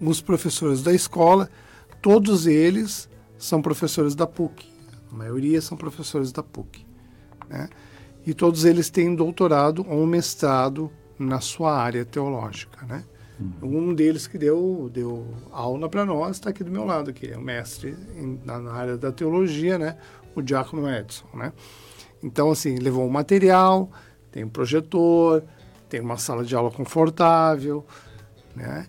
Os 0.00 0.20
professores 0.20 0.82
da 0.82 0.92
escola, 0.92 1.50
todos 2.02 2.46
eles 2.46 3.08
são 3.38 3.62
professores 3.62 4.14
da 4.14 4.26
PUC. 4.26 4.68
A 5.10 5.16
maioria 5.16 5.62
são 5.62 5.76
professores 5.76 6.30
da 6.30 6.42
PUC. 6.42 6.86
Né? 7.48 7.68
E 8.26 8.34
todos 8.34 8.64
eles 8.64 8.90
têm 8.90 9.14
doutorado 9.14 9.86
ou 9.88 10.06
mestrado 10.06 10.90
na 11.18 11.40
sua 11.40 11.74
área 11.74 12.04
teológica, 12.04 12.84
né? 12.86 13.04
Uhum. 13.40 13.90
Um 13.90 13.94
deles 13.94 14.26
que 14.26 14.36
deu, 14.36 14.90
deu 14.92 15.26
aula 15.52 15.88
para 15.88 16.04
nós 16.04 16.36
está 16.36 16.50
aqui 16.50 16.64
do 16.64 16.70
meu 16.70 16.84
lado, 16.84 17.12
que 17.12 17.28
é 17.28 17.36
o 17.36 17.40
mestre 17.40 17.96
em, 18.16 18.40
na, 18.44 18.72
área 18.72 18.96
da 18.96 19.12
teologia, 19.12 19.78
né? 19.78 19.96
O 20.34 20.42
Diácono 20.42 20.88
Edson, 20.88 21.26
né? 21.34 21.52
Então, 22.22 22.50
assim, 22.50 22.76
levou 22.76 23.06
o 23.06 23.10
material, 23.10 23.90
tem 24.32 24.42
um 24.44 24.48
projetor, 24.48 25.44
tem 25.88 26.00
uma 26.00 26.16
sala 26.16 26.44
de 26.44 26.54
aula 26.54 26.70
confortável, 26.70 27.86
né? 28.56 28.86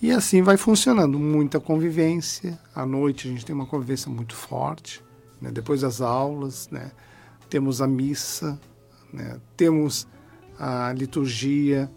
E 0.00 0.10
assim 0.10 0.42
vai 0.42 0.56
funcionando, 0.56 1.16
muita 1.16 1.60
convivência. 1.60 2.58
À 2.74 2.84
noite 2.84 3.28
a 3.28 3.30
gente 3.30 3.46
tem 3.46 3.54
uma 3.54 3.66
convivência 3.66 4.10
muito 4.10 4.34
forte, 4.34 5.02
né? 5.40 5.52
Depois 5.52 5.82
das 5.82 6.00
aulas, 6.00 6.68
né? 6.70 6.90
Temos 7.48 7.80
a 7.80 7.86
missa, 7.86 8.58
né? 9.12 9.38
Temos 9.56 10.08
a 10.58 10.92
liturgia, 10.92 11.88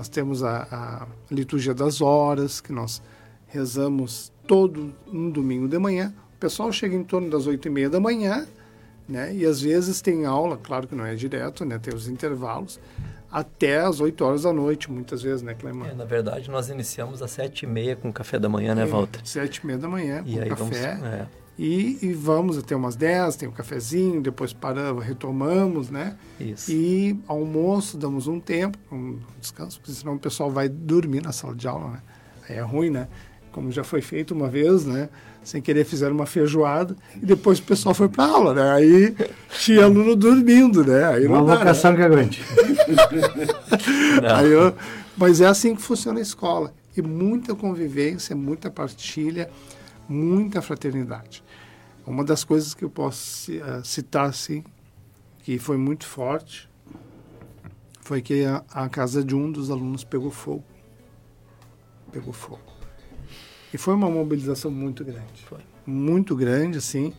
nós 0.00 0.08
temos 0.08 0.42
a, 0.42 0.66
a 0.72 1.06
liturgia 1.30 1.74
das 1.74 2.00
horas, 2.00 2.58
que 2.58 2.72
nós 2.72 3.02
rezamos 3.46 4.32
todo 4.46 4.94
um 5.06 5.28
domingo 5.30 5.68
de 5.68 5.78
manhã. 5.78 6.14
O 6.36 6.40
pessoal 6.40 6.72
chega 6.72 6.96
em 6.96 7.04
torno 7.04 7.28
das 7.28 7.46
oito 7.46 7.68
e 7.68 7.70
meia 7.70 7.90
da 7.90 8.00
manhã, 8.00 8.46
né? 9.06 9.34
E 9.34 9.44
às 9.44 9.60
vezes 9.60 10.00
tem 10.00 10.24
aula, 10.24 10.56
claro 10.56 10.88
que 10.88 10.94
não 10.94 11.04
é 11.04 11.14
direto, 11.14 11.66
né? 11.66 11.78
Tem 11.78 11.94
os 11.94 12.08
intervalos 12.08 12.80
até 13.30 13.80
as 13.80 14.00
8 14.00 14.24
horas 14.24 14.42
da 14.44 14.52
noite, 14.54 14.90
muitas 14.90 15.20
vezes, 15.20 15.42
né, 15.42 15.52
Cleiman? 15.52 15.90
É, 15.90 15.94
na 15.94 16.06
verdade, 16.06 16.50
nós 16.50 16.70
iniciamos 16.70 17.22
às 17.22 17.30
sete 17.30 17.64
e 17.64 17.66
meia 17.66 17.94
com 17.94 18.08
o 18.08 18.12
café 18.12 18.38
da 18.38 18.48
manhã, 18.48 18.74
né, 18.74 18.86
Walter? 18.86 19.20
Sete 19.22 19.58
e 19.58 19.66
meia 19.66 19.78
da 19.78 19.86
manhã, 19.86 20.24
e 20.26 20.34
com 20.34 20.40
aí 20.40 20.48
café. 20.48 20.94
Vamos, 20.94 21.06
é. 21.06 21.28
E, 21.62 21.98
e, 22.00 22.12
vamos 22.14 22.56
até 22.56 22.74
umas 22.74 22.96
10, 22.96 23.36
tem 23.36 23.46
um 23.46 23.52
cafezinho, 23.52 24.22
depois 24.22 24.50
paramos, 24.50 25.04
retomamos, 25.04 25.90
né? 25.90 26.16
Isso. 26.40 26.72
E 26.72 27.20
almoço, 27.28 27.98
damos 27.98 28.26
um 28.26 28.40
tempo, 28.40 28.78
um 28.90 29.18
descanso, 29.38 29.78
porque 29.78 29.92
senão 29.92 30.14
o 30.14 30.18
pessoal 30.18 30.50
vai 30.50 30.70
dormir 30.70 31.22
na 31.22 31.32
sala 31.32 31.54
de 31.54 31.68
aula, 31.68 31.90
né? 31.90 32.02
Aí 32.48 32.56
é 32.56 32.62
ruim, 32.62 32.88
né? 32.88 33.08
como 33.52 33.70
já 33.70 33.84
foi 33.84 34.00
feito 34.00 34.32
uma 34.32 34.48
vez, 34.48 34.84
né? 34.84 35.08
Sem 35.42 35.60
querer 35.62 35.84
fizeram 35.84 36.14
uma 36.14 36.26
feijoada 36.26 36.96
e 37.20 37.24
depois 37.24 37.58
o 37.58 37.62
pessoal 37.62 37.94
foi 37.94 38.08
para 38.08 38.24
aula, 38.24 38.54
né? 38.54 38.72
Aí 38.72 39.16
tinha 39.58 39.84
aluno 39.84 40.14
dormindo, 40.14 40.84
né? 40.84 41.04
Aí 41.06 41.26
uma 41.26 41.42
dá, 41.42 41.56
vocação 41.56 41.92
né? 41.92 41.96
que 41.96 42.02
aguente. 42.02 42.42
Aí 44.36 44.50
eu, 44.50 44.74
mas 45.16 45.40
é 45.40 45.46
assim 45.46 45.74
que 45.74 45.82
funciona 45.82 46.18
a 46.18 46.22
escola. 46.22 46.72
E 46.96 47.00
muita 47.00 47.54
convivência, 47.54 48.36
muita 48.36 48.70
partilha, 48.70 49.48
muita 50.08 50.60
fraternidade. 50.60 51.42
Uma 52.10 52.24
das 52.24 52.42
coisas 52.42 52.74
que 52.74 52.84
eu 52.84 52.90
posso 52.90 53.52
uh, 53.52 53.84
citar, 53.84 54.28
assim, 54.28 54.64
que 55.44 55.60
foi 55.60 55.76
muito 55.76 56.04
forte, 56.04 56.68
foi 58.00 58.20
que 58.20 58.44
a, 58.44 58.64
a 58.68 58.88
casa 58.88 59.22
de 59.22 59.36
um 59.36 59.50
dos 59.50 59.70
alunos 59.70 60.02
pegou 60.02 60.32
fogo. 60.32 60.64
Pegou 62.10 62.32
fogo. 62.32 62.60
E 63.72 63.78
foi 63.78 63.94
uma 63.94 64.10
mobilização 64.10 64.72
muito 64.72 65.04
grande. 65.04 65.44
Foi. 65.44 65.60
Muito 65.86 66.34
grande, 66.34 66.78
assim. 66.78 67.14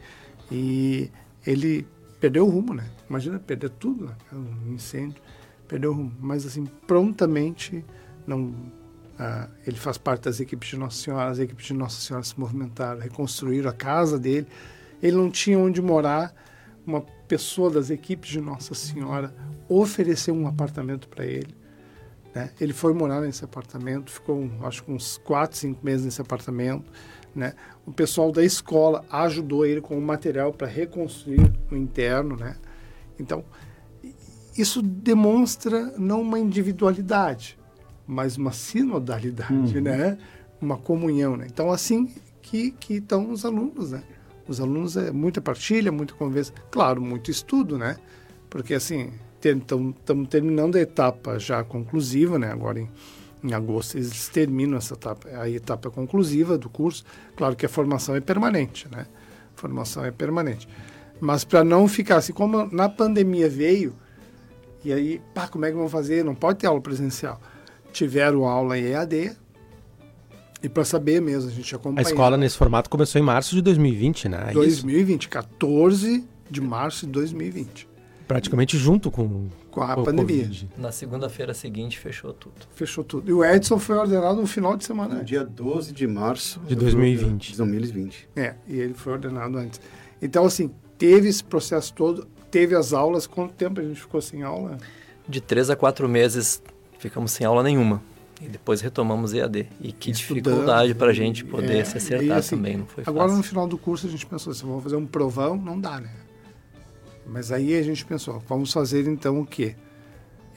E 0.52 1.10
ele 1.48 1.88
perdeu 2.20 2.46
o 2.46 2.50
rumo, 2.50 2.74
né? 2.74 2.92
Imagina 3.10 3.40
perder 3.40 3.70
tudo, 3.70 4.08
né? 4.08 4.16
um 4.34 4.74
incêndio. 4.74 5.22
Perdeu 5.70 5.92
o 5.92 5.94
rumo. 5.94 6.14
Mas, 6.20 6.46
assim, 6.46 6.66
prontamente, 6.66 7.86
não, 8.28 8.54
ah, 9.18 9.48
ele 9.66 9.78
faz 9.78 9.98
parte 9.98 10.24
das 10.24 10.42
equipes 10.42 10.68
de 10.68 10.76
Nossa 10.76 11.02
Senhora. 11.02 11.30
As 11.30 11.40
equipes 11.40 11.68
de 11.68 11.74
Nossa 11.74 12.02
Senhora 12.02 12.26
se 12.26 12.38
movimentaram, 12.38 13.00
reconstruíram 13.00 13.70
a 13.70 13.74
casa 13.74 14.20
dele. 14.20 14.48
Ele 15.02 15.18
não 15.18 15.30
tinha 15.30 15.58
onde 15.58 15.82
morar. 15.82 16.34
Uma 16.86 17.02
pessoa 17.28 17.70
das 17.70 17.90
equipes 17.90 18.30
de 18.30 18.42
Nossa 18.42 18.74
Senhora 18.74 19.34
ofereceu 19.70 20.34
um 20.34 20.48
apartamento 20.48 21.08
para 21.08 21.26
ele. 21.26 21.56
Né? 22.34 22.50
Ele 22.60 22.74
foi 22.74 22.94
morar 22.94 23.22
nesse 23.22 23.44
apartamento, 23.44 24.12
ficou 24.12 24.50
acho 24.64 24.84
que 24.84 24.92
uns 24.92 25.18
4, 25.20 25.58
5 25.58 25.86
meses 25.86 26.06
nesse 26.06 26.22
apartamento. 26.22 26.92
Né? 27.36 27.54
O 27.86 27.92
pessoal 27.92 28.32
da 28.32 28.44
escola 28.44 29.06
ajudou 29.10 29.66
ele 29.66 29.82
com 29.82 29.98
o 29.98 30.02
material 30.02 30.52
para 30.54 30.68
reconstruir 30.68 31.52
o 31.72 31.76
interno. 31.76 32.36
Né? 32.36 32.56
Então, 33.20 33.44
isso 34.58 34.82
demonstra 34.82 35.94
não 35.98 36.22
uma 36.22 36.40
individualidade, 36.40 37.58
mas 38.06 38.38
uma 38.38 38.52
sinodalidade, 38.52 39.78
uhum. 39.78 39.84
né? 39.84 40.18
uma 40.60 40.78
comunhão. 40.78 41.38
Né? 41.38 41.48
Então, 41.50 41.72
assim 41.72 42.14
que, 42.42 42.72
que 42.72 42.96
estão 42.96 43.32
os 43.32 43.46
alunos. 43.46 43.92
Né? 43.92 44.04
Os 44.48 44.60
alunos 44.60 44.98
é 44.98 45.12
muita 45.12 45.42
partilha, 45.42 45.92
muita 45.92 46.14
conversa, 46.14 46.54
claro, 46.70 47.02
muito 47.02 47.30
estudo, 47.32 47.78
né? 47.78 47.98
Porque 48.50 48.74
assim, 48.74 49.12
estamos 49.42 50.28
terminando 50.30 50.76
a 50.76 50.80
etapa 50.80 51.40
já 51.40 51.64
conclusiva, 51.64 52.38
né? 52.38 52.52
Agora 52.52 52.80
em, 52.80 52.90
em 53.44 53.54
agosto 53.54 53.98
eles 53.98 54.28
terminam 54.30 54.78
essa 54.78 54.94
etapa, 54.94 55.28
a 55.30 55.50
etapa 55.50 55.90
conclusiva 55.90 56.58
do 56.58 56.70
curso. 56.70 57.04
Claro 57.36 57.56
que 57.56 57.66
a 57.66 57.70
formação 57.70 58.16
é 58.16 58.22
permanente, 58.22 58.88
né? 58.92 59.06
A 59.56 59.60
formação 59.60 60.04
é 60.04 60.12
permanente. 60.12 60.68
Mas 61.20 61.44
para 61.44 61.64
não 61.64 61.88
ficar 61.88 62.18
assim, 62.18 62.34
como 62.34 62.66
na 62.66 62.90
pandemia 62.90 63.48
veio, 63.48 63.96
e 64.84 64.92
aí, 64.92 65.22
pá, 65.34 65.48
como 65.48 65.64
é 65.66 65.70
que 65.70 65.78
vão 65.78 65.88
fazer? 65.88 66.26
Não 66.26 66.34
pode 66.34 66.60
ter 66.60 66.68
aula 66.68 66.82
presencial. 66.82 67.40
Tiveram 67.94 68.46
aula 68.46 68.78
em 68.78 68.86
EAD, 68.86 69.38
e 70.64 70.70
para 70.70 70.86
saber 70.86 71.22
mesmo, 71.22 71.50
a 71.50 71.54
gente 71.54 71.74
acompanha. 71.74 72.08
A 72.08 72.10
escola 72.10 72.38
nesse 72.38 72.58
formato 72.58 72.90
começou 72.90 73.20
em 73.20 73.24
março 73.24 73.56
de 73.56 73.62
2020, 73.62 74.30
né? 74.30 74.52
2020, 74.54 75.26
é 75.26 75.30
14 75.30 76.24
de 76.50 76.62
março 76.62 77.06
de 77.06 77.12
2020 77.14 77.92
praticamente 78.32 78.78
junto 78.78 79.12
com, 79.12 79.50
com 79.70 79.82
a 79.82 79.94
pandemia. 79.94 80.44
COVID. 80.44 80.70
Na 80.78 80.90
segunda-feira 80.90 81.54
seguinte 81.54 82.00
fechou 82.00 82.32
tudo. 82.32 82.56
Fechou 82.74 83.04
tudo. 83.04 83.30
E 83.30 83.34
o 83.34 83.44
Edson 83.44 83.78
foi 83.78 83.98
ordenado 83.98 84.40
no 84.40 84.48
final 84.48 84.78
de 84.78 84.86
semana. 84.86 85.16
No 85.16 85.24
dia 85.26 85.44
12 85.44 85.92
de 85.92 86.08
março 86.08 86.58
de 86.62 86.74
2020. 86.74 87.52
De 87.52 87.58
2020. 87.58 88.30
É, 88.34 88.56
e 88.66 88.80
ele 88.80 88.94
foi 88.94 89.12
ordenado 89.12 89.58
antes. 89.58 89.82
Então, 90.22 90.46
assim, 90.46 90.72
teve 90.98 91.28
esse 91.28 91.44
processo 91.44 91.94
todo, 91.94 92.26
teve 92.50 92.74
as 92.74 92.94
aulas. 92.94 93.28
Quanto 93.28 93.54
tempo 93.54 93.82
a 93.82 93.84
gente 93.84 94.00
ficou 94.00 94.22
sem 94.22 94.44
aula? 94.44 94.78
De 95.28 95.42
três 95.42 95.70
a 95.70 95.76
quatro 95.76 96.08
meses 96.08 96.64
ficamos 97.00 97.34
sem 97.34 97.46
aula 97.46 97.62
nenhuma. 97.62 98.02
E 98.42 98.50
depois 98.50 98.82
retomamos 98.82 99.34
EAD. 99.34 99.68
E 99.80 99.92
que 99.92 100.10
Estudando, 100.10 100.44
dificuldade 100.44 100.96
para 100.96 101.12
a 101.12 101.14
gente 101.14 101.46
poder 101.46 101.78
é, 101.78 101.86
se 101.86 101.98
acertar 101.98 102.40
assim, 102.40 102.56
também, 102.56 102.78
não 102.78 102.88
foi 102.88 103.04
Agora, 103.06 103.26
fácil. 103.26 103.38
no 103.38 103.44
final 103.44 103.68
do 103.68 103.78
curso, 103.78 104.08
a 104.08 104.10
gente 104.10 104.26
pensou 104.26 104.52
assim, 104.52 104.66
vamos 104.66 104.84
fazer 104.84 104.96
um 104.96 105.06
provão? 105.06 105.56
Não 105.56 105.80
dá, 105.80 106.00
né? 106.00 106.12
Mas 107.28 107.52
aí 107.52 107.76
a 107.76 107.84
gente 107.84 108.04
pensou, 108.04 108.42
vamos 108.48 108.74
fazer 108.74 109.08
então 109.08 109.40
o 109.40 109.46
quê? 109.46 109.76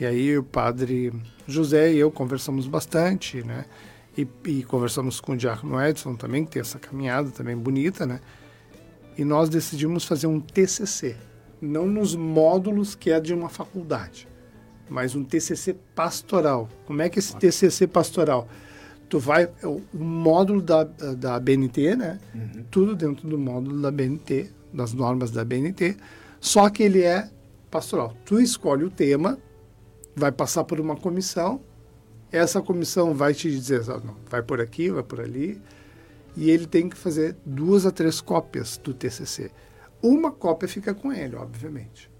E 0.00 0.06
aí 0.06 0.36
o 0.36 0.42
padre 0.42 1.12
José 1.46 1.92
e 1.92 1.98
eu 1.98 2.10
conversamos 2.10 2.66
bastante, 2.66 3.44
né? 3.44 3.66
E, 4.16 4.26
e, 4.46 4.62
conversamos 4.62 5.20
com 5.20 5.32
o 5.32 5.36
Diácono 5.36 5.80
Edson 5.80 6.14
também, 6.14 6.44
que 6.44 6.52
tem 6.52 6.60
essa 6.60 6.78
caminhada 6.78 7.30
também 7.30 7.56
bonita, 7.56 8.06
né? 8.06 8.20
E 9.18 9.24
nós 9.24 9.48
decidimos 9.48 10.04
fazer 10.04 10.26
um 10.26 10.40
TCC, 10.40 11.16
não 11.60 11.86
nos 11.86 12.14
módulos 12.14 12.94
que 12.94 13.10
é 13.10 13.20
de 13.20 13.34
uma 13.34 13.48
faculdade, 13.48 14.26
mas 14.88 15.14
um 15.14 15.24
TCC 15.24 15.74
pastoral. 15.94 16.68
Como 16.86 17.02
é 17.02 17.08
que 17.08 17.18
é 17.18 17.20
esse 17.20 17.36
TCC 17.36 17.86
pastoral? 17.86 18.48
Tu 19.08 19.18
vai, 19.18 19.50
é 19.62 19.66
o 19.66 19.82
módulo 19.92 20.62
da, 20.62 20.84
da 20.84 21.38
BNT, 21.38 21.96
né? 21.96 22.18
Uhum. 22.34 22.64
Tudo 22.70 22.96
dentro 22.96 23.28
do 23.28 23.38
módulo 23.38 23.80
da 23.80 23.90
BNT, 23.90 24.50
das 24.72 24.92
normas 24.92 25.30
da 25.30 25.44
BNT, 25.44 25.96
só 26.40 26.68
que 26.68 26.82
ele 26.82 27.02
é 27.02 27.30
pastoral. 27.70 28.14
Tu 28.24 28.40
escolhe 28.40 28.84
o 28.84 28.90
tema, 28.90 29.38
vai 30.16 30.32
passar 30.32 30.64
por 30.64 30.80
uma 30.80 30.96
comissão, 30.96 31.60
essa 32.30 32.60
comissão 32.60 33.14
vai 33.14 33.32
te 33.32 33.50
dizer, 33.50 33.82
ah, 33.88 34.00
não, 34.04 34.16
vai 34.28 34.42
por 34.42 34.60
aqui, 34.60 34.90
vai 34.90 35.02
por 35.02 35.20
ali, 35.20 35.60
e 36.36 36.50
ele 36.50 36.66
tem 36.66 36.88
que 36.88 36.96
fazer 36.96 37.36
duas 37.46 37.86
a 37.86 37.92
três 37.92 38.20
cópias 38.20 38.76
do 38.76 38.92
TCC. 38.92 39.50
Uma 40.02 40.32
cópia 40.32 40.68
fica 40.68 40.92
com 40.92 41.12
ele, 41.12 41.36
obviamente. 41.36 42.10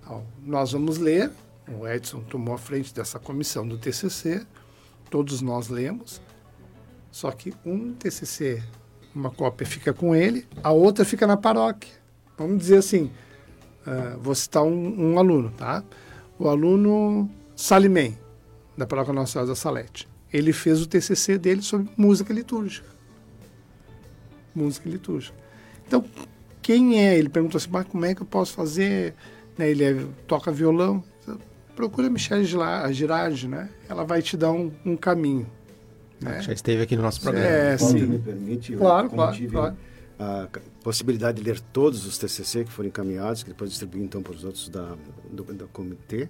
Então, 0.00 0.24
nós 0.44 0.72
vamos 0.72 0.98
ler, 0.98 1.30
o 1.76 1.86
Edson 1.86 2.20
tomou 2.20 2.54
a 2.54 2.58
frente 2.58 2.94
dessa 2.94 3.18
comissão 3.18 3.66
do 3.66 3.78
TCC, 3.78 4.46
todos 5.10 5.40
nós 5.40 5.68
lemos, 5.68 6.20
só 7.10 7.30
que 7.30 7.52
um 7.64 7.92
TCC, 7.92 8.62
uma 9.14 9.30
cópia 9.30 9.66
fica 9.66 9.92
com 9.92 10.14
ele, 10.14 10.46
a 10.62 10.70
outra 10.70 11.04
fica 11.04 11.26
na 11.26 11.36
paróquia. 11.36 11.92
Vamos 12.36 12.58
dizer 12.58 12.78
assim, 12.78 13.10
Uh, 13.88 14.18
vou 14.20 14.34
citar 14.34 14.62
um, 14.64 15.12
um, 15.12 15.18
aluno, 15.18 15.50
tá? 15.56 15.82
O 16.38 16.46
aluno 16.46 17.30
Salimem, 17.56 18.18
da 18.76 18.86
Paróquia 18.86 19.14
Nossa 19.14 19.32
Senhora 19.32 19.48
da 19.48 19.56
Salete. 19.56 20.06
Ele 20.30 20.52
fez 20.52 20.82
o 20.82 20.86
TCC 20.86 21.38
dele 21.38 21.62
sobre 21.62 21.88
música 21.96 22.30
litúrgica. 22.34 22.86
Música 24.54 24.90
litúrgica. 24.90 25.34
Então, 25.86 26.04
quem 26.60 27.02
é? 27.02 27.16
Ele 27.16 27.30
pergunta 27.30 27.56
assim, 27.56 27.70
mas 27.70 27.86
como 27.86 28.04
é 28.04 28.14
que 28.14 28.20
eu 28.20 28.26
posso 28.26 28.52
fazer? 28.52 29.14
Né, 29.56 29.70
ele 29.70 29.84
é, 29.84 30.06
toca 30.26 30.52
violão. 30.52 31.02
Procura 31.78 32.08
a 32.08 32.10
Michelle 32.10 32.44
Girardi, 32.44 33.46
né? 33.46 33.70
Ela 33.88 34.02
vai 34.02 34.20
te 34.20 34.36
dar 34.36 34.50
um, 34.50 34.72
um 34.84 34.96
caminho. 34.96 35.46
Né? 36.20 36.42
Já 36.42 36.52
esteve 36.52 36.82
aqui 36.82 36.96
no 36.96 37.02
nosso 37.02 37.20
programa. 37.20 37.46
É, 37.46 37.78
sim. 37.78 38.04
me 38.04 38.18
permite, 38.18 38.74
claro, 38.74 39.08
claro, 39.08 39.48
claro 39.48 39.76
a 40.18 40.48
possibilidade 40.82 41.40
de 41.40 41.48
ler 41.48 41.60
todos 41.60 42.04
os 42.04 42.18
TCC 42.18 42.64
que 42.64 42.72
foram 42.72 42.88
encaminhados, 42.88 43.44
que 43.44 43.50
depois 43.50 43.70
distribuí 43.70 44.02
então 44.02 44.20
para 44.20 44.34
os 44.34 44.42
outros 44.42 44.68
da, 44.68 44.96
do, 45.30 45.44
do 45.44 45.68
comitê. 45.68 46.28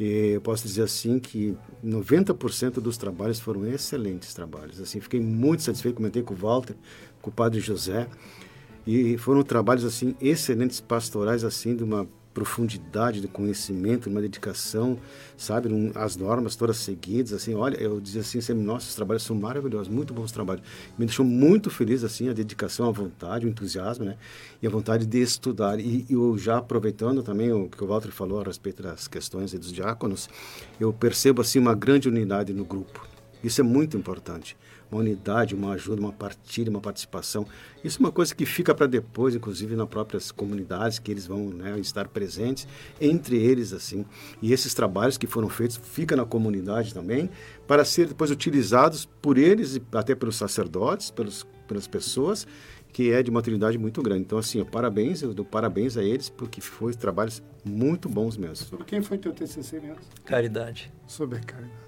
E 0.00 0.32
eu 0.32 0.40
posso 0.40 0.66
dizer 0.66 0.82
assim 0.82 1.20
que 1.20 1.56
90% 1.84 2.80
dos 2.80 2.98
trabalhos 2.98 3.38
foram 3.38 3.64
excelentes 3.64 4.34
trabalhos. 4.34 4.80
Assim, 4.80 4.98
fiquei 4.98 5.20
muito 5.20 5.62
satisfeito, 5.62 5.94
comentei 5.94 6.24
com 6.24 6.34
o 6.34 6.36
Walter, 6.36 6.74
com 7.22 7.30
o 7.30 7.32
Padre 7.32 7.60
José, 7.60 8.08
e 8.84 9.16
foram 9.18 9.44
trabalhos 9.44 9.84
assim 9.84 10.16
excelentes 10.20 10.80
pastorais 10.80 11.44
assim 11.44 11.76
de 11.76 11.84
uma 11.84 12.08
profundidade 12.34 13.20
de 13.20 13.28
conhecimento, 13.28 14.10
uma 14.10 14.20
dedicação, 14.20 14.98
sabe, 15.36 15.72
um, 15.72 15.92
as 15.94 16.16
normas 16.16 16.56
todas 16.56 16.76
seguidas, 16.78 17.32
assim, 17.32 17.54
olha, 17.54 17.76
eu 17.76 18.00
dizia 18.00 18.22
assim, 18.22 18.40
sempre, 18.40 18.64
nossa, 18.64 18.88
os 18.88 18.94
trabalhos 18.94 19.22
são 19.22 19.36
maravilhosos, 19.36 19.88
muito 19.88 20.12
bons 20.12 20.32
trabalhos. 20.32 20.64
Me 20.98 21.06
deixou 21.06 21.24
muito 21.24 21.70
feliz, 21.70 22.02
assim, 22.02 22.28
a 22.28 22.32
dedicação, 22.32 22.88
a 22.88 22.90
vontade, 22.90 23.46
o 23.46 23.48
entusiasmo, 23.48 24.04
né, 24.04 24.16
e 24.60 24.66
a 24.66 24.70
vontade 24.70 25.06
de 25.06 25.22
estudar. 25.22 25.78
E 25.78 26.04
eu 26.10 26.36
já 26.36 26.58
aproveitando 26.58 27.22
também 27.22 27.52
o 27.52 27.68
que 27.68 27.82
o 27.82 27.86
Walter 27.86 28.10
falou 28.10 28.40
a 28.40 28.44
respeito 28.44 28.82
das 28.82 29.06
questões 29.06 29.52
dos 29.52 29.72
diáconos, 29.72 30.28
eu 30.80 30.92
percebo, 30.92 31.40
assim, 31.40 31.60
uma 31.60 31.74
grande 31.74 32.08
unidade 32.08 32.52
no 32.52 32.64
grupo. 32.64 33.06
Isso 33.42 33.60
é 33.60 33.64
muito 33.64 33.96
importante 33.96 34.56
uma 34.94 35.00
unidade, 35.00 35.54
uma 35.54 35.72
ajuda, 35.72 36.00
uma 36.00 36.12
partilha, 36.12 36.70
uma 36.70 36.80
participação. 36.80 37.46
Isso 37.82 37.98
é 37.98 38.00
uma 38.00 38.12
coisa 38.12 38.34
que 38.34 38.46
fica 38.46 38.74
para 38.74 38.86
depois, 38.86 39.34
inclusive 39.34 39.74
nas 39.74 39.88
próprias 39.88 40.30
comunidades 40.30 40.98
que 40.98 41.10
eles 41.10 41.26
vão 41.26 41.50
né, 41.50 41.78
estar 41.78 42.08
presentes, 42.08 42.66
entre 43.00 43.36
eles 43.36 43.72
assim. 43.72 44.06
E 44.40 44.52
esses 44.52 44.72
trabalhos 44.72 45.18
que 45.18 45.26
foram 45.26 45.48
feitos 45.48 45.76
ficam 45.76 46.16
na 46.16 46.24
comunidade 46.24 46.94
também, 46.94 47.28
para 47.66 47.84
ser 47.84 48.08
depois 48.08 48.30
utilizados 48.30 49.04
por 49.20 49.36
eles 49.36 49.76
e 49.76 49.82
até 49.92 50.14
pelos 50.14 50.36
sacerdotes, 50.36 51.10
pelos, 51.10 51.44
pelas 51.66 51.86
pessoas, 51.86 52.46
que 52.92 53.10
é 53.10 53.22
de 53.22 53.30
uma 53.30 53.40
utilidade 53.40 53.76
muito 53.76 54.00
grande. 54.00 54.22
Então, 54.22 54.38
assim, 54.38 54.64
parabéns, 54.64 55.20
eu 55.20 55.34
dou 55.34 55.44
parabéns 55.44 55.96
a 55.96 56.04
eles, 56.04 56.30
porque 56.30 56.60
foi 56.60 56.94
trabalhos 56.94 57.42
muito 57.64 58.08
bons 58.08 58.36
mesmo. 58.36 58.66
Sobre 58.66 58.84
quem 58.84 59.02
foi 59.02 59.18
teu 59.18 59.32
TCC 59.32 59.80
mesmo? 59.80 59.96
Caridade. 60.24 60.92
Sobre 61.06 61.40
caridade. 61.40 61.83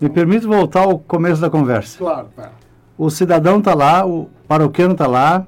Me 0.00 0.08
permite 0.08 0.46
voltar 0.46 0.80
ao 0.82 0.98
começo 0.98 1.40
da 1.40 1.48
conversa. 1.48 1.98
Claro, 1.98 2.28
claro. 2.34 2.50
o 2.96 3.10
cidadão 3.10 3.58
está 3.58 3.74
lá, 3.74 4.06
o 4.06 4.28
paroquiano 4.46 4.92
está 4.92 5.06
lá, 5.06 5.46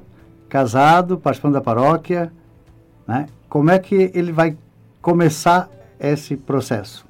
casado, 0.48 1.18
participando 1.18 1.54
da 1.54 1.60
paróquia, 1.60 2.32
né? 3.06 3.26
Como 3.48 3.70
é 3.70 3.78
que 3.78 4.10
ele 4.14 4.32
vai 4.32 4.56
começar 5.00 5.68
esse 5.98 6.36
processo? 6.36 7.06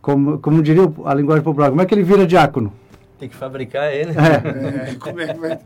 Como, 0.00 0.38
como 0.38 0.62
diria 0.62 0.82
a 1.04 1.14
linguagem 1.14 1.42
popular, 1.42 1.70
como 1.70 1.82
é 1.82 1.86
que 1.86 1.94
ele 1.94 2.02
vira 2.02 2.26
diácono? 2.26 2.72
Tem 3.18 3.28
que 3.28 3.36
fabricar 3.36 3.92
ele. 3.92 4.12
É. 4.12 4.90
É, 4.90 4.94
como 4.94 5.20
é 5.20 5.32
que 5.32 5.40
vai... 5.40 5.58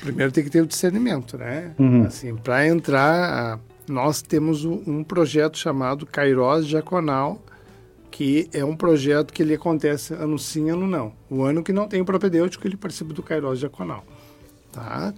Primeiro 0.00 0.32
tem 0.32 0.42
que 0.42 0.50
ter 0.50 0.60
o 0.60 0.66
discernimento, 0.66 1.38
né? 1.38 1.72
Uhum. 1.78 2.04
Assim, 2.04 2.34
para 2.34 2.66
entrar, 2.66 3.60
nós 3.88 4.20
temos 4.20 4.64
um 4.64 5.04
projeto 5.04 5.56
chamado 5.56 6.06
Kairos 6.06 6.66
Diaconal, 6.66 7.40
que 8.12 8.48
é 8.52 8.62
um 8.62 8.76
projeto 8.76 9.32
que 9.32 9.42
ele 9.42 9.54
acontece 9.54 10.12
ano 10.12 10.38
sim, 10.38 10.70
ano 10.70 10.86
não. 10.86 11.12
O 11.30 11.42
ano 11.42 11.64
que 11.64 11.72
não 11.72 11.88
tem 11.88 12.02
o 12.02 12.04
propedêutico, 12.04 12.64
ele 12.66 12.76
participa 12.76 13.14
do 13.14 13.22
Kairos 13.22 13.58
Diaconal, 13.58 14.04
tá? 14.70 15.14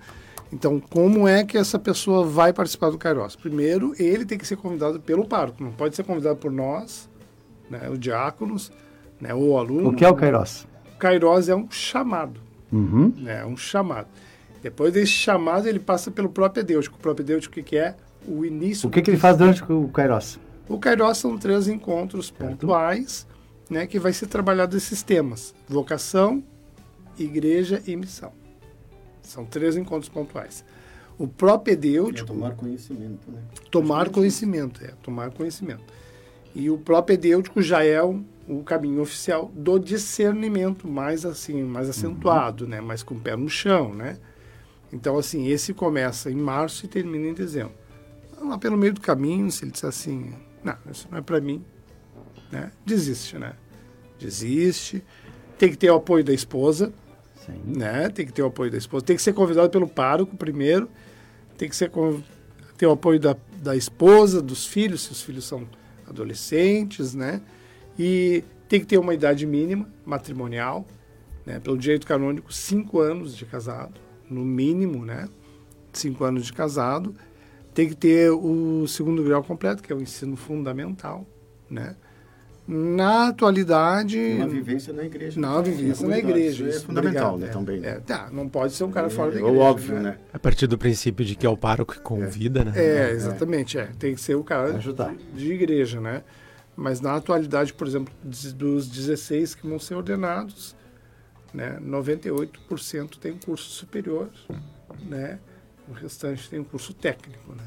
Então, 0.53 0.79
como 0.79 1.27
é 1.27 1.45
que 1.45 1.59
essa 1.59 1.79
pessoa 1.79 2.25
vai 2.25 2.53
participar 2.53 2.91
do 2.91 2.97
Kairos? 2.97 3.35
Primeiro, 3.35 3.93
ele 3.99 4.25
tem 4.25 4.39
que 4.39 4.47
ser 4.47 4.57
convidado 4.57 5.01
pelo 5.01 5.27
pároco, 5.27 5.63
não 5.63 5.73
pode 5.73 5.97
ser 5.97 6.05
convidado 6.05 6.37
por 6.37 6.53
nós, 6.53 7.11
né, 7.69 7.91
os 7.91 7.99
diáconos, 7.99 8.71
né, 9.21 9.35
ou 9.35 9.51
o 9.51 9.59
aluno. 9.59 9.89
O 9.89 9.95
que 9.95 10.05
é 10.05 10.09
o 10.09 10.15
Kairos? 10.15 10.65
O 10.95 10.99
Kairos 10.99 11.49
é 11.49 11.57
um 11.57 11.69
chamado, 11.69 12.41
uhum. 12.73 13.13
né, 13.17 13.45
um 13.45 13.57
chamado. 13.57 14.07
Depois 14.63 14.93
desse 14.93 15.11
chamado, 15.11 15.69
ele 15.69 15.81
passa 15.81 16.13
pelo 16.13 16.29
próprio 16.29 16.63
Deus. 16.63 16.87
O 16.87 16.93
próprio 16.93 17.27
Deus, 17.27 17.47
o 17.47 17.51
que, 17.51 17.63
que 17.63 17.77
é? 17.77 17.97
O 18.27 18.45
início. 18.45 18.89
O 18.89 18.91
que, 18.91 19.03
que 19.03 19.11
ele 19.11 19.19
faz 19.19 19.37
durante 19.37 19.63
o 19.71 19.89
Kairos? 19.89 20.39
O 20.69 20.79
Kairos 20.79 21.19
são 21.19 21.37
três 21.37 21.69
encontros 21.69 22.31
pontuais, 22.31 23.27
né, 23.69 23.87
que 23.87 23.99
vai 23.99 24.13
ser 24.13 24.27
trabalhado 24.27 24.77
esses 24.77 25.03
temas: 25.03 25.55
vocação, 25.69 26.43
igreja 27.19 27.83
e 27.87 27.97
missão. 27.97 28.33
São 29.23 29.45
três 29.45 29.77
encontros 29.77 30.09
pontuais. 30.09 30.65
O 31.19 31.29
propedêutico... 31.29 32.31
É 32.31 32.35
tomar 32.35 32.55
conhecimento, 32.57 33.31
né? 33.31 33.41
Tomar 33.71 34.09
conhecimento, 34.11 34.85
é. 34.85 34.93
Tomar 35.03 35.31
conhecimento. 35.31 35.85
E 36.55 36.69
o 36.71 36.79
propedêutico 36.79 37.63
já 37.63 37.85
é 37.85 38.03
o, 38.03 38.23
o 38.49 38.63
caminho 38.63 39.01
oficial 39.01 39.51
do 39.55 39.79
discernimento, 39.79 40.89
mais 40.89 41.25
assim, 41.25 41.63
mais 41.63 41.89
acentuado, 41.89 42.65
uhum. 42.65 42.71
né? 42.71 42.81
Mais 42.81 43.03
com 43.03 43.15
o 43.15 43.21
pé 43.21 43.37
no 43.37 43.49
chão, 43.49 43.95
né? 43.95 44.19
Então, 44.93 45.17
assim, 45.17 45.49
esse 45.49 45.73
começa 45.73 46.31
em 46.31 46.37
março 46.37 46.85
e 46.85 46.89
termina 46.89 47.29
em 47.29 47.35
dezembro. 47.35 47.75
Lá 48.41 48.59
pelo 48.59 48.77
meio 48.77 48.93
do 48.93 49.01
caminho, 49.01 49.51
se 49.51 49.65
ele 49.65 49.73
disser 49.73 49.89
assim, 49.89 50.33
não, 50.65 50.77
isso 50.91 51.07
não 51.11 51.19
é 51.19 51.21
para 51.23 51.41
mim, 51.41 51.65
né? 52.51 52.73
Desiste, 52.85 53.39
né? 53.39 53.53
Desiste. 54.19 55.05
Tem 55.59 55.71
que 55.71 55.77
ter 55.77 55.91
o 55.91 55.97
apoio 55.97 56.25
da 56.25 56.33
esposa, 56.33 56.93
Sim. 57.45 57.61
Né? 57.67 58.09
Tem 58.09 58.25
que 58.25 58.33
ter 58.33 58.43
o 58.43 58.47
apoio 58.47 58.71
da 58.71 58.79
esposa. 58.79 59.05
Tem 59.05 59.17
que 59.17 59.23
ser 59.23 59.35
convidado 59.35 59.69
pelo 59.71 59.87
pároco 59.87 60.37
primeiro. 60.37 60.89
Tem 61.59 61.69
que 61.69 61.77
ser 61.77 61.91
ter 62.77 62.87
o 62.87 62.93
apoio 62.93 63.21
da, 63.21 63.37
da 63.63 63.77
esposa, 63.77 64.41
dos 64.43 64.67
filhos, 64.67 65.03
se 65.03 65.13
os 65.13 65.23
filhos 65.23 65.45
são 65.45 65.69
adolescentes, 66.09 67.15
né? 67.15 67.41
E 67.99 68.43
tem 68.69 68.81
que 68.81 68.87
ter 68.87 68.99
uma 68.99 69.15
idade 69.15 69.47
mínima 69.47 69.89
matrimonial, 70.05 70.87
né? 71.47 71.61
Pelo 71.61 71.79
direito 71.79 72.07
canônico, 72.07 72.53
cinco 72.53 73.01
anos 73.01 73.37
de 73.37 73.45
casado, 73.45 74.01
no 74.29 74.45
mínimo, 74.45 75.05
né? 75.05 75.29
Cinco 75.93 76.25
anos 76.25 76.47
de 76.47 76.53
casado. 76.53 77.15
Tem 77.75 77.89
que 77.89 77.97
ter 77.97 78.31
o 78.31 78.87
segundo 78.87 79.23
grau 79.25 79.43
completo, 79.43 79.83
que 79.83 79.93
é 79.93 79.97
o 79.97 80.01
ensino 80.01 80.37
fundamental, 80.37 81.27
né? 81.69 81.97
Na 82.67 83.29
atualidade. 83.29 84.19
Uma 84.37 84.49
vivência 84.49 84.93
na 84.93 85.05
igreja. 85.05 85.39
Não, 85.39 85.63
vivência 85.63 86.09
na 86.09 86.19
igreja. 86.19 86.67
Isso 86.67 86.79
é 86.79 86.81
fundamental, 86.81 87.37
né? 87.37 87.49
É, 87.49 87.51
também. 87.51 87.85
É, 87.85 88.01
tá, 88.01 88.31
não 88.33 88.49
pode 88.49 88.73
ser 88.73 88.85
um 88.85 88.91
cara 88.91 89.09
é, 89.09 89.11
fora 89.11 89.33
da 89.33 89.37
é 89.37 89.41
igreja. 89.41 89.59
É 89.59 89.61
óbvio, 89.61 89.95
né? 89.97 90.03
né? 90.03 90.19
A 90.33 90.39
partir 90.39 90.67
do 90.67 90.79
princípio 90.79 91.27
de 91.27 91.35
que 91.35 91.45
é 91.45 91.51
o 91.51 91.57
pároco 91.57 91.93
que 91.93 92.01
convida, 92.01 92.65
né? 92.65 92.73
É, 92.75 93.11
exatamente. 93.11 93.77
É. 93.77 93.91
Tem 93.99 94.15
que 94.15 94.21
ser 94.21 94.35
o 94.35 94.43
cara 94.43 94.77
Ajudar. 94.77 95.15
de 95.35 95.53
igreja, 95.53 96.01
né? 96.01 96.23
Mas 96.77 97.01
na 97.01 97.17
atualidade, 97.17 97.73
por 97.73 97.87
exemplo, 97.87 98.13
dos 98.23 98.89
16 98.89 99.55
que 99.55 99.67
vão 99.67 99.79
ser 99.79 99.95
ordenados, 99.95 100.75
né, 101.53 101.79
98% 101.81 103.19
tem 103.19 103.35
curso 103.35 103.71
superior, 103.71 104.29
né? 105.03 105.39
O 105.89 105.93
restante 105.93 106.49
tem 106.49 106.59
um 106.59 106.65
curso 106.65 106.95
técnico, 106.95 107.55
né? 107.55 107.65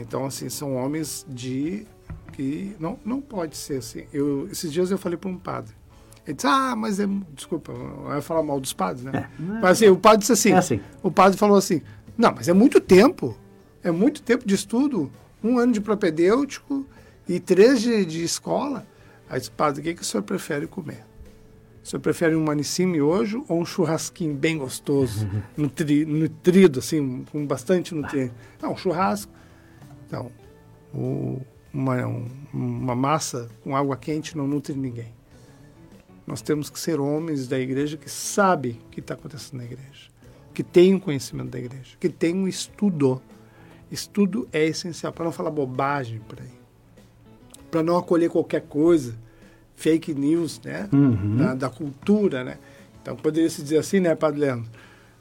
Então, 0.00 0.24
assim, 0.26 0.48
são 0.48 0.76
homens 0.76 1.24
de 1.28 1.86
que 2.32 2.74
não, 2.80 2.98
não 3.04 3.20
pode 3.20 3.56
ser 3.56 3.78
assim. 3.78 4.06
Eu, 4.12 4.48
esses 4.50 4.72
dias 4.72 4.90
eu 4.90 4.98
falei 4.98 5.16
para 5.16 5.30
um 5.30 5.38
padre. 5.38 5.74
Ele 6.26 6.34
disse, 6.34 6.46
ah, 6.46 6.74
mas 6.74 6.98
é. 6.98 7.06
Desculpa, 7.32 7.70
eu 7.70 8.14
ia 8.14 8.22
falar 8.22 8.42
mal 8.42 8.58
dos 8.58 8.72
padres, 8.72 9.04
né? 9.04 9.12
É, 9.14 9.18
é, 9.18 9.60
mas 9.60 9.72
assim, 9.72 9.88
o 9.88 9.96
padre 9.96 10.18
disse 10.20 10.32
assim, 10.32 10.52
é 10.52 10.56
assim. 10.56 10.80
O 11.02 11.10
padre 11.10 11.38
falou 11.38 11.56
assim: 11.56 11.82
não, 12.16 12.32
mas 12.34 12.48
é 12.48 12.52
muito 12.52 12.80
tempo. 12.80 13.36
É 13.82 13.90
muito 13.90 14.22
tempo 14.22 14.46
de 14.46 14.54
estudo. 14.54 15.12
Um 15.42 15.58
ano 15.58 15.72
de 15.72 15.80
propedêutico 15.80 16.86
e 17.28 17.38
três 17.38 17.82
de, 17.82 18.04
de 18.06 18.24
escola. 18.24 18.86
Aí 19.28 19.38
disse, 19.38 19.50
padre, 19.50 19.80
o 19.80 19.84
que, 19.84 19.94
que 19.94 20.02
o 20.02 20.04
senhor 20.04 20.22
prefere 20.22 20.66
comer? 20.66 21.04
O 21.84 21.86
senhor 21.86 22.00
prefere 22.00 22.34
um 22.34 22.42
manicim 22.42 22.86
miojo 22.86 23.44
ou 23.46 23.60
um 23.60 23.66
churrasquinho 23.66 24.34
bem 24.34 24.56
gostoso, 24.56 25.28
nutri, 25.54 26.06
nutrido, 26.06 26.78
assim, 26.78 27.26
com 27.30 27.46
bastante 27.46 27.94
nutriente? 27.94 28.32
Não, 28.62 28.72
um 28.72 28.76
churrasco. 28.76 29.30
Então, 30.06 30.32
o, 30.94 31.42
uma, 31.70 32.06
um, 32.06 32.26
uma 32.54 32.94
massa 32.94 33.50
com 33.62 33.76
água 33.76 33.98
quente 33.98 34.34
não 34.34 34.46
nutre 34.46 34.74
ninguém. 34.74 35.12
Nós 36.26 36.40
temos 36.40 36.70
que 36.70 36.80
ser 36.80 36.98
homens 36.98 37.46
da 37.46 37.58
igreja 37.58 37.98
que 37.98 38.10
sabem 38.10 38.80
o 38.86 38.88
que 38.88 39.00
está 39.00 39.12
acontecendo 39.12 39.58
na 39.58 39.64
igreja, 39.64 40.08
que 40.54 40.62
tem 40.62 40.94
o 40.94 40.96
um 40.96 41.00
conhecimento 41.00 41.50
da 41.50 41.58
igreja, 41.58 41.98
que 42.00 42.08
tem 42.08 42.34
um 42.34 42.48
estudo. 42.48 43.20
Estudo 43.90 44.48
é 44.50 44.64
essencial 44.64 45.12
para 45.12 45.26
não 45.26 45.32
falar 45.32 45.50
bobagem 45.50 46.18
por 46.20 46.40
aí, 46.40 46.48
para 47.70 47.82
não 47.82 47.98
acolher 47.98 48.30
qualquer 48.30 48.62
coisa, 48.62 49.22
fake 49.76 50.14
news, 50.14 50.60
né, 50.64 50.88
uhum. 50.92 51.36
da, 51.36 51.54
da, 51.54 51.70
cultura, 51.70 52.44
né. 52.44 52.58
Então 53.02 53.16
poderia 53.16 53.50
se 53.50 53.62
dizer 53.62 53.78
assim, 53.78 54.00
né, 54.00 54.14
Padre 54.14 54.40
Leandro? 54.40 54.70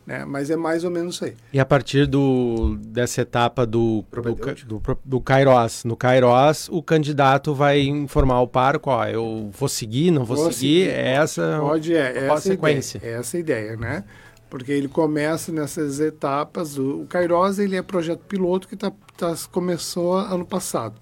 Né? 0.05 0.25
Mas 0.25 0.49
é 0.49 0.55
mais 0.55 0.83
ou 0.83 0.91
menos 0.91 1.15
isso 1.15 1.25
aí. 1.25 1.35
E 1.51 1.59
a 1.59 1.65
partir 1.65 2.05
do, 2.05 2.77
dessa 2.77 3.21
etapa 3.21 3.65
do, 3.65 4.03
do, 4.11 4.79
do, 4.79 4.97
do 5.03 5.21
Kairos, 5.21 5.85
no 5.85 5.95
Kairos, 5.95 6.67
o 6.69 6.83
candidato 6.83 7.53
vai 7.53 7.81
informar 7.81 8.41
o 8.41 8.47
pároco, 8.47 8.89
ó, 8.89 9.05
eu 9.05 9.49
vou 9.57 9.69
seguir, 9.69 10.11
não 10.11 10.25
vou, 10.25 10.35
vou 10.35 10.51
seguir, 10.51 10.85
seguir, 10.85 10.89
é 10.89 11.13
essa 11.13 11.57
pode, 11.59 11.95
é, 11.95 12.27
essa 12.27 12.41
sequência. 12.41 12.97
Ideia, 12.97 13.15
é 13.15 13.19
essa 13.19 13.37
ideia, 13.37 13.77
né? 13.77 14.03
Porque 14.49 14.71
ele 14.71 14.87
começa 14.87 15.51
nessas 15.51 15.99
etapas, 15.99 16.77
o, 16.77 17.01
o 17.01 17.07
Kairos 17.07 17.57
ele 17.57 17.77
é 17.77 17.81
projeto 17.81 18.19
piloto 18.25 18.67
que 18.67 18.75
tá, 18.75 18.91
tá, 19.17 19.33
começou 19.51 20.17
ano 20.17 20.45
passado. 20.45 20.95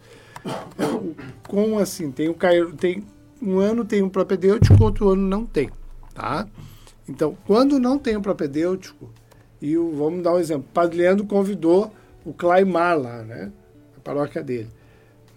Com 1.48 1.80
assim, 1.80 2.12
tem 2.12 2.30
o 2.30 2.36
Kairos, 2.36 2.74
tem 2.76 3.04
um 3.42 3.60
ano 3.60 3.84
tem 3.84 4.02
um 4.04 4.10
propedêutico, 4.10 4.84
outro 4.84 5.10
ano 5.10 5.22
não 5.22 5.46
tem, 5.46 5.70
tá? 6.14 6.48
Então, 7.08 7.36
quando 7.46 7.80
não 7.80 7.98
tem 7.98 8.16
o 8.16 8.22
propedêutico, 8.22 9.10
e 9.62 9.78
o, 9.78 9.92
vamos 9.96 10.24
dar 10.24 10.34
um 10.34 10.40
exemplo, 10.40 10.66
o 10.70 10.74
Padre 10.74 11.00
Leandro 11.00 11.26
convidou 11.26 11.94
o 12.26 12.34
Claimar 12.34 12.98
lá, 12.98 13.22
né? 13.24 13.52
A 13.98 14.00
paróquia 14.00 14.44
dele. 14.44 14.70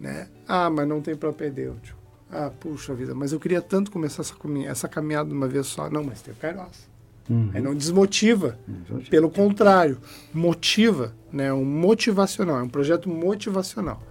Né? 0.01 0.29
Ah, 0.47 0.71
mas 0.71 0.87
não 0.89 1.01
tem 1.01 1.15
propedêutico. 1.15 1.99
Ah, 2.31 2.51
puxa 2.51 2.95
vida, 2.95 3.15
mas 3.15 3.33
eu 3.33 3.39
queria 3.39 3.61
tanto 3.61 3.91
começar 3.91 4.23
essa, 4.23 4.35
essa 4.67 4.89
caminhada 4.89 5.29
de 5.29 5.35
uma 5.35 5.47
vez 5.47 5.67
só. 5.67 5.89
Não, 5.91 6.03
mas 6.03 6.21
tem 6.21 6.33
o 6.33 6.37
Kairos. 6.37 6.89
Uhum. 7.29 7.51
Aí 7.55 7.61
não 7.61 7.75
desmotiva. 7.75 8.59
Pelo 9.09 9.31
contrário, 9.31 9.99
motiva. 10.33 11.15
Né? 11.33 11.53
Um 11.53 11.65
motivacional, 11.65 12.59
é 12.59 12.63
um 12.63 12.69
projeto 12.69 13.09
motivacional. 13.09 14.03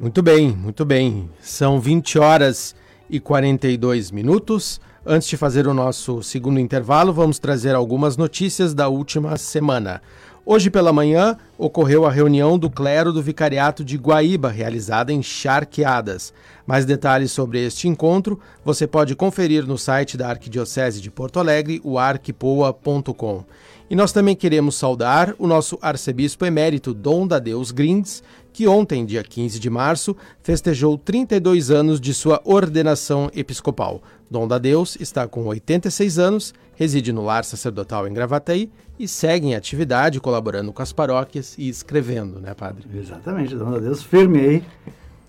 Muito 0.00 0.22
bem, 0.22 0.50
muito 0.50 0.84
bem. 0.84 1.28
São 1.40 1.80
20 1.80 2.20
horas 2.20 2.72
e 3.10 3.18
42 3.18 4.12
minutos. 4.12 4.80
Antes 5.04 5.26
de 5.26 5.36
fazer 5.36 5.66
o 5.66 5.74
nosso 5.74 6.22
segundo 6.22 6.60
intervalo, 6.60 7.12
vamos 7.12 7.40
trazer 7.40 7.74
algumas 7.74 8.16
notícias 8.16 8.72
da 8.72 8.86
última 8.86 9.36
semana. 9.36 10.00
Hoje 10.46 10.70
pela 10.70 10.92
manhã 10.92 11.36
ocorreu 11.58 12.06
a 12.06 12.10
reunião 12.10 12.56
do 12.56 12.70
clero 12.70 13.12
do 13.12 13.20
Vicariato 13.20 13.84
de 13.84 13.96
Guaíba, 13.96 14.48
realizada 14.48 15.12
em 15.12 15.20
Charqueadas. 15.20 16.32
Mais 16.64 16.86
detalhes 16.86 17.32
sobre 17.32 17.66
este 17.66 17.88
encontro 17.88 18.38
você 18.64 18.86
pode 18.86 19.16
conferir 19.16 19.66
no 19.66 19.76
site 19.76 20.16
da 20.16 20.28
Arquidiocese 20.28 21.00
de 21.00 21.10
Porto 21.10 21.40
Alegre, 21.40 21.80
o 21.82 21.98
arquipoa.com. 21.98 23.44
E 23.90 23.96
nós 23.96 24.12
também 24.12 24.36
queremos 24.36 24.76
saudar 24.76 25.34
o 25.38 25.46
nosso 25.46 25.78
arcebispo 25.80 26.44
emérito 26.44 26.94
Dom 26.94 27.26
da 27.26 27.38
Deus 27.38 27.70
Grindes, 27.70 28.22
que 28.58 28.66
ontem, 28.66 29.06
dia 29.06 29.22
15 29.22 29.60
de 29.60 29.70
março, 29.70 30.16
festejou 30.42 30.98
32 30.98 31.70
anos 31.70 32.00
de 32.00 32.12
sua 32.12 32.40
ordenação 32.44 33.30
episcopal. 33.32 34.02
Dom 34.28 34.48
da 34.48 34.58
Deus 34.58 34.96
está 34.98 35.28
com 35.28 35.46
86 35.46 36.18
anos, 36.18 36.52
reside 36.74 37.12
no 37.12 37.24
lar 37.24 37.44
sacerdotal 37.44 38.08
em 38.08 38.12
Gravataí 38.12 38.68
e 38.98 39.06
segue 39.06 39.46
em 39.46 39.54
atividade, 39.54 40.18
colaborando 40.18 40.72
com 40.72 40.82
as 40.82 40.92
paróquias 40.92 41.54
e 41.56 41.68
escrevendo, 41.68 42.40
né, 42.40 42.52
padre? 42.52 42.84
Exatamente, 42.92 43.54
Dom 43.54 43.70
da 43.70 43.78
Deus 43.78 44.02
firme 44.02 44.40
aí, 44.40 44.64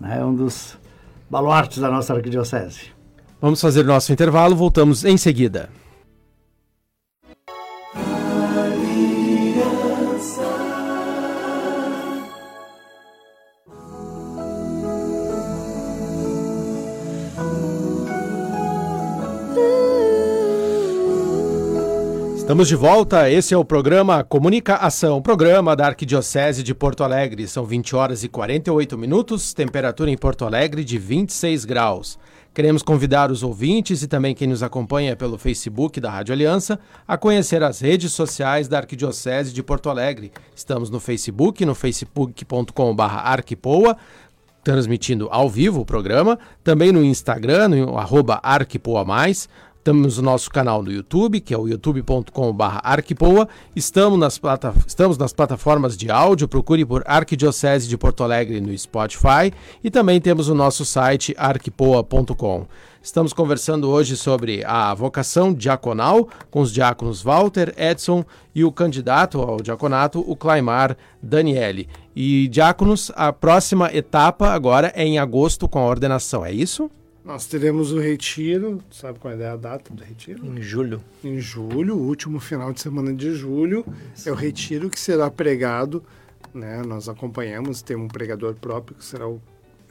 né, 0.00 0.24
um 0.24 0.34
dos 0.34 0.76
baluartes 1.30 1.78
da 1.78 1.88
nossa 1.88 2.12
arquidiocese. 2.12 2.86
Vamos 3.40 3.60
fazer 3.60 3.84
nosso 3.84 4.12
intervalo, 4.12 4.56
voltamos 4.56 5.04
em 5.04 5.16
seguida. 5.16 5.70
Estamos 22.50 22.66
de 22.66 22.74
volta, 22.74 23.30
esse 23.30 23.54
é 23.54 23.56
o 23.56 23.64
programa 23.64 24.24
Comunica 24.24 24.74
Ação, 24.74 25.22
programa 25.22 25.76
da 25.76 25.86
Arquidiocese 25.86 26.64
de 26.64 26.74
Porto 26.74 27.04
Alegre. 27.04 27.46
São 27.46 27.64
20 27.64 27.94
horas 27.94 28.24
e 28.24 28.28
48 28.28 28.98
minutos, 28.98 29.54
temperatura 29.54 30.10
em 30.10 30.16
Porto 30.16 30.44
Alegre 30.44 30.82
de 30.82 30.98
26 30.98 31.64
graus. 31.64 32.18
Queremos 32.52 32.82
convidar 32.82 33.30
os 33.30 33.44
ouvintes 33.44 34.02
e 34.02 34.08
também 34.08 34.34
quem 34.34 34.48
nos 34.48 34.64
acompanha 34.64 35.14
pelo 35.14 35.38
Facebook 35.38 36.00
da 36.00 36.10
Rádio 36.10 36.34
Aliança 36.34 36.80
a 37.06 37.16
conhecer 37.16 37.62
as 37.62 37.78
redes 37.78 38.10
sociais 38.10 38.66
da 38.66 38.78
Arquidiocese 38.78 39.52
de 39.52 39.62
Porto 39.62 39.88
Alegre. 39.88 40.32
Estamos 40.52 40.90
no 40.90 40.98
Facebook, 40.98 41.64
no 41.64 41.76
facebook.com.br 41.76 43.02
arquipoa, 43.04 43.96
transmitindo 44.64 45.28
ao 45.30 45.48
vivo 45.48 45.82
o 45.82 45.86
programa, 45.86 46.36
também 46.64 46.90
no 46.90 47.04
Instagram, 47.04 47.68
no 47.68 47.96
arroba 47.96 48.40
arquipoa 48.42 49.04
mais, 49.04 49.48
temos 49.82 50.18
o 50.18 50.22
nosso 50.22 50.50
canal 50.50 50.82
no 50.82 50.92
YouTube, 50.92 51.40
que 51.40 51.54
é 51.54 51.58
o 51.58 51.66
youtube.com.br 51.66 52.64
arquipoa. 52.82 53.48
Estamos 53.74 54.18
nas, 54.18 54.38
plata 54.38 54.74
estamos 54.86 55.16
nas 55.16 55.32
plataformas 55.32 55.96
de 55.96 56.10
áudio, 56.10 56.46
procure 56.46 56.84
por 56.84 57.02
Arquidiocese 57.06 57.88
de 57.88 57.96
Porto 57.96 58.22
Alegre 58.22 58.60
no 58.60 58.76
Spotify. 58.76 59.52
E 59.82 59.90
também 59.90 60.20
temos 60.20 60.48
o 60.48 60.54
nosso 60.54 60.84
site 60.84 61.34
arquipoa.com. 61.36 62.66
Estamos 63.02 63.32
conversando 63.32 63.88
hoje 63.88 64.14
sobre 64.14 64.62
a 64.66 64.92
vocação 64.92 65.54
diaconal 65.54 66.28
com 66.50 66.60
os 66.60 66.70
diáconos 66.70 67.22
Walter, 67.22 67.74
Edson 67.78 68.22
e 68.54 68.62
o 68.62 68.70
candidato 68.70 69.40
ao 69.40 69.62
diaconato, 69.62 70.22
o 70.26 70.36
Claimar 70.36 70.94
Daniele. 71.22 71.88
E 72.14 72.46
diáconos, 72.48 73.10
a 73.16 73.32
próxima 73.32 73.90
etapa 73.94 74.50
agora 74.50 74.92
é 74.94 75.04
em 75.04 75.18
agosto 75.18 75.66
com 75.66 75.78
a 75.78 75.86
ordenação, 75.86 76.44
é 76.44 76.52
isso? 76.52 76.90
Nós 77.30 77.46
teremos 77.46 77.92
o 77.92 78.00
retiro, 78.00 78.82
sabe 78.90 79.20
qual 79.20 79.32
é 79.32 79.46
a 79.46 79.54
data 79.54 79.94
do 79.94 80.02
retiro? 80.02 80.44
Em 80.44 80.60
julho. 80.60 81.00
Em 81.22 81.38
julho, 81.38 81.94
o 81.96 82.08
último 82.08 82.40
final 82.40 82.72
de 82.72 82.80
semana 82.80 83.14
de 83.14 83.32
julho, 83.36 83.86
é 84.26 84.32
o 84.32 84.34
retiro 84.34 84.90
que 84.90 84.98
será 84.98 85.30
pregado, 85.30 86.02
né? 86.52 86.82
Nós 86.84 87.08
acompanhamos, 87.08 87.82
tem 87.82 87.96
um 87.96 88.08
pregador 88.08 88.56
próprio 88.56 88.96
que 88.96 89.04
será 89.04 89.28
o 89.28 89.40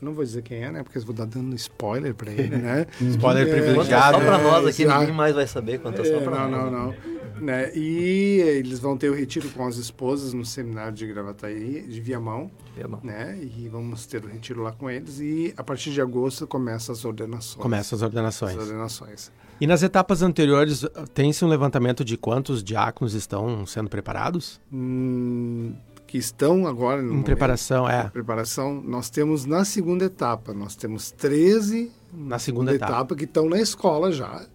eu 0.02 0.06
não 0.06 0.14
vou 0.14 0.24
dizer 0.24 0.42
quem 0.42 0.64
é, 0.64 0.72
né? 0.72 0.84
Porque 0.84 0.98
eu 0.98 1.02
vou 1.02 1.16
dar 1.16 1.26
dando 1.26 1.54
spoiler 1.56 2.14
para 2.14 2.32
ele, 2.32 2.56
né? 2.58 2.86
spoiler 3.02 3.48
é, 3.48 3.52
privilegiado. 3.52 4.18
Só 4.18 4.24
para 4.24 4.38
nós 4.38 4.66
aqui, 4.66 4.84
é, 4.84 4.98
ninguém 4.98 5.14
mais 5.14 5.36
vai 5.36 5.48
saber 5.48 5.80
quanto 5.80 6.02
é 6.02 6.06
só 6.06 6.20
para 6.20 6.48
nós. 6.48 6.52
Não, 6.52 6.72
não, 6.72 6.86
não. 6.88 7.19
Né? 7.40 7.72
E 7.76 8.40
eles 8.42 8.80
vão 8.80 8.98
ter 8.98 9.10
o 9.10 9.14
retiro 9.14 9.50
com 9.50 9.66
as 9.66 9.78
esposas 9.78 10.34
no 10.34 10.46
seminário 10.46 10.94
de 10.94 11.08
Gravataí, 11.08 11.82
de 11.88 12.02
Viamão. 12.02 12.50
Viamão. 12.76 13.00
Né? 13.04 13.40
E 13.42 13.68
vamos 13.70 14.06
ter 14.06 14.24
o 14.24 14.28
retiro 14.28 14.62
lá 14.62 14.72
com 14.72 14.90
eles. 14.90 15.20
E 15.20 15.54
a 15.58 15.64
partir 15.64 15.92
de 15.92 16.02
agosto 16.02 16.46
começam 16.48 16.94
as 16.94 17.04
ordenações. 17.06 17.62
Começam 17.62 17.96
as 17.96 18.02
ordenações. 18.02 18.56
As 18.56 18.62
ordenações. 18.62 19.32
E 19.62 19.68
nas 19.68 19.84
etapas 19.84 20.22
anteriores, 20.22 20.86
tem-se 21.14 21.44
um 21.44 21.48
levantamento 21.50 22.06
de 22.06 22.16
quantos 22.16 22.64
diáconos 22.64 23.14
estão 23.14 23.66
sendo 23.66 23.90
preparados? 23.90 24.60
Hum, 24.72 25.74
que 26.08 26.18
estão 26.18 26.66
agora 26.66 27.04
em 27.04 27.22
preparação, 27.22 27.88
é. 27.88 28.10
Preparação, 28.10 28.82
nós 28.82 29.10
temos 29.10 29.46
na 29.46 29.66
segunda 29.66 30.06
etapa, 30.06 30.54
nós 30.54 30.76
temos 30.76 31.12
13 31.12 31.92
na 32.12 32.40
segunda 32.40 32.74
etapa, 32.74 32.94
etapa 32.94 33.16
que 33.16 33.26
estão 33.26 33.48
na 33.48 33.60
escola 33.60 34.12
já. 34.12 34.46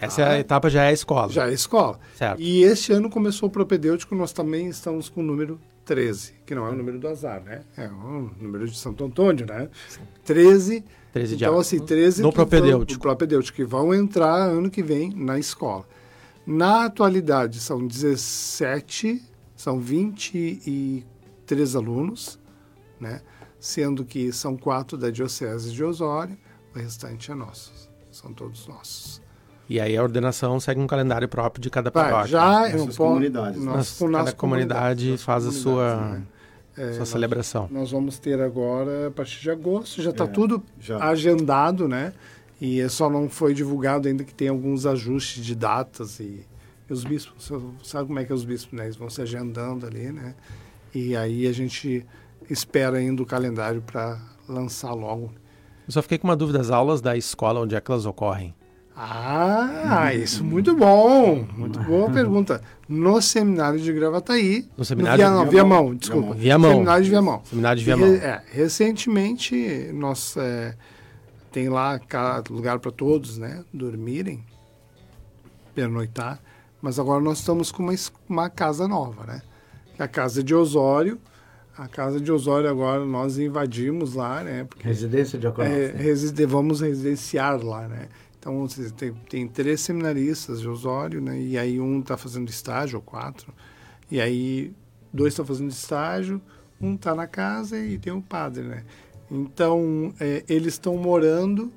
Essa 0.00 0.22
é 0.22 0.28
a 0.28 0.38
etapa 0.38 0.68
já 0.68 0.84
é 0.84 0.92
escola. 0.92 1.30
Já 1.30 1.48
é 1.48 1.52
escola. 1.52 1.98
Certo. 2.14 2.40
E 2.40 2.62
este 2.62 2.92
ano 2.92 3.08
começou 3.08 3.48
o 3.48 3.52
propedêutico, 3.52 4.14
nós 4.14 4.32
também 4.32 4.68
estamos 4.68 5.08
com 5.08 5.20
o 5.20 5.24
número 5.24 5.60
13, 5.84 6.34
que 6.44 6.54
não 6.54 6.66
é 6.66 6.70
o 6.70 6.74
número 6.74 6.98
do 6.98 7.08
azar, 7.08 7.42
né? 7.42 7.62
É 7.76 7.86
o 7.88 8.30
número 8.40 8.68
de 8.68 8.76
Santo 8.76 9.04
Antônio, 9.04 9.46
né? 9.46 9.68
Sim. 9.88 10.00
13. 10.24 10.84
13 11.12 11.34
então, 11.36 11.58
assim, 11.58 11.78
13 11.78 12.22
no 12.22 12.32
propedêutico. 12.32 13.00
Vão, 13.00 13.10
propedêutico, 13.10 13.56
que 13.56 13.64
vão 13.64 13.94
entrar 13.94 14.34
ano 14.34 14.68
que 14.68 14.82
vem 14.82 15.10
na 15.14 15.38
escola. 15.38 15.86
Na 16.46 16.86
atualidade, 16.86 17.60
são 17.60 17.86
17 17.86 19.22
são 19.56 19.80
23 19.80 21.76
alunos, 21.76 22.38
né? 23.00 23.22
sendo 23.58 24.04
que 24.04 24.30
são 24.32 24.56
quatro 24.58 24.98
da 24.98 25.10
Diocese 25.10 25.72
de 25.72 25.82
Osório, 25.82 26.36
o 26.74 26.78
restante 26.78 27.30
é 27.30 27.34
nosso, 27.34 27.72
são 28.10 28.32
todos 28.32 28.66
nossos. 28.66 29.22
E 29.68 29.80
aí 29.80 29.96
a 29.96 30.02
ordenação 30.02 30.60
segue 30.60 30.80
um 30.80 30.86
calendário 30.86 31.28
próprio 31.28 31.62
de 31.62 31.70
cada 31.70 31.90
paróquia. 31.90 32.26
Já 32.26 32.68
é 32.68 32.76
um 32.76 32.86
comunidades. 32.88 33.60
Né? 33.60 33.72
Nós, 33.72 33.98
cada 33.98 34.32
comunidade 34.32 35.16
faz 35.16 35.46
a 35.46 35.52
sua, 35.52 35.96
né? 35.96 36.22
é, 36.76 36.90
sua 36.90 36.98
nós, 37.00 37.08
celebração. 37.08 37.68
Nós 37.70 37.90
vamos 37.90 38.18
ter 38.18 38.40
agora, 38.40 39.08
a 39.08 39.10
partir 39.10 39.40
de 39.40 39.50
agosto, 39.50 40.02
já 40.02 40.10
está 40.10 40.24
é, 40.24 40.28
tudo 40.28 40.62
já. 40.78 40.98
agendado, 41.02 41.88
né? 41.88 42.12
E 42.60 42.86
só 42.88 43.08
não 43.08 43.28
foi 43.28 43.54
divulgado 43.54 44.06
ainda 44.06 44.22
que 44.22 44.34
tem 44.34 44.48
alguns 44.48 44.86
ajustes 44.86 45.44
de 45.44 45.54
datas 45.54 46.20
e 46.20 46.46
e 46.88 46.92
os 46.92 47.02
bispos, 47.02 47.50
sabe 47.82 48.06
como 48.06 48.18
é 48.18 48.24
que 48.24 48.32
é 48.32 48.34
os 48.34 48.44
bispos, 48.44 48.76
né? 48.76 48.84
Eles 48.84 48.96
vão 48.96 49.08
se 49.08 49.22
agendando 49.22 49.86
ali, 49.86 50.12
né? 50.12 50.34
E 50.94 51.16
aí 51.16 51.46
a 51.46 51.52
gente 51.52 52.04
espera 52.48 52.98
ainda 52.98 53.22
o 53.22 53.26
calendário 53.26 53.80
para 53.80 54.20
lançar 54.48 54.92
logo. 54.92 55.32
Eu 55.86 55.92
só 55.92 56.02
fiquei 56.02 56.18
com 56.18 56.28
uma 56.28 56.36
dúvida, 56.36 56.60
as 56.60 56.70
aulas 56.70 57.00
da 57.00 57.16
escola, 57.16 57.60
onde 57.60 57.74
é 57.74 57.80
que 57.80 57.90
elas 57.90 58.04
ocorrem? 58.04 58.54
Ah, 58.96 60.14
isso 60.14 60.44
muito 60.44 60.74
bom. 60.74 61.44
Muito 61.56 61.80
boa 61.80 62.10
pergunta. 62.10 62.62
No 62.88 63.20
seminário 63.20 63.80
de 63.80 63.92
Gravataí. 63.92 64.68
No 64.76 64.84
seminário 64.84 65.24
no 65.24 65.30
Via, 65.30 65.44
de 65.44 65.50
Viamão, 65.50 65.76
Viamão, 65.80 65.94
desculpa. 65.96 66.34
Viamão. 66.34 66.72
Seminário 66.72 67.04
de 67.04 67.10
Viamão. 67.10 67.42
Seminário 67.44 67.78
de 67.78 67.84
Viamão. 67.84 68.14
É, 68.14 68.42
recentemente, 68.52 69.90
nós 69.92 70.36
é, 70.36 70.76
tem 71.50 71.68
lá 71.68 72.00
lugar 72.48 72.78
para 72.78 72.92
todos, 72.92 73.36
né? 73.36 73.64
Dormirem, 73.72 74.44
pernoitar. 75.74 76.40
Mas 76.80 76.98
agora 76.98 77.20
nós 77.20 77.38
estamos 77.38 77.72
com 77.72 77.82
uma, 77.82 77.94
uma 78.28 78.48
casa 78.48 78.86
nova, 78.86 79.24
né? 79.24 79.42
A 79.98 80.06
casa 80.06 80.42
de 80.42 80.54
Osório. 80.54 81.18
A 81.76 81.88
casa 81.88 82.20
de 82.20 82.30
Osório 82.30 82.70
agora 82.70 83.04
nós 83.04 83.38
invadimos 83.38 84.14
lá, 84.14 84.44
né? 84.44 84.64
Porque, 84.64 84.86
Residência 84.86 85.36
de 85.36 85.48
Acolá. 85.48 85.66
É, 85.66 85.88
reside, 85.96 86.46
vamos 86.46 86.80
residenciar 86.80 87.60
lá, 87.64 87.88
né? 87.88 88.08
Então, 88.44 88.66
tem, 88.94 89.14
tem 89.14 89.48
três 89.48 89.80
seminaristas 89.80 90.60
de 90.60 90.68
Osório, 90.68 91.18
né? 91.18 91.40
E 91.40 91.56
aí 91.56 91.80
um 91.80 92.00
está 92.00 92.14
fazendo 92.14 92.50
estágio, 92.50 92.96
ou 92.96 93.02
quatro. 93.02 93.54
E 94.10 94.20
aí 94.20 94.70
dois 95.10 95.32
estão 95.32 95.46
fazendo 95.46 95.70
estágio, 95.70 96.42
um 96.78 96.94
está 96.94 97.14
na 97.14 97.26
casa 97.26 97.78
e 97.78 97.98
tem 97.98 98.12
um 98.12 98.20
padre, 98.20 98.64
né? 98.64 98.84
Então, 99.30 100.12
é, 100.20 100.44
eles 100.46 100.74
estão 100.74 100.98
morando 100.98 101.72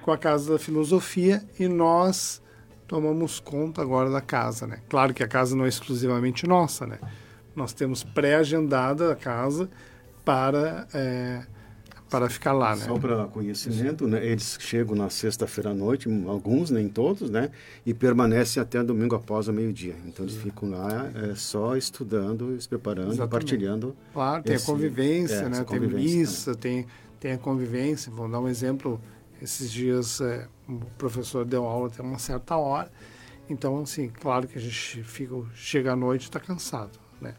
com 0.00 0.10
a 0.10 0.16
Casa 0.16 0.54
da 0.54 0.58
Filosofia 0.58 1.44
e 1.58 1.68
nós 1.68 2.40
tomamos 2.88 3.38
conta 3.38 3.82
agora 3.82 4.08
da 4.10 4.22
casa, 4.22 4.66
né? 4.66 4.80
Claro 4.88 5.12
que 5.12 5.22
a 5.22 5.28
casa 5.28 5.54
não 5.54 5.66
é 5.66 5.68
exclusivamente 5.68 6.46
nossa, 6.46 6.86
né? 6.86 6.98
Nós 7.54 7.74
temos 7.74 8.02
pré-agendada 8.02 9.12
a 9.12 9.16
casa 9.16 9.68
para 10.24 10.88
é, 10.94 11.42
para 12.10 12.28
ficar 12.28 12.52
lá, 12.52 12.74
né? 12.74 12.84
Só 12.84 12.98
para 12.98 13.26
conhecimento, 13.26 14.08
né? 14.08 14.24
Eles 14.26 14.58
chegam 14.60 14.96
na 14.96 15.08
sexta-feira 15.08 15.70
à 15.70 15.74
noite, 15.74 16.08
alguns, 16.26 16.68
nem 16.68 16.88
todos, 16.88 17.30
né? 17.30 17.50
E 17.86 17.94
permanecem 17.94 18.60
até 18.60 18.82
domingo 18.82 19.14
após 19.14 19.46
o 19.46 19.52
meio-dia. 19.52 19.94
Então 20.04 20.26
eles 20.26 20.36
ficam 20.36 20.70
lá 20.70 21.08
é, 21.14 21.34
só 21.36 21.76
estudando, 21.76 22.60
se 22.60 22.68
preparando, 22.68 23.12
Exatamente. 23.12 23.30
partilhando. 23.30 23.96
Claro, 24.12 24.42
tem 24.42 24.56
esse, 24.56 24.64
a 24.68 24.74
convivência, 24.74 25.34
é, 25.34 25.48
né? 25.48 25.64
Tem 25.64 25.80
missa, 25.80 26.54
tem, 26.56 26.86
tem 27.20 27.32
a 27.32 27.38
convivência. 27.38 28.10
Vou 28.10 28.28
dar 28.28 28.40
um 28.40 28.48
exemplo. 28.48 29.00
Esses 29.40 29.70
dias 29.70 30.20
é, 30.20 30.46
o 30.68 30.80
professor 30.98 31.46
deu 31.46 31.64
aula 31.64 31.86
até 31.86 32.02
uma 32.02 32.18
certa 32.18 32.56
hora. 32.56 32.90
Então, 33.48 33.80
assim, 33.80 34.08
claro 34.08 34.46
que 34.48 34.58
a 34.58 34.60
gente 34.60 35.02
fica, 35.04 35.34
chega 35.54 35.92
à 35.92 35.96
noite 35.96 36.22
e 36.22 36.24
está 36.24 36.40
cansado, 36.40 36.98
né? 37.20 37.34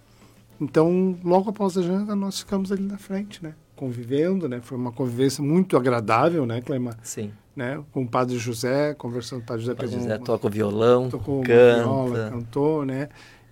Então, 0.59 1.17
logo 1.23 1.49
após 1.49 1.77
a 1.77 1.81
janta, 1.81 2.15
nós 2.15 2.39
ficamos 2.39 2.71
ali 2.71 2.83
na 2.83 2.97
frente, 2.97 3.43
né? 3.43 3.53
Convivendo, 3.81 4.47
né? 4.47 4.61
Foi 4.61 4.77
uma 4.77 4.91
convivência 4.91 5.43
muito 5.43 5.75
agradável, 5.75 6.45
né, 6.45 6.61
Cleima? 6.61 6.95
Sim. 7.01 7.31
Né? 7.55 7.83
Com 7.91 8.03
o 8.03 8.07
Padre 8.07 8.37
José, 8.37 8.93
conversando 8.93 9.39
com 9.39 9.45
o 9.45 9.47
Padre 9.47 9.61
José. 9.63 9.73
O 9.73 9.75
Padre 9.75 9.95
José 9.95 10.17
toca 10.19 10.45
o 10.45 10.49
violão, 10.49 11.09
tocou 11.09 11.41
canta. 11.41 11.81
Viola, 11.81 12.29
cantou, 12.29 12.85
né? 12.85 13.09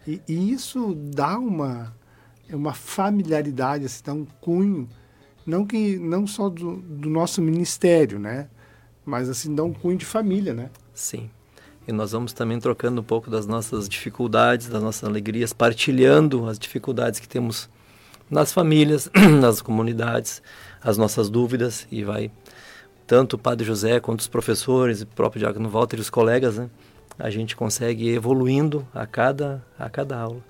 E, 0.07 0.21
e, 0.27 0.51
isso 0.51 0.93
dá 0.95 1.37
uma, 1.39 1.95
uma 2.51 2.73
familiaridade, 2.73 3.85
assim, 3.85 4.03
dá 4.05 4.13
um 4.13 4.25
cunho, 4.39 4.87
não, 5.45 5.65
que, 5.65 5.97
não 5.97 6.27
só 6.27 6.47
do, 6.47 6.77
do 6.77 7.09
nosso 7.09 7.41
ministério, 7.41 8.19
né? 8.19 8.47
mas 9.09 9.27
assim 9.27 9.53
dá 9.53 9.63
um 9.63 9.73
cunho 9.73 9.97
de 9.97 10.05
família, 10.05 10.53
né? 10.53 10.69
Sim. 10.93 11.29
E 11.87 11.91
nós 11.91 12.11
vamos 12.11 12.31
também 12.31 12.59
trocando 12.59 13.01
um 13.01 13.03
pouco 13.03 13.29
das 13.29 13.47
nossas 13.47 13.89
dificuldades, 13.89 14.69
das 14.69 14.83
nossas 14.83 15.03
alegrias, 15.03 15.51
partilhando 15.51 16.45
as 16.47 16.59
dificuldades 16.59 17.19
que 17.19 17.27
temos 17.27 17.67
nas 18.29 18.51
famílias, 18.51 19.09
nas 19.39 19.61
comunidades, 19.61 20.41
as 20.81 20.97
nossas 20.97 21.29
dúvidas 21.29 21.87
e 21.91 22.03
vai 22.03 22.31
tanto 23.07 23.35
o 23.35 23.39
Padre 23.39 23.65
José 23.65 23.99
quanto 23.99 24.19
os 24.19 24.27
professores, 24.27 25.01
o 25.01 25.07
próprio 25.07 25.39
Diácono 25.39 25.69
Walter 25.69 25.97
e 25.97 26.01
os 26.01 26.09
colegas, 26.09 26.57
né? 26.57 26.69
A 27.17 27.29
gente 27.29 27.55
consegue 27.55 28.05
ir 28.05 28.15
evoluindo 28.15 28.87
a 28.93 29.05
cada 29.05 29.65
a 29.77 29.89
cada 29.89 30.17
aula. 30.17 30.41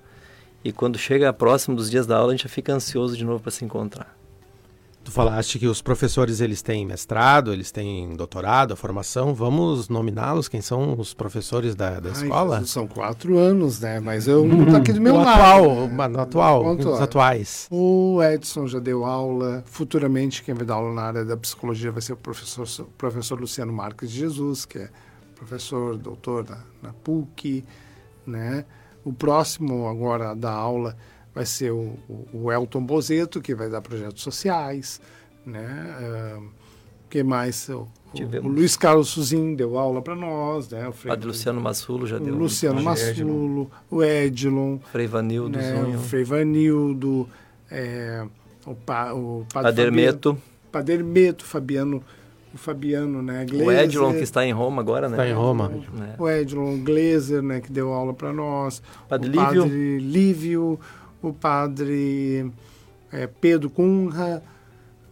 E 0.62 0.70
quando 0.70 0.98
chega 0.98 1.32
próximo 1.32 1.74
dos 1.74 1.90
dias 1.90 2.06
da 2.06 2.18
aula, 2.18 2.32
a 2.32 2.36
gente 2.36 2.42
já 2.42 2.48
fica 2.50 2.72
ansioso 2.72 3.16
de 3.16 3.24
novo 3.24 3.40
para 3.40 3.50
se 3.50 3.64
encontrar. 3.64 4.19
Tu 5.02 5.10
falaste 5.10 5.58
que 5.58 5.66
os 5.66 5.80
professores 5.80 6.40
eles 6.40 6.60
têm 6.60 6.84
mestrado, 6.84 7.52
eles 7.52 7.72
têm 7.72 8.14
doutorado, 8.14 8.76
formação. 8.76 9.34
Vamos 9.34 9.88
nominá-los? 9.88 10.46
Quem 10.46 10.60
são 10.60 10.98
os 10.98 11.14
professores 11.14 11.74
da, 11.74 11.98
da 11.98 12.10
Ai, 12.10 12.14
escola? 12.16 12.64
São 12.66 12.86
quatro 12.86 13.38
anos, 13.38 13.80
né? 13.80 13.98
Mas 13.98 14.28
eu 14.28 14.46
não 14.46 14.62
estou 14.62 14.76
aqui 14.76 14.92
do 14.92 15.00
meu 15.00 15.14
no 15.14 15.20
lado. 15.20 15.40
Atual, 15.40 15.88
no 15.88 16.20
atual, 16.20 16.76
os 16.76 17.00
atuais. 17.00 17.66
O 17.70 18.22
Edson 18.22 18.66
já 18.66 18.78
deu 18.78 19.06
aula. 19.06 19.64
Futuramente, 19.66 20.42
quem 20.42 20.54
vai 20.54 20.66
dar 20.66 20.74
aula 20.74 20.92
na 20.92 21.02
área 21.02 21.24
da 21.24 21.36
psicologia 21.36 21.90
vai 21.90 22.02
ser 22.02 22.12
o 22.12 22.16
professor, 22.16 22.66
o 22.80 22.90
professor 22.92 23.40
Luciano 23.40 23.72
Marques 23.72 24.10
de 24.10 24.18
Jesus, 24.18 24.66
que 24.66 24.78
é 24.78 24.90
professor, 25.34 25.96
doutor 25.96 26.46
na, 26.48 26.58
na 26.82 26.92
PUC, 26.92 27.64
né? 28.26 28.66
O 29.02 29.14
próximo 29.14 29.88
agora 29.88 30.34
da 30.34 30.52
aula 30.52 30.94
vai 31.34 31.46
ser 31.46 31.70
o, 31.72 31.96
o, 32.32 32.52
Elton 32.52 32.84
Bozeto, 32.84 33.40
que 33.40 33.54
vai 33.54 33.68
dar 33.68 33.80
projetos 33.80 34.22
sociais, 34.22 35.00
né? 35.44 36.38
Uh, 36.38 36.48
que 37.08 37.22
mais? 37.22 37.68
O, 37.68 37.88
o, 38.42 38.48
Luiz 38.48 38.76
Carlos 38.76 39.08
Suzin 39.08 39.54
deu 39.54 39.78
aula 39.78 40.02
para 40.02 40.14
nós, 40.14 40.68
né? 40.68 40.88
O 40.88 40.92
Frei, 40.92 41.10
Padre 41.10 41.28
Luciano 41.28 41.60
Massulo 41.60 42.06
já 42.06 42.18
deu. 42.18 42.34
O 42.34 42.38
Luciano 42.38 42.82
Massulo, 42.82 43.70
o 43.90 44.02
Edilon. 44.02 44.78
Frei 44.92 45.06
Vanildo 45.06 45.58
né? 45.58 45.82
O 45.96 45.98
Frei 45.98 46.24
Vanildo, 46.24 47.28
é, 47.70 48.26
o, 48.66 48.74
pa, 48.74 49.12
o 49.12 49.46
Padre 49.52 49.70
Padermeto. 49.70 50.30
Fabiano, 50.30 50.70
Padermeto, 50.70 51.44
Fabiano 51.44 52.04
o 52.52 52.58
Fabiano, 52.58 53.22
né? 53.22 53.46
O 53.52 53.70
Edilon, 53.70 54.12
que 54.12 54.22
está 54.24 54.44
em 54.44 54.52
Roma 54.52 54.82
agora, 54.82 55.08
né? 55.08 55.16
Está 55.16 55.28
em 55.28 55.32
Roma. 55.32 55.70
O, 56.18 56.28
é. 56.28 56.34
o 56.34 56.40
Edilon 56.40 56.78
Glazer, 56.82 57.42
né? 57.42 57.60
Que 57.60 57.70
deu 57.70 57.92
aula 57.92 58.12
para 58.12 58.32
nós. 58.32 58.82
Padre 59.08 59.28
o 59.28 59.32
Lívio. 59.32 59.62
Padre 59.62 59.98
Lívio, 59.98 60.80
o 61.22 61.32
Padre 61.32 62.50
é, 63.12 63.26
Pedro 63.26 63.70
Cunha, 63.70 64.42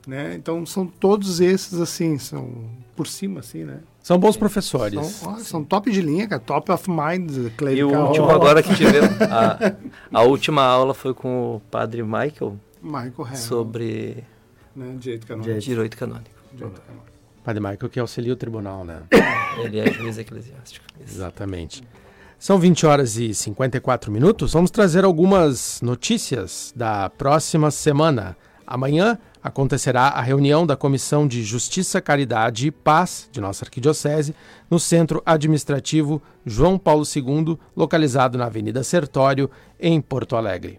né? 0.07 0.35
Então, 0.35 0.65
são 0.65 0.87
todos 0.87 1.41
esses, 1.41 1.81
assim, 1.81 2.19
são 2.19 2.51
por 2.97 3.07
cima, 3.07 3.41
assim, 3.41 3.65
né? 3.65 3.81
São 4.03 4.19
bons 4.19 4.37
professores. 4.39 5.07
São, 5.07 5.33
ó, 5.33 5.37
são 5.39 5.63
top 5.63 5.91
de 5.91 6.01
linha, 6.01 6.27
cara. 6.27 6.41
Top 6.41 6.73
of 6.73 6.91
mind. 6.91 7.31
E 7.77 7.85
o 7.85 8.07
último 8.07 8.31
agora 8.31 8.63
que 8.63 8.75
tivemos, 8.75 9.21
a, 9.21 9.77
a 10.11 10.23
última 10.23 10.63
aula 10.63 10.95
foi 10.95 11.13
com 11.13 11.57
o 11.57 11.61
Padre 11.71 12.03
Michael. 12.03 12.59
Michael 12.83 13.37
Sobre... 13.37 14.25
Né? 14.75 14.97
Direito 14.99 15.27
canônico. 15.27 15.61
Direito 15.61 15.97
canônico. 15.97 16.31
Direito 16.55 16.81
canônico. 16.81 17.09
Padre 17.45 17.61
Michael 17.61 17.91
que 17.91 18.01
auxilia 18.01 18.33
o 18.33 18.37
tribunal, 18.37 18.85
né? 18.85 19.03
Ele 19.59 19.79
é 19.79 19.93
juiz 19.93 20.17
eclesiástico. 20.17 20.87
Exatamente. 21.01 21.83
São 22.39 22.57
20 22.57 22.87
horas 22.87 23.17
e 23.17 23.35
54 23.35 24.13
minutos. 24.13 24.53
Vamos 24.53 24.71
trazer 24.71 25.05
algumas 25.05 25.81
notícias 25.83 26.73
da 26.75 27.11
próxima 27.11 27.69
semana. 27.69 28.37
Amanhã 28.65 29.19
acontecerá 29.43 30.03
a 30.03 30.21
reunião 30.21 30.65
da 30.65 30.77
Comissão 30.77 31.27
de 31.27 31.43
Justiça, 31.43 32.01
Caridade 32.01 32.69
e 32.69 32.71
Paz 32.71 33.29
de 33.33 33.41
nossa 33.41 33.65
arquidiocese 33.65 34.37
no 34.71 34.79
Centro 34.79 35.21
Administrativo 35.27 36.23
João 36.47 36.79
Paulo 36.79 37.03
II, 37.05 37.59
localizado 37.77 38.39
na 38.39 38.47
Avenida 38.47 38.85
Sertório, 38.85 39.51
em 39.81 40.01
Porto 40.01 40.37
Alegre. 40.37 40.79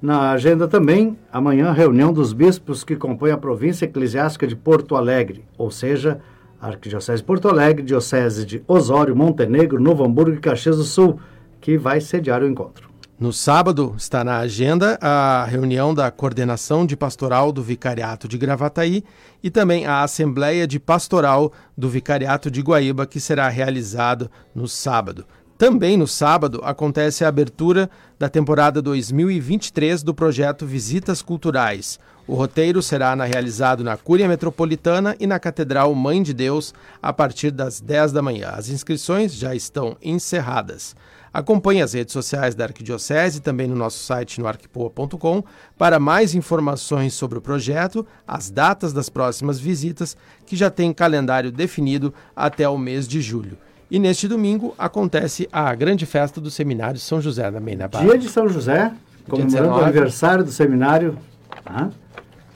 Na 0.00 0.30
agenda 0.30 0.66
também, 0.66 1.14
amanhã, 1.30 1.72
reunião 1.72 2.10
dos 2.10 2.32
bispos 2.32 2.84
que 2.84 2.96
compõem 2.96 3.32
a 3.32 3.36
província 3.36 3.84
eclesiástica 3.84 4.46
de 4.46 4.56
Porto 4.56 4.96
Alegre, 4.96 5.44
ou 5.58 5.70
seja, 5.70 6.22
Arquidiocese 6.60 7.22
de 7.22 7.26
Porto 7.26 7.48
Alegre, 7.48 7.82
Diocese 7.82 8.44
de 8.44 8.62
Osório, 8.68 9.16
Montenegro, 9.16 9.80
Novo 9.80 10.04
Hamburgo 10.04 10.36
e 10.36 10.40
Caxias 10.40 10.76
do 10.76 10.84
Sul, 10.84 11.18
que 11.60 11.78
vai 11.78 12.00
sediar 12.00 12.42
o 12.42 12.46
encontro. 12.46 12.90
No 13.20 13.34
sábado, 13.34 13.94
está 13.98 14.24
na 14.24 14.38
agenda 14.38 14.98
a 14.98 15.44
reunião 15.44 15.92
da 15.92 16.10
coordenação 16.10 16.86
de 16.86 16.96
pastoral 16.96 17.52
do 17.52 17.62
Vicariato 17.62 18.26
de 18.26 18.38
Gravataí 18.38 19.04
e 19.42 19.50
também 19.50 19.84
a 19.84 20.02
Assembleia 20.02 20.66
de 20.66 20.80
Pastoral 20.80 21.52
do 21.76 21.86
Vicariato 21.86 22.50
de 22.50 22.62
Guaíba, 22.62 23.06
que 23.06 23.20
será 23.20 23.46
realizado 23.50 24.30
no 24.54 24.66
sábado. 24.66 25.26
Também 25.58 25.98
no 25.98 26.06
sábado 26.06 26.62
acontece 26.64 27.22
a 27.22 27.28
abertura 27.28 27.90
da 28.18 28.30
temporada 28.30 28.80
2023 28.80 30.02
do 30.02 30.14
projeto 30.14 30.64
Visitas 30.64 31.20
Culturais. 31.20 31.98
O 32.30 32.36
roteiro 32.36 32.80
será 32.80 33.16
na, 33.16 33.24
realizado 33.24 33.82
na 33.82 33.96
Cúria 33.96 34.28
Metropolitana 34.28 35.16
e 35.18 35.26
na 35.26 35.40
Catedral 35.40 35.92
Mãe 35.96 36.22
de 36.22 36.32
Deus 36.32 36.72
a 37.02 37.12
partir 37.12 37.50
das 37.50 37.80
10 37.80 38.12
da 38.12 38.22
manhã. 38.22 38.50
As 38.50 38.68
inscrições 38.68 39.34
já 39.34 39.52
estão 39.52 39.96
encerradas. 40.00 40.94
Acompanhe 41.34 41.82
as 41.82 41.92
redes 41.92 42.12
sociais 42.12 42.54
da 42.54 42.66
Arquidiocese 42.66 43.40
também 43.40 43.66
no 43.66 43.74
nosso 43.74 43.98
site 44.04 44.40
no 44.40 44.46
arquipoa.com 44.46 45.42
para 45.76 45.98
mais 45.98 46.32
informações 46.32 47.14
sobre 47.14 47.36
o 47.36 47.40
projeto, 47.40 48.06
as 48.24 48.48
datas 48.48 48.92
das 48.92 49.08
próximas 49.08 49.58
visitas, 49.58 50.16
que 50.46 50.54
já 50.54 50.70
tem 50.70 50.92
calendário 50.92 51.50
definido 51.50 52.14
até 52.36 52.68
o 52.68 52.78
mês 52.78 53.08
de 53.08 53.20
julho. 53.20 53.58
E 53.90 53.98
neste 53.98 54.28
domingo 54.28 54.72
acontece 54.78 55.48
a 55.50 55.74
grande 55.74 56.06
festa 56.06 56.40
do 56.40 56.48
Seminário 56.48 57.00
São 57.00 57.20
José 57.20 57.50
também, 57.50 57.74
né, 57.74 57.88
Dia 57.88 58.16
de 58.16 58.28
São 58.28 58.48
José, 58.48 58.92
comemorando 59.28 59.72
o 59.72 59.82
aniversário 59.82 60.44
do 60.44 60.52
seminário. 60.52 61.18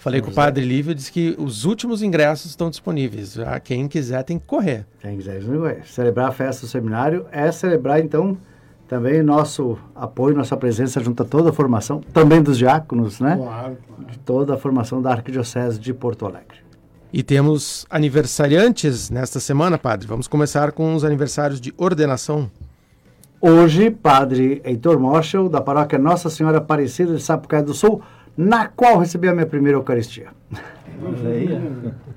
Falei 0.05 0.21
com 0.21 0.31
o 0.31 0.35
Padre 0.35 0.63
Lívio, 0.63 0.95
disse 0.95 1.11
que 1.11 1.35
os 1.39 1.65
últimos 1.65 2.03
ingressos 2.03 2.51
estão 2.51 2.69
disponíveis. 2.69 3.39
Ah, 3.39 3.59
quem 3.59 3.89
quiser 3.89 4.23
tem 4.23 4.39
que 4.39 4.47
correr. 4.47 4.85
Quem 5.01 5.17
quiser, 5.17 5.41
celebrar 5.87 6.29
a 6.29 6.31
festa 6.31 6.67
do 6.67 6.69
seminário 6.71 7.25
é 7.33 7.51
celebrar, 7.51 8.01
então, 8.01 8.37
também 8.87 9.23
nosso 9.23 9.79
apoio, 9.95 10.37
nossa 10.37 10.59
presença 10.59 11.01
junto 11.01 11.23
a 11.23 11.27
toda 11.27 11.49
a 11.49 11.53
formação, 11.55 12.03
também 12.13 12.43
dos 12.43 12.59
diáconos, 12.59 13.19
né? 13.19 13.35
Claro, 13.35 13.79
claro. 13.87 14.13
De 14.13 14.19
toda 14.19 14.53
a 14.53 14.59
formação 14.59 15.01
da 15.01 15.11
Arquidiocese 15.11 15.81
de 15.81 15.95
Porto 15.95 16.27
Alegre. 16.27 16.59
E 17.11 17.23
temos 17.23 17.87
aniversariantes 17.89 19.09
nesta 19.09 19.41
semana, 19.41 19.79
padre. 19.79 20.07
Vamos 20.07 20.29
começar 20.29 20.73
com 20.73 20.95
os 20.95 21.03
aniversários 21.03 21.59
de 21.59 21.73
ordenação. 21.79 22.51
Hoje, 23.41 23.91
padre 23.91 24.61
Heitor 24.67 25.01
Moschel, 25.01 25.49
da 25.49 25.63
paróquia 25.63 25.99
Nossa 25.99 26.29
Senhora 26.29 26.59
Aparecida 26.59 27.15
de 27.17 27.23
Sapucaí 27.23 27.63
do 27.63 27.73
Sul, 27.73 28.03
na 28.37 28.69
qual 28.69 28.99
recebi 28.99 29.29
a 29.29 29.33
minha 29.33 29.47
primeira 29.47 29.79
Eucaristia. 29.79 30.29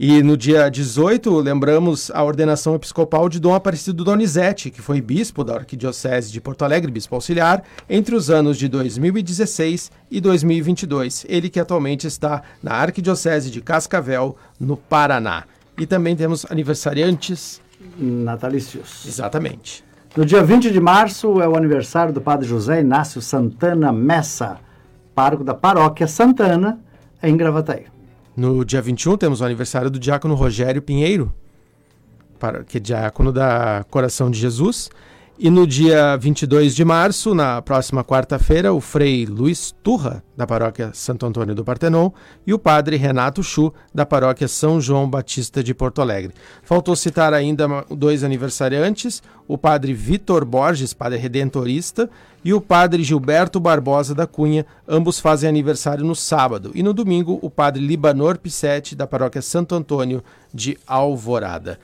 E 0.00 0.22
no 0.22 0.36
dia 0.36 0.68
18, 0.68 1.40
lembramos 1.40 2.08
a 2.14 2.22
ordenação 2.22 2.76
episcopal 2.76 3.28
de 3.28 3.40
Dom 3.40 3.52
Aparecido 3.52 4.04
Donizete, 4.04 4.70
que 4.70 4.80
foi 4.80 5.00
bispo 5.00 5.42
da 5.42 5.56
Arquidiocese 5.56 6.30
de 6.30 6.40
Porto 6.40 6.64
Alegre, 6.64 6.92
bispo 6.92 7.16
auxiliar, 7.16 7.64
entre 7.90 8.14
os 8.14 8.30
anos 8.30 8.56
de 8.56 8.68
2016 8.68 9.90
e 10.08 10.20
2022. 10.20 11.26
Ele 11.28 11.50
que 11.50 11.58
atualmente 11.58 12.06
está 12.06 12.44
na 12.62 12.74
Arquidiocese 12.74 13.50
de 13.50 13.60
Cascavel, 13.60 14.36
no 14.60 14.76
Paraná. 14.76 15.42
E 15.76 15.84
também 15.84 16.14
temos 16.14 16.46
aniversariantes 16.48 17.60
natalícios. 17.98 19.04
Exatamente. 19.04 19.82
No 20.16 20.24
dia 20.24 20.44
20 20.44 20.70
de 20.70 20.80
março 20.80 21.42
é 21.42 21.48
o 21.48 21.56
aniversário 21.56 22.12
do 22.12 22.20
Padre 22.20 22.46
José 22.46 22.82
Inácio 22.82 23.20
Santana 23.20 23.92
Messa, 23.92 24.60
pároco 25.18 25.42
da 25.42 25.52
Paróquia 25.52 26.06
Santana, 26.06 26.78
em 27.20 27.36
Gravataí. 27.36 27.86
No 28.36 28.64
dia 28.64 28.80
21 28.80 29.16
temos 29.16 29.40
o 29.40 29.44
aniversário 29.44 29.90
do 29.90 29.98
diácono 29.98 30.36
Rogério 30.36 30.80
Pinheiro, 30.80 31.34
que 32.68 32.76
é 32.76 32.80
diácono 32.80 33.32
da 33.32 33.84
Coração 33.90 34.30
de 34.30 34.38
Jesus. 34.38 34.88
E 35.36 35.50
no 35.50 35.66
dia 35.66 36.16
22 36.16 36.74
de 36.74 36.84
março, 36.84 37.34
na 37.34 37.60
próxima 37.62 38.04
quarta-feira, 38.04 38.72
o 38.72 38.80
frei 38.80 39.26
Luiz 39.26 39.72
Turra, 39.84 40.22
da 40.36 40.46
paróquia 40.46 40.90
Santo 40.92 41.26
Antônio 41.26 41.54
do 41.54 41.64
Partenon, 41.64 42.10
e 42.46 42.54
o 42.54 42.58
padre 42.58 42.96
Renato 42.96 43.42
Chu, 43.42 43.72
da 43.92 44.06
paróquia 44.06 44.46
São 44.46 44.80
João 44.80 45.10
Batista 45.10 45.62
de 45.62 45.74
Porto 45.74 46.00
Alegre. 46.00 46.32
Faltou 46.62 46.94
citar 46.94 47.34
ainda 47.34 47.66
dois 47.90 48.22
aniversariantes, 48.22 49.20
o 49.48 49.58
padre 49.58 49.94
Vitor 49.94 50.44
Borges, 50.44 50.92
padre 50.92 51.18
redentorista, 51.18 52.10
e 52.44 52.54
o 52.54 52.60
padre 52.60 53.02
Gilberto 53.02 53.58
Barbosa 53.58 54.14
da 54.14 54.26
Cunha, 54.26 54.64
ambos 54.86 55.18
fazem 55.18 55.48
aniversário 55.48 56.04
no 56.04 56.14
sábado. 56.14 56.70
E 56.74 56.82
no 56.82 56.92
domingo, 56.92 57.38
o 57.42 57.50
padre 57.50 57.84
Libanor 57.84 58.38
Pissetti, 58.38 58.94
da 58.94 59.06
paróquia 59.06 59.42
Santo 59.42 59.74
Antônio 59.74 60.22
de 60.52 60.78
Alvorada. 60.86 61.78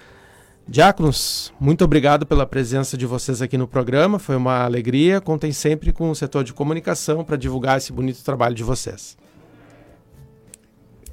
Diáconos, 0.67 1.53
muito 1.61 1.85
obrigado 1.85 2.25
pela 2.25 2.47
presença 2.47 2.97
de 2.97 3.05
vocês 3.05 3.43
aqui 3.43 3.59
no 3.59 3.69
programa. 3.69 4.19
Foi 4.19 4.35
uma 4.35 4.65
alegria. 4.65 5.21
Contem 5.21 5.53
sempre 5.53 5.93
com 5.93 6.11
o 6.11 6.15
setor 6.15 6.43
de 6.43 6.55
comunicação 6.55 7.23
para 7.23 7.37
divulgar 7.37 7.77
esse 7.77 7.93
bonito 7.93 8.25
trabalho 8.25 8.55
de 8.55 8.65
vocês. 8.65 9.17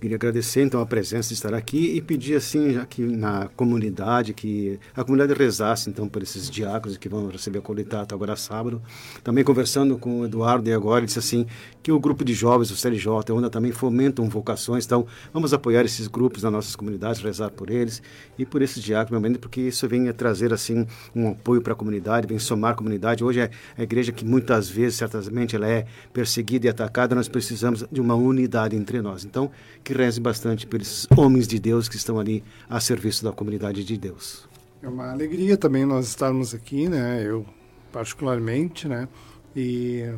Queria 0.02 0.16
agradecer 0.16 0.64
então 0.64 0.82
a 0.82 0.86
presença 0.88 1.28
de 1.28 1.36
estar 1.36 1.54
aqui 1.54 1.96
e 1.96 2.02
pedir 2.02 2.36
assim, 2.36 2.74
já 2.74 2.88
que 2.88 3.04
na 3.04 3.48
comunidade, 3.50 4.34
que 4.34 4.80
a 4.96 5.04
comunidade 5.04 5.38
rezasse 5.38 5.92
então 5.92 6.10
por 6.10 6.24
esses 6.24 6.50
diáconos 6.50 6.98
que 6.98 7.08
vão 7.08 7.28
receber 7.28 7.60
a 7.60 7.62
coletato 7.62 8.16
agora 8.16 8.36
sábado. 8.36 8.82
Também 9.24 9.44
conversando 9.44 10.00
com 10.00 10.22
o 10.22 10.26
Eduardo 10.26 10.68
e 10.68 10.74
agora, 10.74 11.02
ele 11.02 11.06
disse 11.06 11.20
assim 11.20 11.46
que 11.84 11.92
o 11.92 12.00
grupo 12.00 12.26
de 12.26 12.34
jovens, 12.34 12.72
o 12.72 12.76
CLJ, 12.76 13.08
a 13.30 13.34
ONA 13.36 13.48
também 13.52 13.72
fomentam 13.72 14.28
vocações, 14.28 14.86
então 14.86 15.06
vamos 15.32 15.54
apoiar 15.54 15.86
esses 15.86 16.08
grupos 16.08 16.42
nas 16.42 16.52
nossas 16.52 16.76
comunidades, 16.76 17.22
rezar 17.22 17.52
por 17.52 17.70
eles 17.70 18.02
e 18.40 18.44
por 18.44 18.64
esses 18.64 18.82
diáconos, 18.82 19.38
porque 19.38 19.62
isso 19.62 19.88
vem 19.88 20.12
trazer 20.14 20.52
assim 20.52 20.88
um 21.16 21.30
apoio 21.30 21.62
para 21.62 21.74
a 21.74 21.76
comunidade, 21.76 22.26
vem 22.26 22.40
somar 22.40 22.72
a 22.72 22.76
comunidade. 22.76 23.24
Hoje 23.24 23.42
é 23.42 23.52
a 23.78 23.84
igreja 23.84 24.12
que 24.12 24.26
muitas 24.26 24.68
vezes, 24.68 24.98
certamente, 24.98 25.56
ela 25.56 25.68
é 25.68 25.86
perseguida 26.12 26.66
e 26.66 26.70
atacada, 26.72 27.14
nós 27.14 27.28
precisamos 27.28 27.86
de 27.92 28.02
uma 28.02 28.16
unidade 28.16 28.76
entre 28.76 29.00
nós. 29.00 29.24
Então, 29.24 29.52
que 29.84 29.91
que 29.92 29.98
reze 29.98 30.22
bastante 30.22 30.66
por 30.66 30.82
esses 30.82 31.06
homens 31.18 31.46
de 31.48 31.60
Deus 31.60 31.90
que 31.90 31.98
estão 31.98 32.18
ali 32.18 32.42
a 32.70 32.80
serviço 32.80 33.26
da 33.26 33.32
comunidade 33.34 33.84
de 33.84 33.98
Deus. 33.98 34.48
É 34.82 34.88
uma 34.88 35.12
alegria 35.12 35.58
também 35.58 35.86
nós 35.86 36.08
estarmos 36.08 36.56
aqui, 36.56 36.88
né? 36.88 37.22
Eu 37.26 37.46
particularmente, 37.92 38.88
né? 38.88 39.10
E 39.54 40.10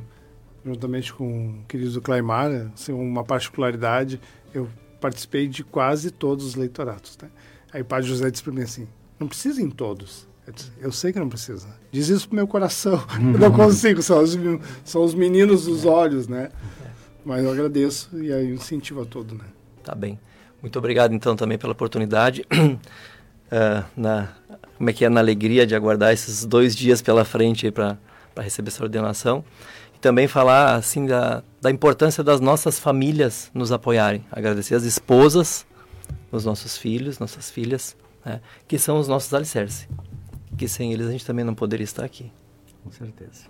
juntamente 0.63 1.11
com 1.11 1.49
o 1.49 1.65
querido 1.67 1.99
Claimar, 2.01 2.71
assim, 2.73 2.93
uma 2.93 3.23
particularidade, 3.23 4.21
eu 4.53 4.69
participei 5.01 5.47
de 5.47 5.63
quase 5.63 6.11
todos 6.11 6.45
os 6.45 6.55
leitoratos, 6.55 7.17
né? 7.19 7.29
Aí 7.73 7.81
o 7.81 7.85
Padre 7.85 8.07
José 8.07 8.29
disse 8.29 8.43
para 8.43 8.53
mim 8.53 8.61
assim, 8.61 8.87
não 9.19 9.27
precisa 9.27 9.59
em 9.59 9.71
todos. 9.71 10.27
Eu, 10.45 10.53
disse, 10.53 10.71
eu 10.79 10.91
sei 10.91 11.11
que 11.11 11.19
não 11.19 11.29
precisa. 11.29 11.67
Diz 11.91 12.09
isso 12.09 12.27
pro 12.27 12.35
meu 12.35 12.47
coração. 12.47 13.03
Eu 13.33 13.39
não 13.39 13.51
consigo, 13.51 14.03
são 14.03 14.21
os, 14.21 14.37
são 14.83 15.03
os 15.03 15.15
meninos 15.15 15.65
dos 15.65 15.83
olhos, 15.85 16.27
né? 16.27 16.49
Mas 17.25 17.41
eu 17.41 17.51
agradeço 17.51 18.09
e 18.21 18.33
aí 18.33 18.53
incentivo 18.53 19.01
a 19.01 19.05
todo, 19.05 19.33
né? 19.33 19.45
Tá 19.83 19.93
bem. 19.93 20.19
Muito 20.61 20.79
obrigado, 20.79 21.13
então, 21.13 21.35
também 21.35 21.57
pela 21.57 21.73
oportunidade. 21.73 22.45
uh, 22.51 23.83
na, 23.95 24.29
como 24.77 24.89
é 24.89 24.93
que 24.93 25.05
é? 25.05 25.09
Na 25.09 25.19
alegria 25.19 25.67
de 25.67 25.75
aguardar 25.75 26.13
esses 26.13 26.45
dois 26.45 26.75
dias 26.75 27.01
pela 27.01 27.25
frente 27.25 27.69
para 27.69 27.97
receber 28.37 28.69
essa 28.69 28.81
ordenação. 28.81 29.43
E 29.95 29.99
também 29.99 30.27
falar, 30.27 30.75
assim, 30.75 31.05
da, 31.05 31.43
da 31.61 31.69
importância 31.69 32.23
das 32.23 32.39
nossas 32.39 32.79
famílias 32.79 33.51
nos 33.53 33.71
apoiarem. 33.71 34.25
Agradecer 34.31 34.75
as 34.75 34.83
esposas, 34.83 35.65
os 36.31 36.45
nossos 36.45 36.77
filhos, 36.77 37.19
nossas 37.19 37.49
filhas, 37.49 37.95
né, 38.25 38.39
que 38.67 38.79
são 38.79 38.97
os 38.97 39.07
nossos 39.07 39.33
alicerces. 39.33 39.87
Que 40.57 40.67
sem 40.67 40.93
eles 40.93 41.07
a 41.07 41.11
gente 41.11 41.25
também 41.25 41.43
não 41.43 41.55
poderia 41.55 41.83
estar 41.83 42.05
aqui. 42.05 42.31
Com 42.83 42.91
certeza. 42.91 43.45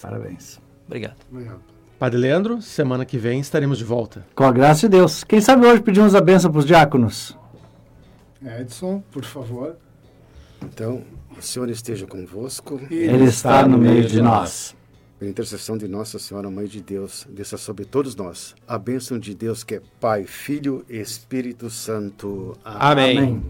Parabéns. 0.00 0.60
Obrigado. 0.86 1.16
Obrigado. 1.30 1.79
Padre 2.00 2.18
Leandro, 2.18 2.62
semana 2.62 3.04
que 3.04 3.18
vem 3.18 3.40
estaremos 3.40 3.76
de 3.76 3.84
volta. 3.84 4.24
Com 4.34 4.44
a 4.44 4.50
graça 4.50 4.88
de 4.88 4.96
Deus. 4.96 5.22
Quem 5.22 5.38
sabe 5.38 5.66
hoje 5.66 5.82
pedimos 5.82 6.14
a 6.14 6.20
benção 6.22 6.50
para 6.50 6.60
os 6.60 6.64
diáconos? 6.64 7.36
Edson, 8.42 9.02
por 9.12 9.22
favor. 9.22 9.76
Então, 10.62 11.02
o 11.36 11.42
Senhor 11.42 11.68
esteja 11.68 12.06
convosco. 12.06 12.80
Ele 12.90 13.24
está 13.24 13.68
no 13.68 13.76
meio 13.76 14.06
de 14.06 14.22
nós. 14.22 14.74
Pela 15.18 15.30
intercessão 15.30 15.76
de 15.76 15.86
Nossa 15.86 16.18
Senhora, 16.18 16.50
Mãe 16.50 16.64
de 16.64 16.80
Deus, 16.80 17.26
desça 17.28 17.58
sobre 17.58 17.84
todos 17.84 18.16
nós 18.16 18.54
a 18.66 18.78
bênção 18.78 19.18
de 19.18 19.34
Deus 19.34 19.62
que 19.62 19.74
é 19.74 19.82
Pai, 20.00 20.24
Filho 20.24 20.82
e 20.88 20.96
Espírito 20.96 21.68
Santo. 21.68 22.56
Amém. 22.64 23.18
Amém. 23.18 23.42